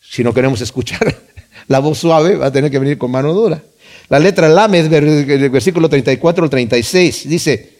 Si 0.00 0.22
no 0.22 0.32
queremos 0.32 0.60
escuchar 0.60 1.16
la 1.68 1.78
voz 1.78 1.98
suave, 1.98 2.36
va 2.36 2.46
a 2.46 2.52
tener 2.52 2.70
que 2.70 2.78
venir 2.78 2.98
con 2.98 3.10
mano 3.10 3.32
dura. 3.32 3.62
La 4.08 4.18
letra 4.18 4.48
Lamed, 4.48 5.50
versículo 5.50 5.88
34 5.88 6.44
al 6.44 6.50
36, 6.50 7.28
dice, 7.28 7.78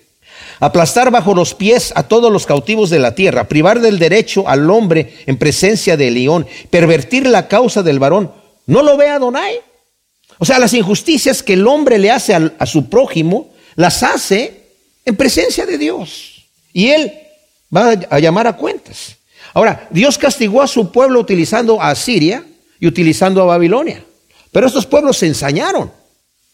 aplastar 0.61 1.11
bajo 1.11 1.34
los 1.34 1.55
pies 1.55 1.92
a 1.94 2.05
todos 2.05 2.32
los 2.32 2.46
cautivos 2.46 2.88
de 2.88 2.98
la 2.98 3.14
tierra, 3.14 3.48
privar 3.48 3.80
del 3.80 3.98
derecho 3.98 4.48
al 4.48 4.70
hombre 4.70 5.14
en 5.26 5.36
presencia 5.36 5.96
del 5.96 6.14
león, 6.14 6.46
pervertir 6.70 7.26
la 7.26 7.48
causa 7.48 7.82
del 7.82 7.98
varón. 7.98 8.32
¿No 8.66 8.82
lo 8.82 8.96
ve 8.96 9.09
Adonai? 9.09 9.61
O 10.38 10.44
sea, 10.44 10.59
las 10.59 10.72
injusticias 10.72 11.42
que 11.42 11.55
el 11.55 11.66
hombre 11.66 11.98
le 11.98 12.11
hace 12.11 12.34
a 12.34 12.66
su 12.66 12.88
prójimo, 12.88 13.53
las 13.74 14.03
hace 14.03 14.60
en 15.05 15.16
presencia 15.16 15.66
de 15.66 15.78
Dios. 15.78 16.44
Y 16.72 16.88
él 16.88 17.12
va 17.74 17.92
a 18.11 18.18
llamar 18.18 18.46
a 18.46 18.57
cuentas. 18.57 19.16
Ahora, 19.55 19.88
Dios 19.90 20.18
castigó 20.18 20.62
a 20.62 20.66
su 20.66 20.92
pueblo 20.92 21.20
utilizando 21.20 21.80
a 21.80 21.94
Siria 21.94 22.44
y 22.78 22.86
utilizando 22.86 23.42
a 23.42 23.46
Babilonia. 23.46 24.05
Pero 24.53 24.66
estos 24.66 24.86
pueblos 24.86 25.18
se 25.18 25.26
ensañaron. 25.26 25.90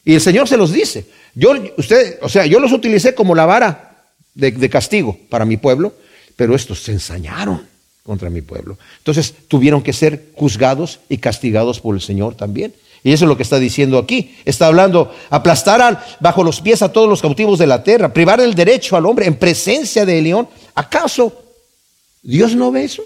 Y 0.05 0.14
el 0.14 0.20
Señor 0.20 0.49
se 0.49 0.57
los 0.57 0.72
dice. 0.72 1.07
Yo, 1.34 1.53
usted, 1.76 2.18
o 2.22 2.28
sea, 2.28 2.47
yo 2.47 2.61
los 2.61 2.72
utilicé 2.72 3.14
como 3.14 3.34
la 3.34 3.47
vara 3.47 4.05
de, 4.34 4.53
de 4.53 4.70
castigo 4.70 5.18
para 5.28 5.44
mi 5.44 5.57
pueblo, 5.57 5.94
pero 6.36 6.55
estos 6.55 6.82
se 6.82 6.92
ensañaron 6.92 7.66
contra 8.03 8.30
mi 8.30 8.40
pueblo. 8.40 8.78
Entonces 8.99 9.34
tuvieron 9.49 9.82
que 9.82 9.92
ser 9.92 10.30
juzgados 10.34 11.01
y 11.09 11.18
castigados 11.18 11.80
por 11.80 11.94
el 11.94 12.01
Señor 12.01 12.36
también. 12.36 12.72
Y 13.07 13.13
eso 13.13 13.25
es 13.25 13.29
lo 13.29 13.37
que 13.37 13.45
está 13.45 13.61
diciendo 13.61 13.99
aquí. 13.99 14.35
Está 14.45 14.67
hablando, 14.67 15.15
aplastar 15.31 16.05
bajo 16.19 16.43
los 16.43 16.61
pies 16.61 16.83
a 16.83 16.91
todos 16.91 17.09
los 17.09 17.23
cautivos 17.23 17.57
de 17.57 17.69
la 17.69 17.85
tierra, 17.85 18.13
privar 18.13 18.41
el 18.41 18.57
derecho 18.57 18.97
al 18.97 19.07
hombre 19.07 19.27
en 19.27 19.37
presencia 19.37 20.05
de 20.05 20.21
león. 20.21 20.49
¿Acaso 20.75 21.33
Dios 22.21 22.57
no 22.57 22.73
ve 22.73 22.83
eso? 22.83 23.05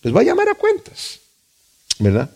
Pues 0.00 0.16
va 0.16 0.22
a 0.22 0.24
llamar 0.24 0.48
a 0.48 0.54
cuentas. 0.54 1.20
¿Verdad? 1.98 2.30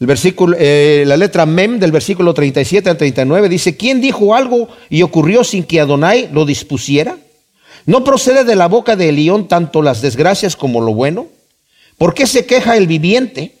El 0.00 0.06
versículo, 0.06 0.56
eh, 0.58 1.04
la 1.06 1.18
letra 1.18 1.44
mem 1.44 1.78
del 1.78 1.92
versículo 1.92 2.32
37 2.32 2.88
al 2.88 2.96
39 2.96 3.50
dice, 3.50 3.76
¿quién 3.76 4.00
dijo 4.00 4.34
algo 4.34 4.70
y 4.88 5.02
ocurrió 5.02 5.44
sin 5.44 5.64
que 5.64 5.80
Adonai 5.80 6.30
lo 6.32 6.46
dispusiera? 6.46 7.18
¿No 7.84 8.04
procede 8.04 8.44
de 8.44 8.56
la 8.56 8.68
boca 8.68 8.96
de 8.96 9.12
león 9.12 9.48
tanto 9.48 9.82
las 9.82 10.00
desgracias 10.00 10.56
como 10.56 10.80
lo 10.80 10.94
bueno? 10.94 11.26
¿Por 11.98 12.14
qué 12.14 12.26
se 12.26 12.46
queja 12.46 12.78
el 12.78 12.86
viviente? 12.86 13.55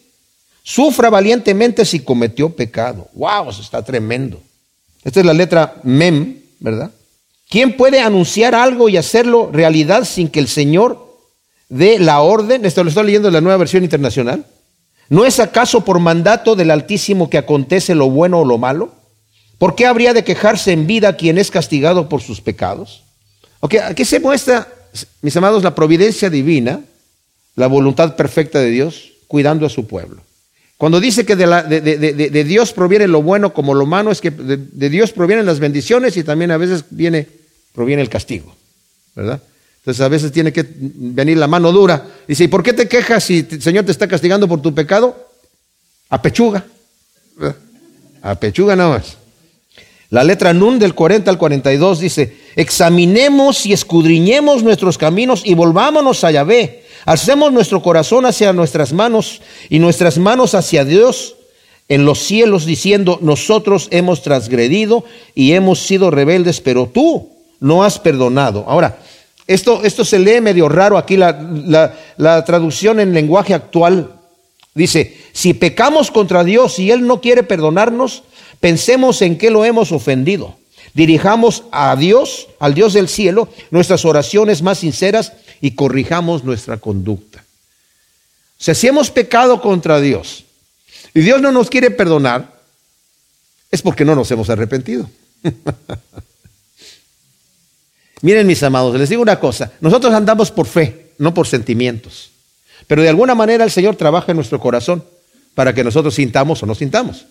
Sufra 0.68 1.10
valientemente 1.10 1.84
si 1.84 2.00
cometió 2.00 2.50
pecado. 2.50 3.06
¡Wow! 3.14 3.50
Eso 3.50 3.62
está 3.62 3.84
tremendo. 3.84 4.42
Esta 5.04 5.20
es 5.20 5.26
la 5.26 5.32
letra 5.32 5.76
mem, 5.84 6.38
¿verdad? 6.58 6.90
¿Quién 7.48 7.76
puede 7.76 8.00
anunciar 8.00 8.56
algo 8.56 8.88
y 8.88 8.96
hacerlo 8.96 9.48
realidad 9.52 10.02
sin 10.02 10.26
que 10.28 10.40
el 10.40 10.48
Señor 10.48 11.06
dé 11.68 12.00
la 12.00 12.18
orden? 12.18 12.64
Esto 12.64 12.82
lo 12.82 12.88
estoy 12.88 13.06
leyendo 13.06 13.28
en 13.28 13.34
la 13.34 13.40
nueva 13.40 13.58
versión 13.58 13.84
internacional. 13.84 14.44
¿No 15.08 15.24
es 15.24 15.38
acaso 15.38 15.84
por 15.84 16.00
mandato 16.00 16.56
del 16.56 16.72
Altísimo 16.72 17.30
que 17.30 17.38
acontece 17.38 17.94
lo 17.94 18.10
bueno 18.10 18.40
o 18.40 18.44
lo 18.44 18.58
malo? 18.58 18.90
¿Por 19.58 19.76
qué 19.76 19.86
habría 19.86 20.14
de 20.14 20.24
quejarse 20.24 20.72
en 20.72 20.88
vida 20.88 21.16
quien 21.16 21.38
es 21.38 21.52
castigado 21.52 22.08
por 22.08 22.22
sus 22.22 22.40
pecados? 22.40 23.04
Ok, 23.60 23.76
aquí 23.84 24.04
se 24.04 24.18
muestra, 24.18 24.66
mis 25.22 25.36
amados, 25.36 25.62
la 25.62 25.76
providencia 25.76 26.28
divina, 26.28 26.80
la 27.54 27.68
voluntad 27.68 28.16
perfecta 28.16 28.58
de 28.58 28.70
Dios, 28.70 29.12
cuidando 29.28 29.64
a 29.64 29.70
su 29.70 29.86
pueblo. 29.86 30.25
Cuando 30.76 31.00
dice 31.00 31.24
que 31.24 31.36
de, 31.36 32.44
Dios 32.44 32.72
proviene 32.72 33.06
lo 33.06 33.22
bueno 33.22 33.54
como 33.54 33.72
lo 33.74 33.86
malo, 33.86 34.10
es 34.10 34.20
que 34.20 34.30
de, 34.30 34.90
Dios 34.90 35.12
provienen 35.12 35.46
las 35.46 35.58
bendiciones 35.58 36.16
y 36.16 36.24
también 36.24 36.50
a 36.50 36.58
veces 36.58 36.84
viene, 36.90 37.26
proviene 37.72 38.02
el 38.02 38.10
castigo, 38.10 38.54
¿verdad? 39.14 39.42
Entonces 39.78 40.04
a 40.04 40.08
veces 40.08 40.32
tiene 40.32 40.52
que 40.52 40.66
venir 40.68 41.38
la 41.38 41.46
mano 41.46 41.72
dura. 41.72 42.04
Dice, 42.26 42.44
¿y 42.44 42.48
por 42.48 42.62
qué 42.62 42.72
te 42.72 42.88
quejas 42.88 43.24
si 43.24 43.46
el 43.50 43.62
Señor 43.62 43.84
te 43.84 43.92
está 43.92 44.06
castigando 44.06 44.48
por 44.48 44.60
tu 44.60 44.74
pecado? 44.74 45.30
A 46.10 46.20
pechuga. 46.20 46.66
A 48.20 48.34
pechuga 48.34 48.76
nada 48.76 48.90
más. 48.90 49.16
La 50.10 50.24
letra 50.24 50.52
Nun 50.52 50.78
del 50.78 50.94
40 50.94 51.30
al 51.30 51.38
42 51.38 52.00
dice, 52.00 52.36
examinemos 52.56 53.66
y 53.66 53.72
escudriñemos 53.72 54.62
nuestros 54.62 54.98
caminos 54.98 55.42
y 55.44 55.54
volvámonos 55.54 56.24
a 56.24 56.32
Yahvé 56.32 56.86
Hacemos 57.06 57.52
nuestro 57.52 57.82
corazón 57.82 58.26
hacia 58.26 58.52
nuestras 58.52 58.92
manos 58.92 59.40
y 59.70 59.78
nuestras 59.78 60.18
manos 60.18 60.56
hacia 60.56 60.84
Dios 60.84 61.36
en 61.88 62.04
los 62.04 62.18
cielos, 62.18 62.66
diciendo, 62.66 63.20
nosotros 63.22 63.86
hemos 63.92 64.22
transgredido 64.22 65.04
y 65.32 65.52
hemos 65.52 65.78
sido 65.78 66.10
rebeldes, 66.10 66.60
pero 66.60 66.88
tú 66.88 67.30
no 67.60 67.84
has 67.84 68.00
perdonado. 68.00 68.64
Ahora, 68.66 68.98
esto, 69.46 69.84
esto 69.84 70.04
se 70.04 70.18
lee 70.18 70.40
medio 70.40 70.68
raro 70.68 70.98
aquí, 70.98 71.16
la, 71.16 71.94
la 72.16 72.44
traducción 72.44 72.98
en 72.98 73.14
lenguaje 73.14 73.54
actual 73.54 74.10
dice, 74.74 75.16
si 75.32 75.54
pecamos 75.54 76.10
contra 76.10 76.42
Dios 76.42 76.80
y 76.80 76.90
Él 76.90 77.06
no 77.06 77.20
quiere 77.20 77.44
perdonarnos, 77.44 78.24
pensemos 78.58 79.22
en 79.22 79.38
qué 79.38 79.50
lo 79.50 79.64
hemos 79.64 79.92
ofendido. 79.92 80.56
Dirijamos 80.96 81.64
a 81.72 81.94
Dios, 81.94 82.48
al 82.58 82.72
Dios 82.72 82.94
del 82.94 83.08
cielo, 83.08 83.50
nuestras 83.70 84.06
oraciones 84.06 84.62
más 84.62 84.78
sinceras 84.78 85.34
y 85.60 85.72
corrijamos 85.72 86.42
nuestra 86.42 86.78
conducta. 86.78 87.44
Si 88.56 88.86
hemos 88.86 89.10
pecado 89.10 89.60
contra 89.60 90.00
Dios 90.00 90.46
y 91.12 91.20
Dios 91.20 91.42
no 91.42 91.52
nos 91.52 91.68
quiere 91.68 91.90
perdonar, 91.90 92.60
es 93.70 93.82
porque 93.82 94.06
no 94.06 94.14
nos 94.14 94.30
hemos 94.30 94.48
arrepentido. 94.48 95.10
Miren 98.22 98.46
mis 98.46 98.62
amados, 98.62 98.98
les 98.98 99.10
digo 99.10 99.20
una 99.20 99.38
cosa, 99.38 99.72
nosotros 99.82 100.14
andamos 100.14 100.50
por 100.50 100.66
fe, 100.66 101.12
no 101.18 101.34
por 101.34 101.46
sentimientos, 101.46 102.30
pero 102.86 103.02
de 103.02 103.10
alguna 103.10 103.34
manera 103.34 103.64
el 103.64 103.70
Señor 103.70 103.96
trabaja 103.96 104.32
en 104.32 104.36
nuestro 104.36 104.58
corazón 104.58 105.04
para 105.54 105.74
que 105.74 105.84
nosotros 105.84 106.14
sintamos 106.14 106.62
o 106.62 106.66
no 106.66 106.74
sintamos. 106.74 107.26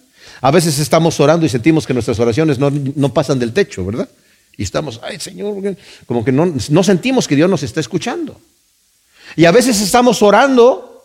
A 0.45 0.51
veces 0.51 0.77
estamos 0.77 1.19
orando 1.19 1.47
y 1.47 1.49
sentimos 1.49 1.87
que 1.87 1.93
nuestras 1.95 2.19
oraciones 2.19 2.59
no, 2.59 2.69
no 2.69 3.11
pasan 3.11 3.39
del 3.39 3.51
techo, 3.51 3.83
¿verdad? 3.83 4.07
Y 4.55 4.61
estamos, 4.61 4.99
ay 5.01 5.19
Señor, 5.19 5.55
como 6.05 6.23
que 6.23 6.31
no, 6.31 6.53
no 6.69 6.83
sentimos 6.83 7.27
que 7.27 7.35
Dios 7.35 7.49
nos 7.49 7.63
está 7.63 7.79
escuchando. 7.79 8.39
Y 9.35 9.45
a 9.45 9.51
veces 9.51 9.81
estamos 9.81 10.21
orando 10.21 11.03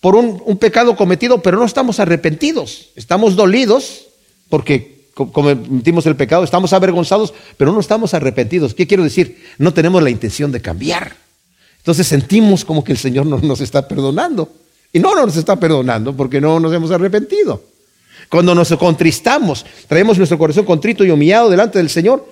por 0.00 0.16
un, 0.16 0.42
un, 0.44 0.58
pecado 0.58 0.96
cometido, 0.96 1.40
pero 1.40 1.58
no 1.58 1.64
estamos 1.64 2.00
arrepentidos. 2.00 2.88
Estamos 2.96 3.36
dolidos 3.36 4.06
porque 4.48 5.06
cometimos 5.14 6.04
el 6.06 6.16
pecado, 6.16 6.42
estamos 6.42 6.72
avergonzados, 6.72 7.32
pero 7.56 7.70
no 7.70 7.78
estamos 7.78 8.14
arrepentidos. 8.14 8.74
¿Qué 8.74 8.88
quiero 8.88 9.04
decir? 9.04 9.44
No 9.58 9.72
tenemos 9.72 10.02
la 10.02 10.10
intención 10.10 10.50
de 10.50 10.60
cambiar. 10.60 11.14
Entonces 11.78 12.08
sentimos 12.08 12.64
como 12.64 12.82
que 12.82 12.90
el 12.90 12.98
Señor 12.98 13.26
no 13.26 13.38
nos 13.38 13.60
está 13.60 13.86
perdonando. 13.86 14.50
Y 14.92 14.98
no 14.98 15.14
nos 15.14 15.36
está 15.36 15.54
perdonando 15.54 16.16
porque 16.16 16.40
no 16.40 16.58
nos 16.58 16.72
hemos 16.74 16.90
arrepentido. 16.90 17.70
Cuando 18.28 18.54
nos 18.54 18.74
contristamos, 18.76 19.64
traemos 19.88 20.16
nuestro 20.18 20.38
corazón 20.38 20.64
contrito 20.64 21.04
y 21.04 21.10
humillado 21.10 21.50
delante 21.50 21.78
del 21.78 21.90
Señor, 21.90 22.26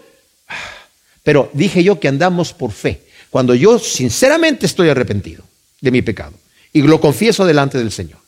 pero 1.23 1.51
dije 1.53 1.85
yo 1.85 2.01
que 2.01 2.09
andamos 2.09 2.53
por 2.53 2.73
fe. 2.73 3.03
Cuando 3.31 3.55
yo 3.55 3.79
sinceramente 3.79 4.67
estoy 4.67 4.89
arrepentido 4.89 5.45
de 5.81 5.91
mi 5.91 6.03
pecado 6.03 6.33
y 6.73 6.83
lo 6.83 7.01
confieso 7.01 7.45
delante 7.47 7.79
del 7.79 7.93
Señor 7.93 8.19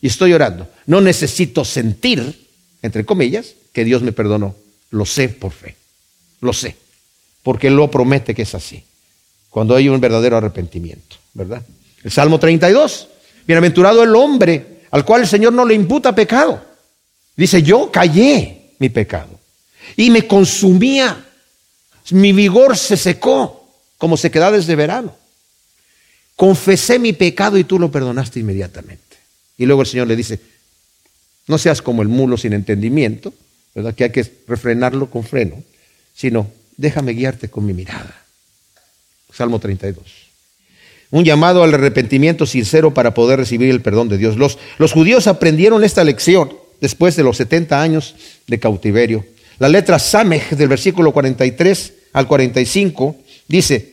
y 0.00 0.06
estoy 0.08 0.32
orando, 0.32 0.68
no 0.86 1.00
necesito 1.00 1.64
sentir, 1.64 2.48
entre 2.82 3.04
comillas, 3.04 3.54
que 3.72 3.84
Dios 3.84 4.02
me 4.02 4.12
perdonó. 4.12 4.54
Lo 4.90 5.04
sé 5.04 5.28
por 5.28 5.52
fe. 5.52 5.76
Lo 6.40 6.52
sé. 6.52 6.76
Porque 7.42 7.68
Él 7.68 7.76
lo 7.76 7.90
promete 7.90 8.34
que 8.34 8.42
es 8.42 8.54
así. 8.54 8.84
Cuando 9.50 9.74
hay 9.74 9.88
un 9.88 10.00
verdadero 10.00 10.36
arrepentimiento, 10.36 11.16
¿verdad? 11.34 11.62
El 12.04 12.10
Salmo 12.10 12.38
32. 12.38 13.08
Bienaventurado 13.46 14.02
el 14.02 14.14
hombre 14.14 14.76
al 14.90 15.04
cual 15.04 15.22
el 15.22 15.28
Señor 15.28 15.52
no 15.52 15.64
le 15.64 15.74
imputa 15.74 16.14
pecado. 16.14 16.62
Dice, 17.36 17.62
yo 17.62 17.90
callé 17.90 18.72
mi 18.78 18.88
pecado 18.88 19.38
y 19.96 20.10
me 20.10 20.26
consumía 20.26 21.26
mi 22.10 22.32
vigor 22.32 22.76
se 22.76 22.96
secó 22.96 23.68
como 23.98 24.16
sequedades 24.16 24.66
de 24.66 24.76
verano. 24.76 25.14
Confesé 26.36 26.98
mi 26.98 27.12
pecado 27.12 27.56
y 27.58 27.64
tú 27.64 27.78
lo 27.78 27.90
perdonaste 27.90 28.40
inmediatamente. 28.40 29.16
Y 29.56 29.66
luego 29.66 29.82
el 29.82 29.88
Señor 29.88 30.06
le 30.06 30.16
dice, 30.16 30.38
no 31.46 31.58
seas 31.58 31.80
como 31.80 32.02
el 32.02 32.08
mulo 32.08 32.36
sin 32.36 32.52
entendimiento, 32.52 33.32
¿verdad? 33.74 33.94
Que 33.94 34.04
hay 34.04 34.10
que 34.10 34.30
refrenarlo 34.46 35.10
con 35.10 35.24
freno, 35.24 35.62
sino 36.14 36.48
déjame 36.76 37.12
guiarte 37.12 37.48
con 37.48 37.64
mi 37.64 37.72
mirada. 37.72 38.22
Salmo 39.32 39.58
32. 39.58 40.04
Un 41.10 41.24
llamado 41.24 41.62
al 41.62 41.72
arrepentimiento 41.72 42.46
sincero 42.46 42.92
para 42.92 43.14
poder 43.14 43.38
recibir 43.38 43.70
el 43.70 43.80
perdón 43.80 44.08
de 44.08 44.18
Dios. 44.18 44.36
Los, 44.36 44.58
los 44.78 44.92
judíos 44.92 45.26
aprendieron 45.26 45.84
esta 45.84 46.04
lección 46.04 46.52
después 46.80 47.16
de 47.16 47.22
los 47.22 47.36
70 47.36 47.80
años 47.80 48.14
de 48.46 48.58
cautiverio. 48.58 49.24
La 49.58 49.68
letra 49.68 49.98
Samech 49.98 50.50
del 50.50 50.68
versículo 50.68 51.12
43 51.12 51.92
al 52.12 52.26
45, 52.26 53.16
dice, 53.48 53.92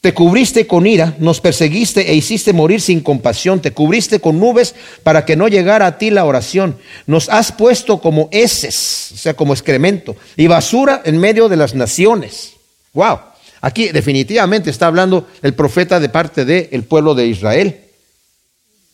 te 0.00 0.14
cubriste 0.14 0.66
con 0.66 0.86
ira, 0.86 1.16
nos 1.18 1.40
perseguiste 1.40 2.10
e 2.10 2.14
hiciste 2.14 2.52
morir 2.52 2.80
sin 2.80 3.00
compasión, 3.00 3.60
te 3.60 3.72
cubriste 3.72 4.20
con 4.20 4.38
nubes 4.38 4.74
para 5.02 5.24
que 5.24 5.36
no 5.36 5.48
llegara 5.48 5.86
a 5.86 5.98
ti 5.98 6.10
la 6.10 6.24
oración, 6.24 6.76
nos 7.06 7.28
has 7.28 7.50
puesto 7.52 8.00
como 8.00 8.28
heces, 8.30 9.10
o 9.14 9.16
sea, 9.16 9.34
como 9.34 9.52
excremento, 9.52 10.14
y 10.36 10.46
basura 10.46 11.02
en 11.04 11.18
medio 11.18 11.48
de 11.48 11.56
las 11.56 11.74
naciones. 11.74 12.52
Wow, 12.92 13.18
aquí 13.60 13.88
definitivamente 13.88 14.70
está 14.70 14.86
hablando 14.86 15.26
el 15.42 15.54
profeta 15.54 15.98
de 15.98 16.08
parte 16.08 16.44
del 16.44 16.84
pueblo 16.84 17.14
de 17.14 17.26
Israel. 17.26 17.80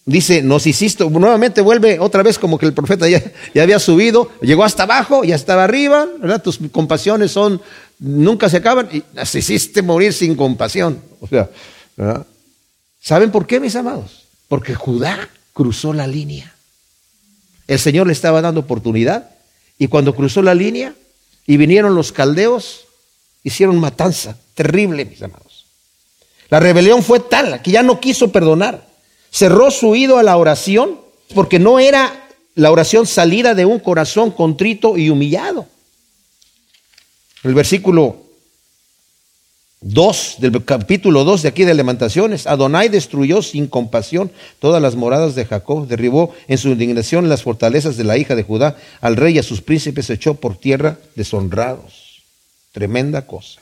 Dice, 0.05 0.43
nos 0.43 0.67
hiciste, 0.67 1.09
nuevamente 1.09 1.61
vuelve 1.61 2.01
otra 2.01 2.25
vez 2.25 2.37
como 2.37 2.59
que 2.59 2.67
el 2.67 2.73
profeta 2.73 3.09
ya, 3.09 3.23
había 3.63 3.79
subido, 3.79 4.33
llegó 4.41 4.65
hasta 4.65 4.83
abajo, 4.83 5.23
ya 5.23 5.37
estaba 5.37 5.65
arriba. 5.65 6.09
Tus 6.43 6.59
compasiones 6.73 7.31
son 7.31 7.61
nunca 8.03 8.49
se 8.49 8.57
acaban 8.57 8.89
y 8.93 9.05
nos 9.15 9.35
hiciste 9.35 9.81
morir 9.81 10.13
sin 10.13 10.35
compasión. 10.35 11.01
O 11.21 11.29
sea, 11.29 11.49
¿saben 13.01 13.31
por 13.31 13.47
qué, 13.47 13.61
mis 13.61 13.77
amados? 13.77 14.25
Porque 14.49 14.75
Judá 14.75 15.29
cruzó 15.53 15.93
la 15.93 16.09
línea. 16.09 16.53
El 17.69 17.79
Señor 17.79 18.09
le 18.09 18.13
estaba 18.13 18.43
dando 18.43 18.61
oportunidad 18.61 19.31
y 19.79 19.87
cuando 19.87 20.17
cruzó 20.17 20.43
la 20.43 20.55
línea 20.55 20.95
y 21.47 21.57
vinieron 21.57 21.95
los 21.95 22.11
caldeos, 22.11 22.87
hicieron 23.45 23.79
matanza 23.79 24.37
terrible, 24.55 25.05
mis 25.05 25.23
amados. 25.23 25.67
La 26.51 26.59
rebelión 26.59 27.03
fue 27.05 27.21
tal 27.21 27.63
que 27.63 27.71
ya 27.71 27.85
no 27.85 28.01
quiso 28.01 28.33
perdonar. 28.33 28.92
Cerró 29.33 29.71
su 29.71 29.89
oído 29.89 30.19
a 30.19 30.23
la 30.23 30.37
oración 30.37 31.01
porque 31.35 31.59
no 31.59 31.79
era 31.79 32.29
la 32.55 32.71
oración 32.71 33.07
salida 33.07 33.55
de 33.55 33.65
un 33.65 33.79
corazón 33.79 34.31
contrito 34.31 34.99
y 34.99 35.09
humillado. 35.09 35.67
El 37.43 37.55
versículo 37.55 38.19
2 39.81 40.37
del 40.39 40.65
capítulo 40.65 41.25
2 41.25 41.43
de 41.43 41.49
aquí 41.49 41.65
de 41.65 41.75
Lamentaciones. 41.75 42.47
Adonai 42.47 42.89
destruyó 42.89 43.43
sin 43.43 43.67
compasión 43.67 44.31
todas 44.61 44.81
las 44.81 44.95
moradas 44.95 45.35
de 45.35 45.45
Jacob, 45.45 45.89
derribó 45.89 46.33
en 46.47 46.59
su 46.59 46.69
indignación 46.69 47.29
las 47.29 47.43
fortalezas 47.43 47.97
de 47.97 48.05
la 48.05 48.17
hija 48.17 48.37
de 48.37 48.45
Judá, 48.45 48.77
al 49.01 49.17
rey 49.17 49.37
y 49.37 49.39
a 49.39 49.43
sus 49.43 49.61
príncipes 49.61 50.09
echó 50.11 50.35
por 50.35 50.57
tierra 50.57 50.99
deshonrados. 51.17 52.23
Tremenda 52.71 53.27
cosa. 53.27 53.61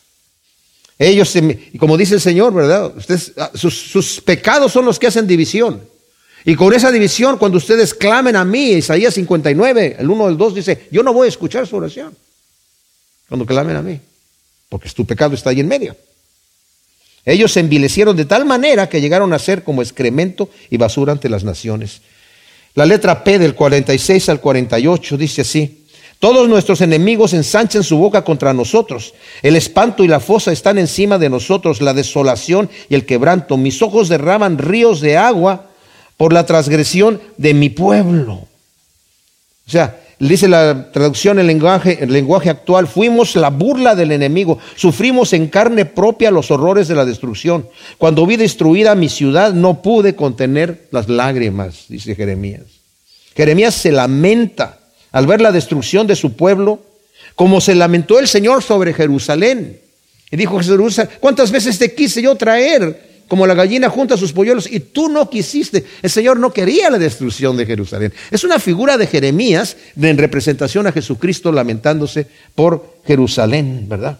Ellos, 1.02 1.34
y 1.34 1.78
como 1.78 1.96
dice 1.96 2.16
el 2.16 2.20
Señor, 2.20 2.52
¿verdad? 2.52 2.94
Ustedes, 2.94 3.32
ah, 3.38 3.50
sus, 3.54 4.20
pecados 4.20 4.70
son 4.70 4.84
los 4.84 4.98
que 4.98 5.06
hacen 5.06 5.26
división. 5.26 5.80
Y 6.44 6.54
con 6.54 6.74
esa 6.74 6.92
división, 6.92 7.38
cuando 7.38 7.56
ustedes 7.56 7.94
clamen 7.94 8.36
a 8.36 8.44
mí, 8.44 8.72
Isaías 8.72 9.14
59, 9.14 9.96
el 9.98 10.10
1 10.10 10.26
del 10.26 10.36
2 10.36 10.54
dice, 10.54 10.88
yo 10.90 11.02
no 11.02 11.14
voy 11.14 11.24
a 11.24 11.28
escuchar 11.30 11.66
su 11.66 11.76
oración. 11.76 12.14
Cuando 13.30 13.46
clamen 13.46 13.76
a 13.76 13.82
mí, 13.82 13.98
porque 14.68 14.90
tu 14.90 15.06
pecado 15.06 15.34
está 15.34 15.48
ahí 15.48 15.60
en 15.60 15.68
medio. 15.68 15.96
Ellos 17.24 17.50
se 17.50 17.60
envilecieron 17.60 18.14
de 18.14 18.26
tal 18.26 18.44
manera 18.44 18.86
que 18.86 19.00
llegaron 19.00 19.32
a 19.32 19.38
ser 19.38 19.64
como 19.64 19.80
excremento 19.80 20.50
y 20.68 20.76
basura 20.76 21.12
ante 21.12 21.30
las 21.30 21.44
naciones. 21.44 22.02
La 22.74 22.84
letra 22.84 23.24
P 23.24 23.38
del 23.38 23.54
46 23.54 24.28
al 24.28 24.40
48 24.42 25.16
dice 25.16 25.40
así, 25.40 25.79
todos 26.20 26.50
nuestros 26.50 26.82
enemigos 26.82 27.32
ensanchan 27.32 27.82
su 27.82 27.96
boca 27.96 28.22
contra 28.22 28.52
nosotros, 28.52 29.14
el 29.40 29.56
espanto 29.56 30.04
y 30.04 30.08
la 30.08 30.20
fosa 30.20 30.52
están 30.52 30.76
encima 30.76 31.16
de 31.16 31.30
nosotros, 31.30 31.80
la 31.80 31.94
desolación 31.94 32.68
y 32.90 32.94
el 32.94 33.06
quebranto, 33.06 33.56
mis 33.56 33.80
ojos 33.80 34.10
derraman 34.10 34.58
ríos 34.58 35.00
de 35.00 35.16
agua 35.16 35.70
por 36.18 36.34
la 36.34 36.44
transgresión 36.44 37.22
de 37.38 37.54
mi 37.54 37.70
pueblo. 37.70 38.34
O 38.34 39.70
sea, 39.70 39.98
dice 40.18 40.46
la 40.46 40.92
traducción 40.92 41.38
en 41.38 41.46
lenguaje, 41.46 41.98
el 42.02 42.12
lenguaje 42.12 42.50
actual, 42.50 42.86
fuimos 42.86 43.34
la 43.34 43.48
burla 43.48 43.94
del 43.94 44.12
enemigo, 44.12 44.58
sufrimos 44.76 45.32
en 45.32 45.48
carne 45.48 45.86
propia 45.86 46.30
los 46.30 46.50
horrores 46.50 46.86
de 46.86 46.96
la 46.96 47.06
destrucción. 47.06 47.66
Cuando 47.96 48.26
vi 48.26 48.36
destruida 48.36 48.94
mi 48.94 49.08
ciudad, 49.08 49.54
no 49.54 49.80
pude 49.80 50.14
contener 50.14 50.86
las 50.90 51.08
lágrimas, 51.08 51.86
dice 51.88 52.14
Jeremías. 52.14 52.64
Jeremías 53.34 53.74
se 53.74 53.90
lamenta 53.90 54.79
al 55.12 55.26
ver 55.26 55.40
la 55.40 55.52
destrucción 55.52 56.06
de 56.06 56.16
su 56.16 56.34
pueblo, 56.34 56.82
como 57.34 57.60
se 57.60 57.74
lamentó 57.74 58.18
el 58.18 58.28
Señor 58.28 58.62
sobre 58.62 58.94
Jerusalén. 58.94 59.80
Y 60.30 60.36
dijo 60.36 60.60
Jerusalén, 60.60 61.10
¿cuántas 61.20 61.50
veces 61.50 61.78
te 61.78 61.94
quise 61.94 62.22
yo 62.22 62.34
traer? 62.36 63.10
como 63.30 63.46
la 63.46 63.54
gallina 63.54 63.88
junta 63.88 64.16
sus 64.16 64.32
polluelos, 64.32 64.66
y 64.68 64.80
tú 64.80 65.08
no 65.08 65.30
quisiste. 65.30 65.86
El 66.02 66.10
Señor 66.10 66.40
no 66.40 66.52
quería 66.52 66.90
la 66.90 66.98
destrucción 66.98 67.56
de 67.56 67.64
Jerusalén. 67.64 68.12
Es 68.28 68.42
una 68.42 68.58
figura 68.58 68.98
de 68.98 69.06
Jeremías 69.06 69.76
en 69.94 70.18
representación 70.18 70.88
a 70.88 70.92
Jesucristo 70.92 71.52
lamentándose 71.52 72.26
por 72.56 72.98
Jerusalén, 73.06 73.86
¿verdad? 73.88 74.18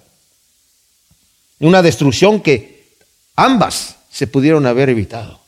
Una 1.58 1.82
destrucción 1.82 2.40
que 2.40 2.84
ambas 3.34 3.96
se 4.12 4.28
pudieron 4.28 4.64
haber 4.64 4.90
evitado 4.90 5.40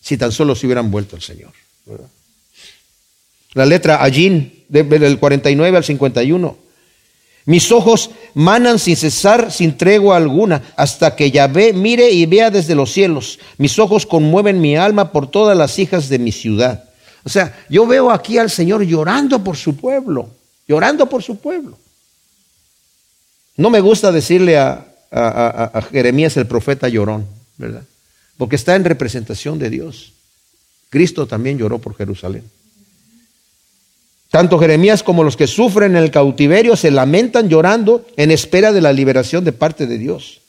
si 0.00 0.16
tan 0.16 0.32
solo 0.32 0.54
se 0.54 0.64
hubieran 0.64 0.90
vuelto 0.90 1.14
al 1.14 1.22
Señor. 1.22 1.52
La 3.52 3.66
letra 3.66 4.02
Allín, 4.02 4.53
del 4.68 5.18
49 5.18 5.76
al 5.76 5.84
51. 5.84 6.64
Mis 7.46 7.70
ojos 7.72 8.10
manan 8.32 8.78
sin 8.78 8.96
cesar, 8.96 9.52
sin 9.52 9.76
tregua 9.76 10.16
alguna, 10.16 10.62
hasta 10.76 11.14
que 11.14 11.30
Yahvé 11.30 11.74
mire 11.74 12.10
y 12.10 12.24
vea 12.24 12.50
desde 12.50 12.74
los 12.74 12.90
cielos. 12.92 13.38
Mis 13.58 13.78
ojos 13.78 14.06
conmueven 14.06 14.60
mi 14.60 14.76
alma 14.76 15.12
por 15.12 15.30
todas 15.30 15.56
las 15.56 15.78
hijas 15.78 16.08
de 16.08 16.18
mi 16.18 16.32
ciudad. 16.32 16.84
O 17.22 17.28
sea, 17.28 17.64
yo 17.68 17.86
veo 17.86 18.10
aquí 18.10 18.38
al 18.38 18.50
Señor 18.50 18.82
llorando 18.84 19.44
por 19.44 19.56
su 19.56 19.76
pueblo, 19.76 20.30
llorando 20.66 21.06
por 21.08 21.22
su 21.22 21.36
pueblo. 21.36 21.78
No 23.56 23.70
me 23.70 23.80
gusta 23.80 24.10
decirle 24.10 24.58
a, 24.58 24.90
Jeremías 25.92 26.36
el 26.36 26.46
profeta 26.46 26.88
llorón, 26.88 27.24
¿verdad? 27.56 27.84
Porque 28.36 28.56
está 28.56 28.74
en 28.74 28.84
representación 28.84 29.60
de 29.60 29.70
Dios. 29.70 30.12
Cristo 30.90 31.26
también 31.28 31.56
lloró 31.56 31.78
por 31.78 31.94
Jerusalén. 31.94 32.42
Tanto 34.34 34.58
Jeremías 34.58 35.04
como 35.04 35.22
los 35.22 35.36
que 35.36 35.46
sufren 35.46 35.94
en 35.94 36.02
el 36.02 36.10
cautiverio 36.10 36.74
se 36.74 36.90
lamentan 36.90 37.48
llorando 37.48 38.04
en 38.16 38.32
espera 38.32 38.72
de 38.72 38.80
la 38.80 38.92
liberación 38.92 39.44
de 39.44 39.52
parte 39.52 39.86
de 39.86 39.96
Dios. 39.96 40.40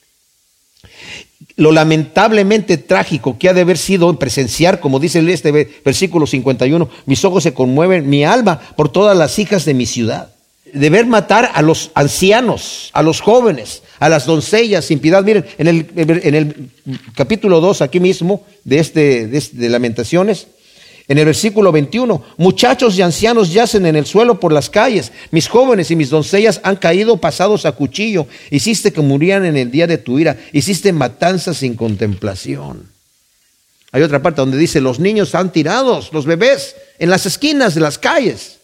Lo 1.56 1.72
lamentablemente 1.72 2.80
trágico 2.80 3.38
que 3.38 3.48
ha 3.48 3.54
de 3.54 3.62
haber 3.62 3.78
sido 3.78 4.18
presenciar, 4.18 4.80
como 4.80 5.00
dice 5.00 5.20
este 5.32 5.52
versículo 5.86 6.26
51, 6.26 6.90
mis 7.06 7.24
ojos 7.26 7.44
se 7.44 7.54
conmueven, 7.54 8.10
mi 8.10 8.26
alma 8.26 8.60
por 8.76 8.92
todas 8.92 9.16
las 9.16 9.38
hijas 9.38 9.66
de 9.66 9.76
mi 9.76 9.86
ciudad. 9.86 10.34
De 10.74 10.90
ver 10.90 11.06
matar 11.06 11.52
a 11.54 11.62
los 11.62 11.92
ancianos, 11.94 12.90
a 12.92 13.04
los 13.04 13.22
jóvenes, 13.22 13.84
a 14.00 14.10
las 14.10 14.26
doncellas 14.26 14.86
sin 14.86 14.98
piedad. 14.98 15.24
Miren, 15.24 15.46
en 15.60 15.68
el, 15.68 15.92
en 15.96 16.34
el 16.34 16.72
capítulo 17.14 17.62
2, 17.62 17.84
aquí 17.84 18.00
mismo, 18.00 18.48
de, 18.64 18.80
este, 18.80 19.28
de, 19.28 19.38
este, 19.38 19.58
de 19.58 19.70
Lamentaciones, 19.70 20.48
en 21.08 21.18
el 21.20 21.26
versículo 21.26 21.72
21, 21.72 22.24
muchachos 22.38 22.98
y 22.98 23.02
ancianos 23.02 23.54
yacen 23.54 23.86
en 23.86 23.96
el 23.96 24.06
suelo 24.06 24.40
por 24.40 24.52
las 24.52 24.70
calles, 24.70 25.12
mis 25.30 25.48
jóvenes 25.48 25.92
y 25.92 25.96
mis 25.96 26.10
doncellas 26.10 26.60
han 26.64 26.78
caído 26.78 27.18
pasados 27.18 27.66
a 27.66 27.74
cuchillo, 27.74 28.28
hiciste 28.50 28.92
que 28.92 29.02
murieran 29.02 29.46
en 29.46 29.56
el 29.56 29.70
día 29.70 29.86
de 29.86 30.00
tu 30.00 30.18
ira, 30.18 30.38
hiciste 30.52 30.92
matanzas 30.94 31.58
sin 31.58 31.76
contemplación. 31.76 32.90
Hay 33.92 34.02
otra 34.02 34.22
parte 34.22 34.42
donde 34.42 34.58
dice, 34.58 34.82
los 34.82 35.00
niños 35.00 35.36
han 35.36 35.52
tirados, 35.52 36.12
los 36.12 36.26
bebés, 36.26 36.76
en 36.98 37.10
las 37.10 37.26
esquinas 37.26 37.76
de 37.76 37.82
las 37.82 37.98
calles, 37.98 38.58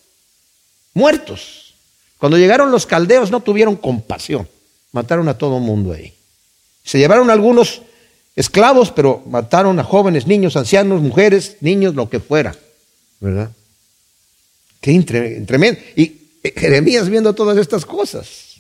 muertos. 0.94 1.76
Cuando 2.18 2.38
llegaron 2.38 2.72
los 2.72 2.86
caldeos 2.86 3.32
no 3.32 3.42
tuvieron 3.42 3.76
compasión, 3.76 4.48
mataron 4.92 5.30
a 5.30 5.38
todo 5.38 5.60
mundo 5.60 5.94
ahí. 5.94 6.14
Se 6.84 6.98
llevaron 6.98 7.30
algunos 7.30 7.84
esclavos, 8.36 8.92
pero 8.92 9.24
mataron 9.28 9.80
a 9.80 9.84
jóvenes, 9.84 10.28
niños, 10.28 10.56
ancianos, 10.56 11.02
mujeres, 11.02 11.58
niños, 11.62 11.96
lo 11.96 12.10
que 12.10 12.20
fuera. 12.20 12.56
¿Verdad? 13.20 13.52
Qué 14.80 15.00
tremendo. 15.46 15.80
Y 15.96 16.22
eh, 16.44 16.54
Jeremías 16.56 17.10
viendo 17.10 17.34
todas 17.34 17.58
estas 17.58 17.86
cosas. 17.86 18.58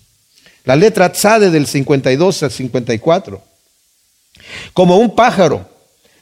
La 0.64 0.76
letra 0.76 1.12
Tzade 1.12 1.50
del 1.50 1.66
52 1.66 2.44
al 2.44 2.52
54. 2.52 3.42
Como 4.74 4.98
un 4.98 5.16
pájaro, 5.16 5.68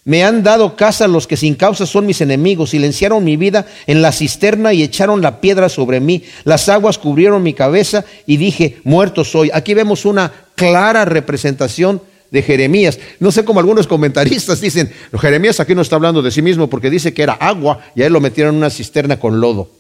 me 0.06 0.24
han 0.24 0.44
dado 0.44 0.76
casa 0.76 1.08
los 1.08 1.28
que 1.28 1.36
sin 1.36 1.56
causa 1.56 1.86
son 1.86 2.06
mis 2.06 2.22
enemigos, 2.22 2.70
silenciaron 2.70 3.24
mi 3.24 3.36
vida 3.36 3.68
en 3.86 4.02
la 4.02 4.14
cisterna 4.14 4.74
y 4.74 4.82
echaron 4.82 5.22
la 5.22 5.42
piedra 5.42 5.68
sobre 5.68 6.00
mí. 6.00 6.24
Las 6.46 6.70
aguas 6.70 6.98
cubrieron 6.98 7.44
mi 7.44 7.54
cabeza 7.54 8.06
y 8.26 8.38
dije, 8.38 8.78
muerto 8.86 9.26
soy. 9.26 9.52
Aquí 9.54 9.74
vemos 9.74 10.06
una 10.06 10.32
clara 10.56 11.04
representación 11.04 12.02
de 12.32 12.42
Jeremías. 12.42 13.00
No 13.20 13.32
sé 13.32 13.44
cómo 13.44 13.60
algunos 13.60 13.88
comentaristas 13.88 14.62
dicen, 14.62 14.92
Jeremías 15.20 15.60
aquí 15.60 15.76
no 15.76 15.82
está 15.82 15.96
hablando 15.96 16.22
de 16.22 16.32
sí 16.32 16.42
mismo 16.42 16.70
porque 16.70 16.90
dice 16.90 17.14
que 17.14 17.24
era 17.24 17.34
agua 17.34 17.80
y 17.96 18.02
a 18.02 18.08
él 18.08 18.14
lo 18.14 18.22
metieron 18.22 18.56
en 18.56 18.60
una 18.60 18.70
cisterna 18.70 19.20
con 19.20 19.40
lodo. 19.40 19.72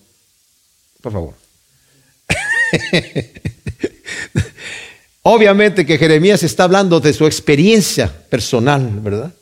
Por 1.02 1.12
favor. 1.12 1.34
Obviamente 5.22 5.86
que 5.86 5.97
Jeremías 5.97 6.43
está 6.43 6.64
hablando 6.64 7.00
de 7.00 7.14
su 7.14 7.26
experiencia 7.26 8.12
personal, 8.30 8.89
¿verdad? 9.02 9.34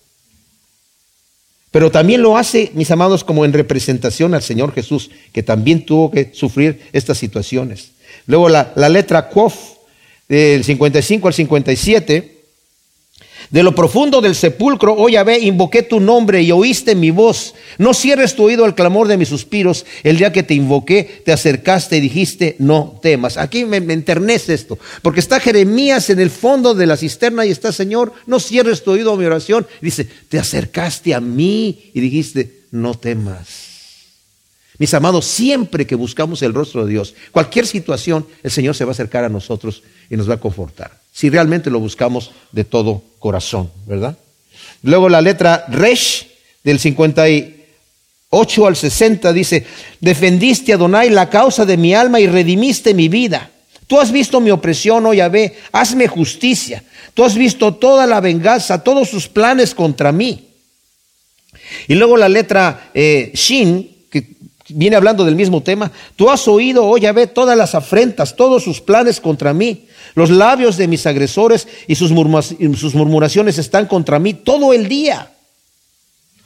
Pero 1.72 1.92
también 1.92 2.22
lo 2.22 2.38
hace, 2.38 2.72
mis 2.74 2.90
amados, 2.92 3.24
como 3.24 3.46
en 3.46 3.54
representación 3.54 4.34
al 4.34 4.42
Señor 4.42 4.74
Jesús, 4.74 5.12
que 5.32 5.44
también 5.44 5.86
tuvo 5.86 6.10
que 6.10 6.32
sufrir 6.34 6.82
estas 6.94 7.18
situaciones. 7.18 7.92
Luego 8.26 8.50
la, 8.50 8.74
la 8.76 8.90
letra 8.90 9.30
Kof, 9.30 9.56
del 10.28 10.64
55 10.64 11.28
al 11.28 11.34
57, 11.34 12.37
de 13.50 13.64
lo 13.64 13.74
profundo 13.74 14.20
del 14.20 14.36
sepulcro, 14.36 14.94
oh 14.98 15.08
Yahvé, 15.08 15.40
invoqué 15.40 15.82
tu 15.82 16.00
nombre 16.00 16.42
y 16.42 16.52
oíste 16.52 16.96
mi 16.96 17.12
voz. 17.12 17.54
No 17.78 17.94
cierres 17.94 18.36
tu 18.36 18.44
oído 18.44 18.66
al 18.66 18.76
clamor 18.76 19.08
de 19.08 19.18
mis 19.18 19.30
suspiros. 19.30 19.86
El 20.04 20.18
día 20.18 20.34
que 20.34 20.44
te 20.44 20.54
invoqué, 20.54 21.22
te 21.24 21.32
acercaste 21.32 21.98
y 21.98 22.02
dijiste, 22.02 22.56
no 22.60 23.00
temas. 23.02 23.38
Aquí 23.38 23.64
me, 23.64 23.80
me 23.80 23.94
enternece 23.94 24.54
esto, 24.54 24.78
porque 25.02 25.22
está 25.22 25.40
Jeremías 25.40 26.10
en 26.10 26.20
el 26.20 26.30
fondo 26.30 26.74
de 26.74 26.88
la 26.88 26.98
cisterna 26.98 27.46
y 27.46 27.52
está, 27.52 27.72
Señor, 27.72 28.14
no 28.26 28.40
cierres 28.40 28.84
tu 28.84 28.92
oído 28.92 29.14
a 29.14 29.18
mi 29.18 29.26
oración. 29.26 29.66
Dice, 29.82 30.06
te 30.28 30.40
acercaste 30.40 31.14
a 31.14 31.22
mí 31.22 31.92
y 31.94 32.02
dijiste, 32.02 32.64
no 32.72 32.96
temas. 32.96 33.68
Mis 34.78 34.94
amados, 34.94 35.26
siempre 35.26 35.88
que 35.88 35.96
buscamos 35.96 36.42
el 36.44 36.54
rostro 36.54 36.86
de 36.86 36.92
Dios, 36.92 37.16
cualquier 37.32 37.66
situación, 37.66 38.28
el 38.44 38.52
Señor 38.52 38.76
se 38.76 38.84
va 38.86 38.92
a 38.92 38.94
acercar 38.94 39.24
a 39.24 39.30
nosotros 39.30 39.82
y 40.10 40.18
nos 40.18 40.30
va 40.30 40.36
a 40.36 40.40
confortar 40.40 41.07
si 41.18 41.32
realmente 41.32 41.72
lo 41.72 41.80
buscamos 41.80 42.30
de 42.52 42.64
todo 42.64 43.02
corazón, 43.18 43.72
¿verdad? 43.88 44.16
Luego 44.84 45.10
la 45.10 45.20
letra 45.20 45.66
Resh 45.68 46.28
del 46.64 46.78
58 46.78 48.68
al 48.68 48.76
60 48.76 49.34
dice, 49.34 49.66
defendiste 50.00 50.74
a 50.74 50.78
Donai 50.78 51.10
la 51.10 51.28
causa 51.28 51.66
de 51.66 51.76
mi 51.76 51.96
alma 51.96 52.20
y 52.20 52.28
redimiste 52.28 52.94
mi 52.94 53.10
vida. 53.10 53.50
Tú 53.88 54.00
has 54.00 54.12
visto 54.12 54.40
mi 54.40 54.52
opresión, 54.52 55.08
oh 55.08 55.14
Yahvé, 55.16 55.56
hazme 55.72 56.08
justicia. 56.08 56.84
Tú 57.16 57.24
has 57.24 57.34
visto 57.34 57.74
toda 57.74 58.06
la 58.06 58.20
venganza, 58.20 58.84
todos 58.84 59.10
sus 59.10 59.28
planes 59.28 59.74
contra 59.74 60.12
mí. 60.12 60.50
Y 61.88 61.96
luego 61.96 62.16
la 62.16 62.30
letra 62.30 62.92
eh, 62.94 63.32
Shin, 63.34 64.06
que 64.12 64.36
viene 64.70 64.96
hablando 64.96 65.26
del 65.26 65.36
mismo 65.36 65.64
tema. 65.64 65.92
Tú 66.16 66.30
has 66.30 66.48
oído, 66.48 66.88
oh 66.88 66.96
Yahvé, 67.00 67.26
todas 67.26 67.58
las 67.58 67.74
afrentas, 67.74 68.36
todos 68.36 68.64
sus 68.64 68.82
planes 68.82 69.20
contra 69.20 69.52
mí. 69.52 69.87
Los 70.16 70.30
labios 70.30 70.78
de 70.78 70.88
mis 70.88 71.06
agresores 71.06 71.68
y 71.88 71.96
sus, 71.96 72.12
murmuraciones 72.12 73.58
están 73.58 73.86
contra 73.86 74.20
mí 74.20 74.34
todo 74.34 74.74
el 74.74 74.88
día. 74.88 75.32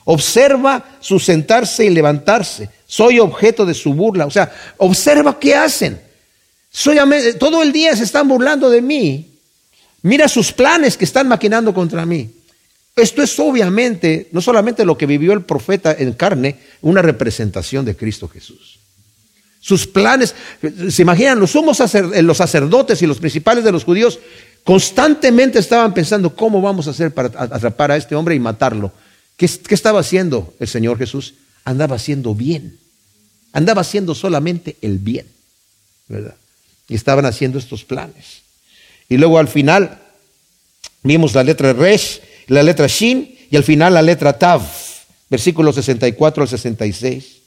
Observa 0.06 0.84
su 1.00 1.20
sentarse 1.20 1.86
y 1.86 1.90
levantarse. 1.90 2.70
Soy 2.86 3.20
objeto 3.20 3.66
de 3.66 3.74
su 3.74 3.94
burla. 3.94 4.26
O 4.26 4.32
sea, 4.32 4.52
observa 4.78 5.40
qué 5.40 5.56
hacen. 5.56 6.02
Soy, 6.72 6.98
todo 7.40 7.64
el 7.64 7.72
día 7.72 7.96
se 7.96 8.04
están 8.04 8.28
burlando 8.28 8.70
de 8.70 8.82
mí. 8.82 9.28
Mira 10.04 10.28
sus 10.28 10.52
planes 10.52 10.98
que 10.98 11.06
están 11.06 11.28
maquinando 11.28 11.74
contra 11.74 12.06
mí. 12.06 12.30
Esto 12.96 13.22
es 13.22 13.40
obviamente, 13.40 14.28
no 14.32 14.42
solamente 14.42 14.84
lo 14.84 14.98
que 14.98 15.06
vivió 15.06 15.34
el 15.34 15.44
profeta 15.44 15.96
en 15.98 16.14
carne, 16.14 16.58
una 16.82 17.02
representación 17.02 17.86
de 17.86 17.96
Cristo 17.96 18.28
Jesús. 18.28 18.71
Sus 19.62 19.88
planes, 19.88 20.36
se 20.90 21.02
imaginan, 21.02 21.40
los 21.40 21.52
sumos 21.52 21.82
los 22.24 22.38
sacerdotes 22.38 23.02
y 23.02 23.08
los 23.08 23.20
principales 23.20 23.64
de 23.64 23.72
los 23.72 23.86
judíos 23.86 24.20
constantemente 24.66 25.60
estaban 25.60 25.94
pensando 25.94 26.36
cómo 26.36 26.62
vamos 26.62 26.88
a 26.88 26.92
hacer 26.92 27.14
para 27.14 27.30
atrapar 27.42 27.92
a 27.92 27.96
este 27.96 28.16
hombre 28.16 28.36
y 28.36 28.40
matarlo. 28.40 28.92
¿Qué, 29.38 29.48
qué 29.48 29.76
estaba 29.76 30.00
haciendo 30.00 30.54
el 30.60 30.68
Señor 30.68 30.98
Jesús? 30.98 31.36
Andaba 31.64 31.96
haciendo 31.96 32.36
bien. 32.36 32.78
Andaba 33.54 33.82
haciendo 33.82 34.16
solamente 34.16 34.76
el 34.82 34.98
bien. 34.98 35.28
¿verdad? 36.10 36.36
Y 36.90 36.96
estaban 36.96 37.26
haciendo 37.26 37.58
estos 37.58 37.86
planes. 37.86 38.42
Y 39.08 39.18
luego 39.18 39.38
al 39.38 39.48
final 39.48 40.00
vimos 41.04 41.34
la 41.34 41.44
letra 41.44 41.72
Resh 41.72 42.20
la 42.52 42.64
letra 42.64 42.88
Shin 42.88 43.38
y 43.50 43.56
al 43.56 43.64
final 43.64 43.94
la 43.94 44.02
letra 44.02 44.38
Tav, 44.38 44.62
versículos 45.30 45.76
64 45.76 46.44
al 46.44 46.50
66. 46.50 47.41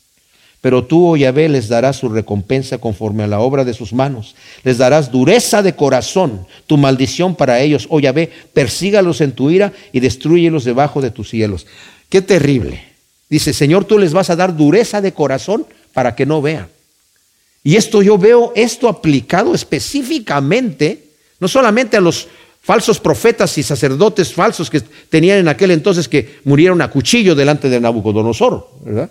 Pero 0.65 0.83
tú, 0.83 1.11
oh 1.11 1.15
Yahvé, 1.15 1.51
les 1.51 1.69
darás 1.69 1.97
su 1.97 2.09
recompensa 2.09 2.79
conforme 2.79 3.23
a 3.23 3.27
la 3.27 3.39
obra 3.39 3.67
de 3.67 3.75
sus 3.75 3.93
manos. 3.93 4.35
Les 4.63 4.79
darás 4.79 5.13
dureza 5.13 5.63
de 5.63 5.77
corazón, 5.77 6.47
tu 6.67 6.79
maldición 6.79 7.35
para 7.35 7.61
ellos. 7.61 7.87
Oh 7.91 8.01
Yahvé, 8.01 8.33
persígalos 8.55 9.21
en 9.21 9.33
tu 9.33 9.51
ira 9.51 9.75
y 9.93 10.01
destruyelos 10.01 10.65
debajo 10.65 11.03
de 11.03 11.11
tus 11.11 11.29
cielos. 11.29 11.67
Qué 12.09 12.23
terrible. 12.23 12.83
Dice, 13.29 13.53
Señor, 13.53 13.85
tú 13.85 13.99
les 13.99 14.15
vas 14.15 14.31
a 14.31 14.37
dar 14.37 14.57
dureza 14.57 15.03
de 15.03 15.13
corazón 15.13 15.67
para 15.93 16.15
que 16.15 16.25
no 16.25 16.41
vean. 16.41 16.69
Y 17.63 17.77
esto 17.77 18.01
yo 18.01 18.17
veo 18.17 18.51
esto 18.57 18.89
aplicado 18.89 19.55
específicamente, 19.55 21.11
no 21.41 21.47
solamente 21.47 21.99
a 21.99 22.01
los 22.01 22.27
falsos 22.63 22.99
profetas 22.99 23.59
y 23.59 23.63
sacerdotes 23.63 24.33
falsos 24.33 24.71
que 24.71 24.81
tenían 24.81 25.41
en 25.41 25.49
aquel 25.49 25.73
entonces 25.73 26.09
que 26.09 26.37
murieron 26.45 26.81
a 26.81 26.89
cuchillo 26.89 27.35
delante 27.35 27.69
de 27.69 27.81
Nabucodonosor, 27.81 28.67
¿verdad? 28.83 29.11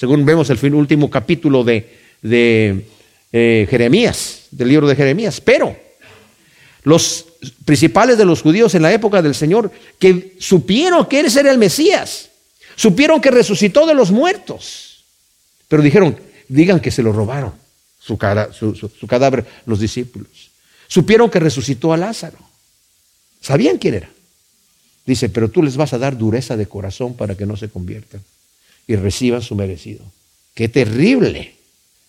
Según 0.00 0.24
vemos 0.24 0.48
el 0.48 0.74
último 0.74 1.10
capítulo 1.10 1.62
de, 1.62 2.86
eh, 3.32 3.66
Jeremías, 3.68 4.44
del 4.50 4.68
libro 4.68 4.88
de 4.88 4.96
Jeremías. 4.96 5.42
Pero 5.42 5.76
los 6.84 7.26
principales 7.66 8.16
de 8.16 8.24
los 8.24 8.40
judíos 8.40 8.74
en 8.74 8.80
la 8.80 8.94
época 8.94 9.20
del 9.20 9.34
Señor, 9.34 9.70
que 9.98 10.36
supieron 10.38 11.04
que 11.04 11.20
Él 11.20 11.26
era 11.36 11.50
el 11.50 11.58
Mesías, 11.58 12.30
supieron 12.76 13.20
que 13.20 13.30
resucitó 13.30 13.84
de 13.84 13.92
los 13.92 14.10
muertos, 14.10 15.04
pero 15.68 15.82
dijeron, 15.82 16.18
digan 16.48 16.80
que 16.80 16.90
se 16.90 17.02
lo 17.02 17.12
robaron, 17.12 17.52
su, 18.00 18.16
su 18.18 19.06
cadáver, 19.06 19.44
los 19.66 19.80
discípulos. 19.80 20.50
Supieron 20.88 21.28
que 21.28 21.40
resucitó 21.40 21.92
a 21.92 21.98
Lázaro. 21.98 22.38
Sabían 23.42 23.76
quién 23.76 23.92
era. 23.92 24.08
Dice, 25.04 25.28
pero 25.28 25.50
tú 25.50 25.62
les 25.62 25.76
vas 25.76 25.92
a 25.92 25.98
dar 25.98 26.16
dureza 26.16 26.56
de 26.56 26.64
corazón 26.64 27.12
para 27.18 27.34
que 27.34 27.44
no 27.44 27.58
se 27.58 27.68
conviertan 27.68 28.22
y 28.90 28.96
reciban 28.96 29.40
su 29.40 29.54
merecido. 29.54 30.04
Qué 30.52 30.68
terrible 30.68 31.54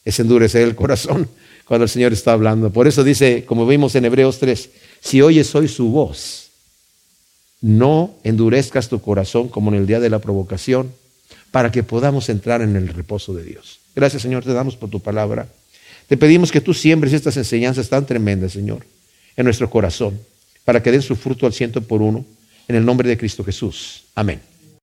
es 0.04 0.20
endurecer 0.20 0.64
el 0.64 0.76
corazón 0.76 1.30
cuando 1.66 1.84
el 1.84 1.90
Señor 1.90 2.12
está 2.12 2.34
hablando. 2.34 2.72
Por 2.72 2.88
eso 2.88 3.04
dice, 3.04 3.46
como 3.46 3.68
vimos 3.68 3.94
en 3.94 4.06
Hebreos 4.06 4.40
3, 4.40 4.70
si 5.00 5.22
oyes 5.22 5.54
hoy 5.54 5.68
su 5.68 5.90
voz, 5.92 6.48
no 7.62 8.16
endurezcas 8.24 8.90
tu 8.90 9.00
corazón 9.00 9.48
como 9.48 9.70
en 9.70 9.78
el 9.78 9.86
día 9.86 10.00
de 10.00 10.10
la 10.10 10.18
provocación, 10.18 10.92
para 11.52 11.72
que 11.72 11.84
podamos 11.84 12.30
entrar 12.30 12.64
en 12.64 12.76
el 12.76 12.88
reposo 12.88 13.36
de 13.36 13.44
Dios. 13.44 13.80
Gracias 13.96 14.24
Señor, 14.24 14.44
te 14.44 14.52
damos 14.52 14.76
por 14.76 14.90
tu 14.90 15.00
palabra. 15.00 15.48
Te 16.08 16.18
pedimos 16.18 16.52
que 16.52 16.62
tú 16.62 16.74
siembres 16.74 17.14
estas 17.14 17.38
enseñanzas 17.38 17.90
tan 17.90 18.08
tremendas, 18.08 18.54
Señor, 18.54 18.88
en 19.38 19.44
nuestro 19.44 19.70
corazón 19.70 20.20
para 20.66 20.82
que 20.82 20.92
den 20.92 21.04
su 21.04 21.16
fruto 21.16 21.46
al 21.46 21.54
ciento 21.54 21.82
por 21.82 22.02
uno, 22.02 22.26
en 22.68 22.76
el 22.76 22.84
nombre 22.84 23.08
de 23.08 23.18
Cristo 23.18 23.44
Jesús. 23.44 24.06
Amén. 24.16 24.51